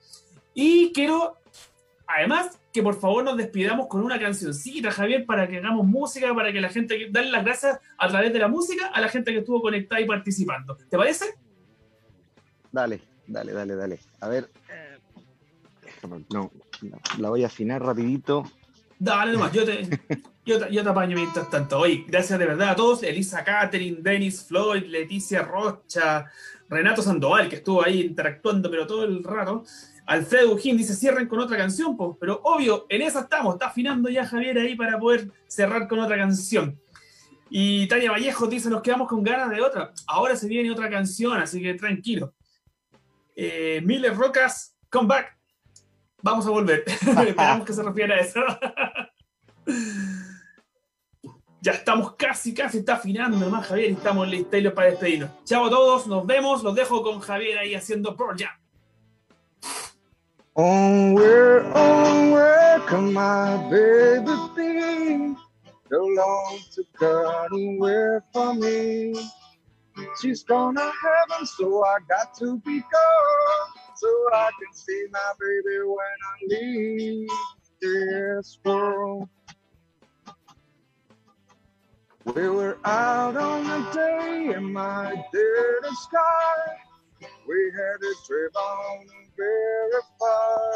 Y 0.53 0.91
quiero, 0.93 1.38
además, 2.07 2.57
que 2.78 2.84
por 2.84 2.99
favor 2.99 3.23
nos 3.23 3.36
despidamos 3.36 3.88
con 3.88 4.03
una 4.03 4.19
cancioncita, 4.19 4.91
Javier, 4.91 5.25
para 5.25 5.47
que 5.47 5.57
hagamos 5.57 5.84
música, 5.88 6.32
para 6.36 6.53
que 6.53 6.61
la 6.61 6.69
gente, 6.69 7.07
darle 7.09 7.32
las 7.32 7.43
gracias 7.43 7.80
a 7.97 8.07
través 8.07 8.32
de 8.32 8.38
la 8.38 8.47
música 8.47 8.91
a 8.93 9.01
la 9.01 9.09
gente 9.09 9.32
que 9.32 9.39
estuvo 9.39 9.63
conectada 9.63 9.99
y 9.99 10.05
participando. 10.05 10.78
¿Te 10.88 10.95
parece? 10.95 11.25
Dale, 12.71 13.01
dale, 13.25 13.51
dale, 13.51 13.75
dale. 13.75 13.99
A 14.19 14.28
ver. 14.28 14.51
No, 16.30 16.51
no, 16.84 17.01
la 17.17 17.30
voy 17.30 17.43
a 17.43 17.47
afinar 17.47 17.84
rapidito. 17.84 18.43
Dale 18.99 19.34
nomás, 19.34 19.51
yo 19.53 19.65
te, 19.65 19.82
yo, 20.45 20.59
te, 20.59 20.71
yo 20.71 20.84
te 20.84 20.89
apaño 20.89 21.17
mientras 21.17 21.49
tanto. 21.49 21.80
Oye, 21.80 22.05
gracias 22.07 22.38
de 22.38 22.45
verdad 22.45 22.69
a 22.69 22.75
todos. 22.75 23.01
Elisa 23.01 23.43
Catherine, 23.43 23.97
Dennis 24.01 24.43
Floyd, 24.43 24.84
Leticia 24.86 25.41
Rocha, 25.41 26.25
Renato 26.69 27.01
Sandoval, 27.01 27.49
que 27.49 27.55
estuvo 27.55 27.84
ahí 27.84 28.01
interactuando, 28.01 28.69
pero 28.69 28.86
todo 28.86 29.03
el 29.03 29.23
rato. 29.23 29.63
Alfredo 30.08 30.53
Ujín 30.53 30.78
dice, 30.78 30.95
cierren 30.95 31.28
con 31.28 31.39
otra 31.39 31.58
canción. 31.58 31.95
Pero 32.20 32.41
obvio, 32.43 32.86
en 32.89 33.01
esa 33.01 33.22
estamos. 33.22 33.55
Está 33.55 33.68
afinando 33.68 34.10
ya 34.10 34.26
Javier 34.26 34.58
ahí 34.58 34.76
para 34.76 34.97
poder 34.97 35.30
cerrar 35.47 35.88
con 35.88 35.99
otra 35.99 36.18
canción. 36.18 36.80
Y 37.49 37.88
Tania 37.88 38.12
Vallejo 38.12 38.47
dice, 38.47 38.70
nos 38.70 38.82
quedamos 38.82 39.08
con 39.08 39.22
ganas 39.22 39.49
de 39.49 39.62
otra. 39.62 39.91
Ahora 40.08 40.36
se 40.36 40.47
viene 40.47 40.72
otra 40.72 40.89
canción, 40.89 41.38
así 41.38 41.62
que 41.62 41.74
tranquilo. 41.76 42.34
Eh, 43.36 43.82
Miller 43.84 44.16
Rocas, 44.16 44.78
come 44.89 45.08
back. 45.08 45.38
Vamos 46.24 46.47
a 46.47 46.51
volver. 46.51 46.84
Esperamos 46.88 47.66
que 47.66 47.74
se 47.74 47.84
refiera 47.84 48.16
a 48.16 48.20
eso. 48.20 48.39
ya 51.62 51.74
estamos 51.74 52.16
casi, 52.16 52.53
casi 52.53 52.80
está 52.80 52.93
afinando 52.95 53.38
nomás, 53.38 53.68
Javier, 53.68 53.91
estamos 53.91 54.28
listos 54.28 54.74
para 54.74 54.89
despedirnos. 54.89 55.32
Chao 55.43 55.66
a 55.66 55.70
todos, 55.70 56.08
nos 56.08 56.26
vemos. 56.26 56.64
Los 56.64 56.76
dejo 56.76 57.03
con 57.03 57.20
Javier 57.20 57.58
ahí 57.60 57.76
haciendo 57.76 58.16
Pearl 58.16 58.38
Jam. 58.38 58.66
Onward, 60.58 61.66
onward, 61.76 62.88
come 62.88 63.14
my 63.14 63.58
baby 63.72 64.32
be. 64.55 65.36
So 65.91 65.97
long 66.03 66.60
to 66.76 66.84
God 66.99 67.49
and 67.51 67.82
wait 67.82 68.22
for 68.34 68.55
me. 68.55 69.16
She's 70.22 70.43
gonna 70.43 70.82
heaven, 70.82 71.45
so 71.47 71.84
I 71.86 71.97
got 72.10 72.36
to 72.39 72.60
be 72.60 72.80
gone. 72.80 73.70
So 73.97 74.08
I 74.34 74.51
can 74.60 74.74
see 74.76 75.05
my 75.12 75.32
baby 75.39 75.80
when 75.86 76.18
I 76.32 76.62
leave 76.62 77.30
this 77.82 78.60
world. 78.66 79.30
We 82.26 82.49
were 82.49 82.78
out 82.86 83.38
on 83.38 83.66
a 83.68 83.93
day 83.93 84.53
in 84.55 84.74
my 84.74 85.12
dead 85.34 85.91
sky. 85.93 86.78
We 87.47 87.71
had 87.75 87.97
a 88.03 88.13
trip 88.27 88.55
on 88.55 89.07
very 89.37 90.01
far. 90.19 90.71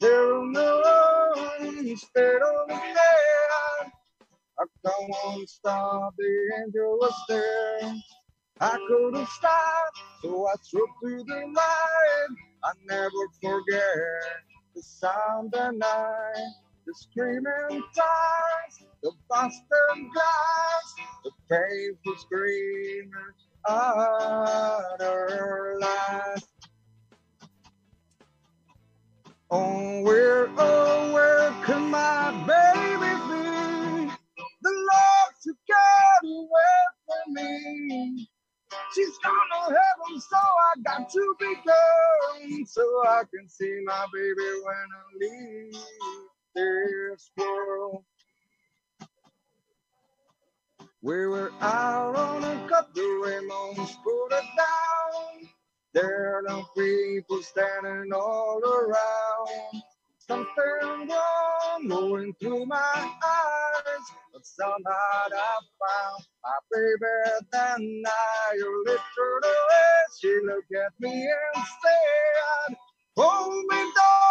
There 0.00 0.34
were 0.40 0.46
no 0.46 1.32
one 1.36 1.96
stayed 1.96 2.42
on 2.42 2.68
the 2.68 2.74
land. 2.74 3.92
I 4.58 4.64
on, 5.26 5.46
stop, 5.48 6.14
the 6.18 6.62
angel 6.64 6.98
was 7.00 7.14
there. 7.28 7.94
I 8.60 8.78
couldn't 8.88 9.28
stop, 9.28 9.92
so 10.22 10.46
I 10.48 10.54
struck 10.62 10.88
through 11.00 11.24
the 11.24 11.46
night. 11.46 12.36
I 12.64 12.72
never 12.86 13.10
forget 13.42 14.44
the 14.74 14.82
sound 14.82 15.54
at 15.56 15.74
night, 15.76 16.52
the 16.86 16.94
screaming 16.94 17.82
times, 17.94 18.88
the 19.02 19.12
busted 19.28 20.12
glass, 20.14 20.94
the 21.24 21.30
painful 21.50 22.16
screaming 22.20 23.10
out 23.68 25.00
her 25.00 25.78
life. 25.80 26.44
Oh, 29.50 30.02
where, 30.02 30.48
oh, 30.58 31.12
where 31.14 31.52
can 31.64 31.90
my 31.90 32.32
baby 32.46 33.14
be? 33.28 34.12
The 34.62 34.70
Lord 34.70 35.34
to 35.44 35.54
get 35.68 36.30
away 36.30 36.84
from 37.06 37.34
me. 37.34 38.28
She's 38.94 39.18
gone 39.18 39.34
to 39.52 39.74
heaven, 39.74 40.20
so 40.20 40.36
I 40.36 40.80
got 40.84 41.10
to 41.10 41.36
be 41.40 41.54
gone. 41.66 42.66
So 42.66 42.82
I 43.06 43.22
can 43.34 43.48
see 43.48 43.82
my 43.84 44.06
baby 44.12 44.50
when 44.64 44.74
I 44.96 45.04
leave 45.20 45.82
this 46.54 47.30
world. 47.38 48.04
We 51.04 51.28
were 51.28 51.52
out 51.62 52.16
on 52.16 52.44
a 52.44 52.68
cut, 52.68 52.94
the 52.94 53.02
Raymonds 53.02 53.94
put 54.04 54.32
it 54.32 54.44
down. 54.58 55.50
There 55.94 56.38
are 56.38 56.42
no 56.42 56.66
people 56.76 57.42
standing 57.44 58.12
all 58.14 58.60
around. 58.64 59.82
Something 60.18 61.08
wrong 61.10 61.88
going 61.88 62.34
through 62.40 62.66
my 62.66 62.78
eyes, 62.78 64.06
but 64.32 64.46
somehow 64.46 64.72
I 64.86 65.58
found 65.80 66.26
my 66.44 66.58
baby. 66.72 67.46
Then 67.52 68.04
I 68.06 68.56
lifted 68.86 69.00
her 69.16 69.38
away. 69.38 70.04
She 70.20 70.40
looked 70.46 70.74
at 70.74 70.92
me 71.00 71.12
and 71.12 71.64
said, 71.82 72.76
Hold 73.18 73.66
me, 73.66 73.76
darling, 73.96 74.23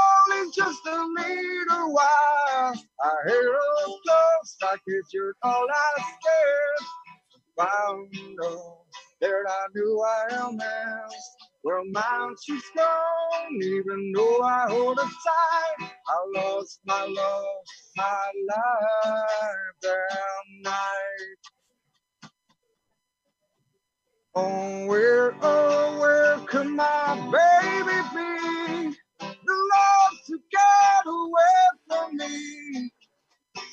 just 0.56 0.86
a 0.88 0.92
little 0.98 1.94
while. 1.94 2.74
I 3.04 3.12
hear 3.28 3.54
her 3.54 3.86
close, 3.86 4.58
I 4.64 4.78
kissed 4.90 5.14
you 5.14 5.34
all 5.44 5.68
I 5.70 6.02
scared. 6.04 6.90
Found 7.60 8.16
her, 8.44 8.58
there 9.22 9.46
I 9.48 9.66
knew 9.76 10.02
I 10.04 10.36
am 10.36 10.60
asked. 10.62 11.32
Well, 11.64 11.84
she's 12.44 12.64
gone, 12.76 13.60
even 13.64 14.14
though 14.16 14.42
I 14.42 14.68
hold 14.70 15.00
her 15.00 15.06
tight. 15.06 15.92
I 16.08 16.42
lost 16.42 16.80
my 16.86 17.06
love, 17.06 17.46
my 17.98 18.32
life 18.50 19.76
that 19.84 20.44
night. 20.64 21.38
Oh, 24.36 24.88
where, 24.88 25.36
oh, 25.42 26.00
where 26.00 26.38
could 26.48 26.68
my 26.68 27.16
baby 27.32 28.02
be? 28.92 28.98
The 29.46 29.54
Lord 29.54 30.14
to 30.28 30.40
get 30.52 31.06
away 31.08 31.70
from 31.88 32.18
me. 32.18 32.92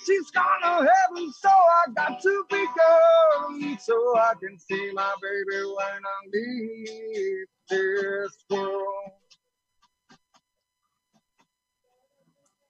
She's 0.07 0.31
gone 0.31 0.61
to 0.63 0.89
heaven, 0.89 1.33
so 1.33 1.49
I 1.49 1.93
got 1.95 2.21
to 2.23 2.45
be 2.51 2.65
gone. 2.67 3.79
So 3.81 3.95
I 4.19 4.35
can 4.41 4.59
see 4.59 4.93
my 4.93 5.15
baby 5.23 5.65
when 5.77 6.03
I 6.05 6.29
leave 6.33 7.47
this 7.69 8.37
world. 8.51 9.13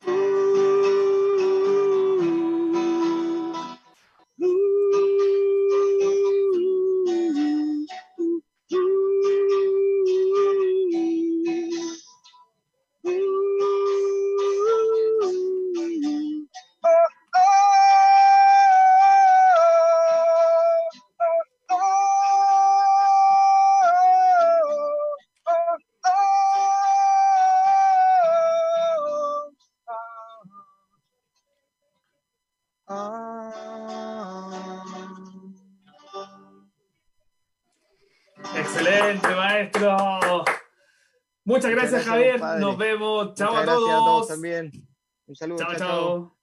Ooh, 0.08 0.69
vemos. 42.80 43.34
Chao 43.34 43.56
a 43.56 43.64
todos. 43.64 43.90
a 43.90 43.96
todos 43.98 44.28
también. 44.28 44.72
Un 45.26 45.36
saludo. 45.36 45.58
Chao. 45.58 45.76
chao. 45.76 46.39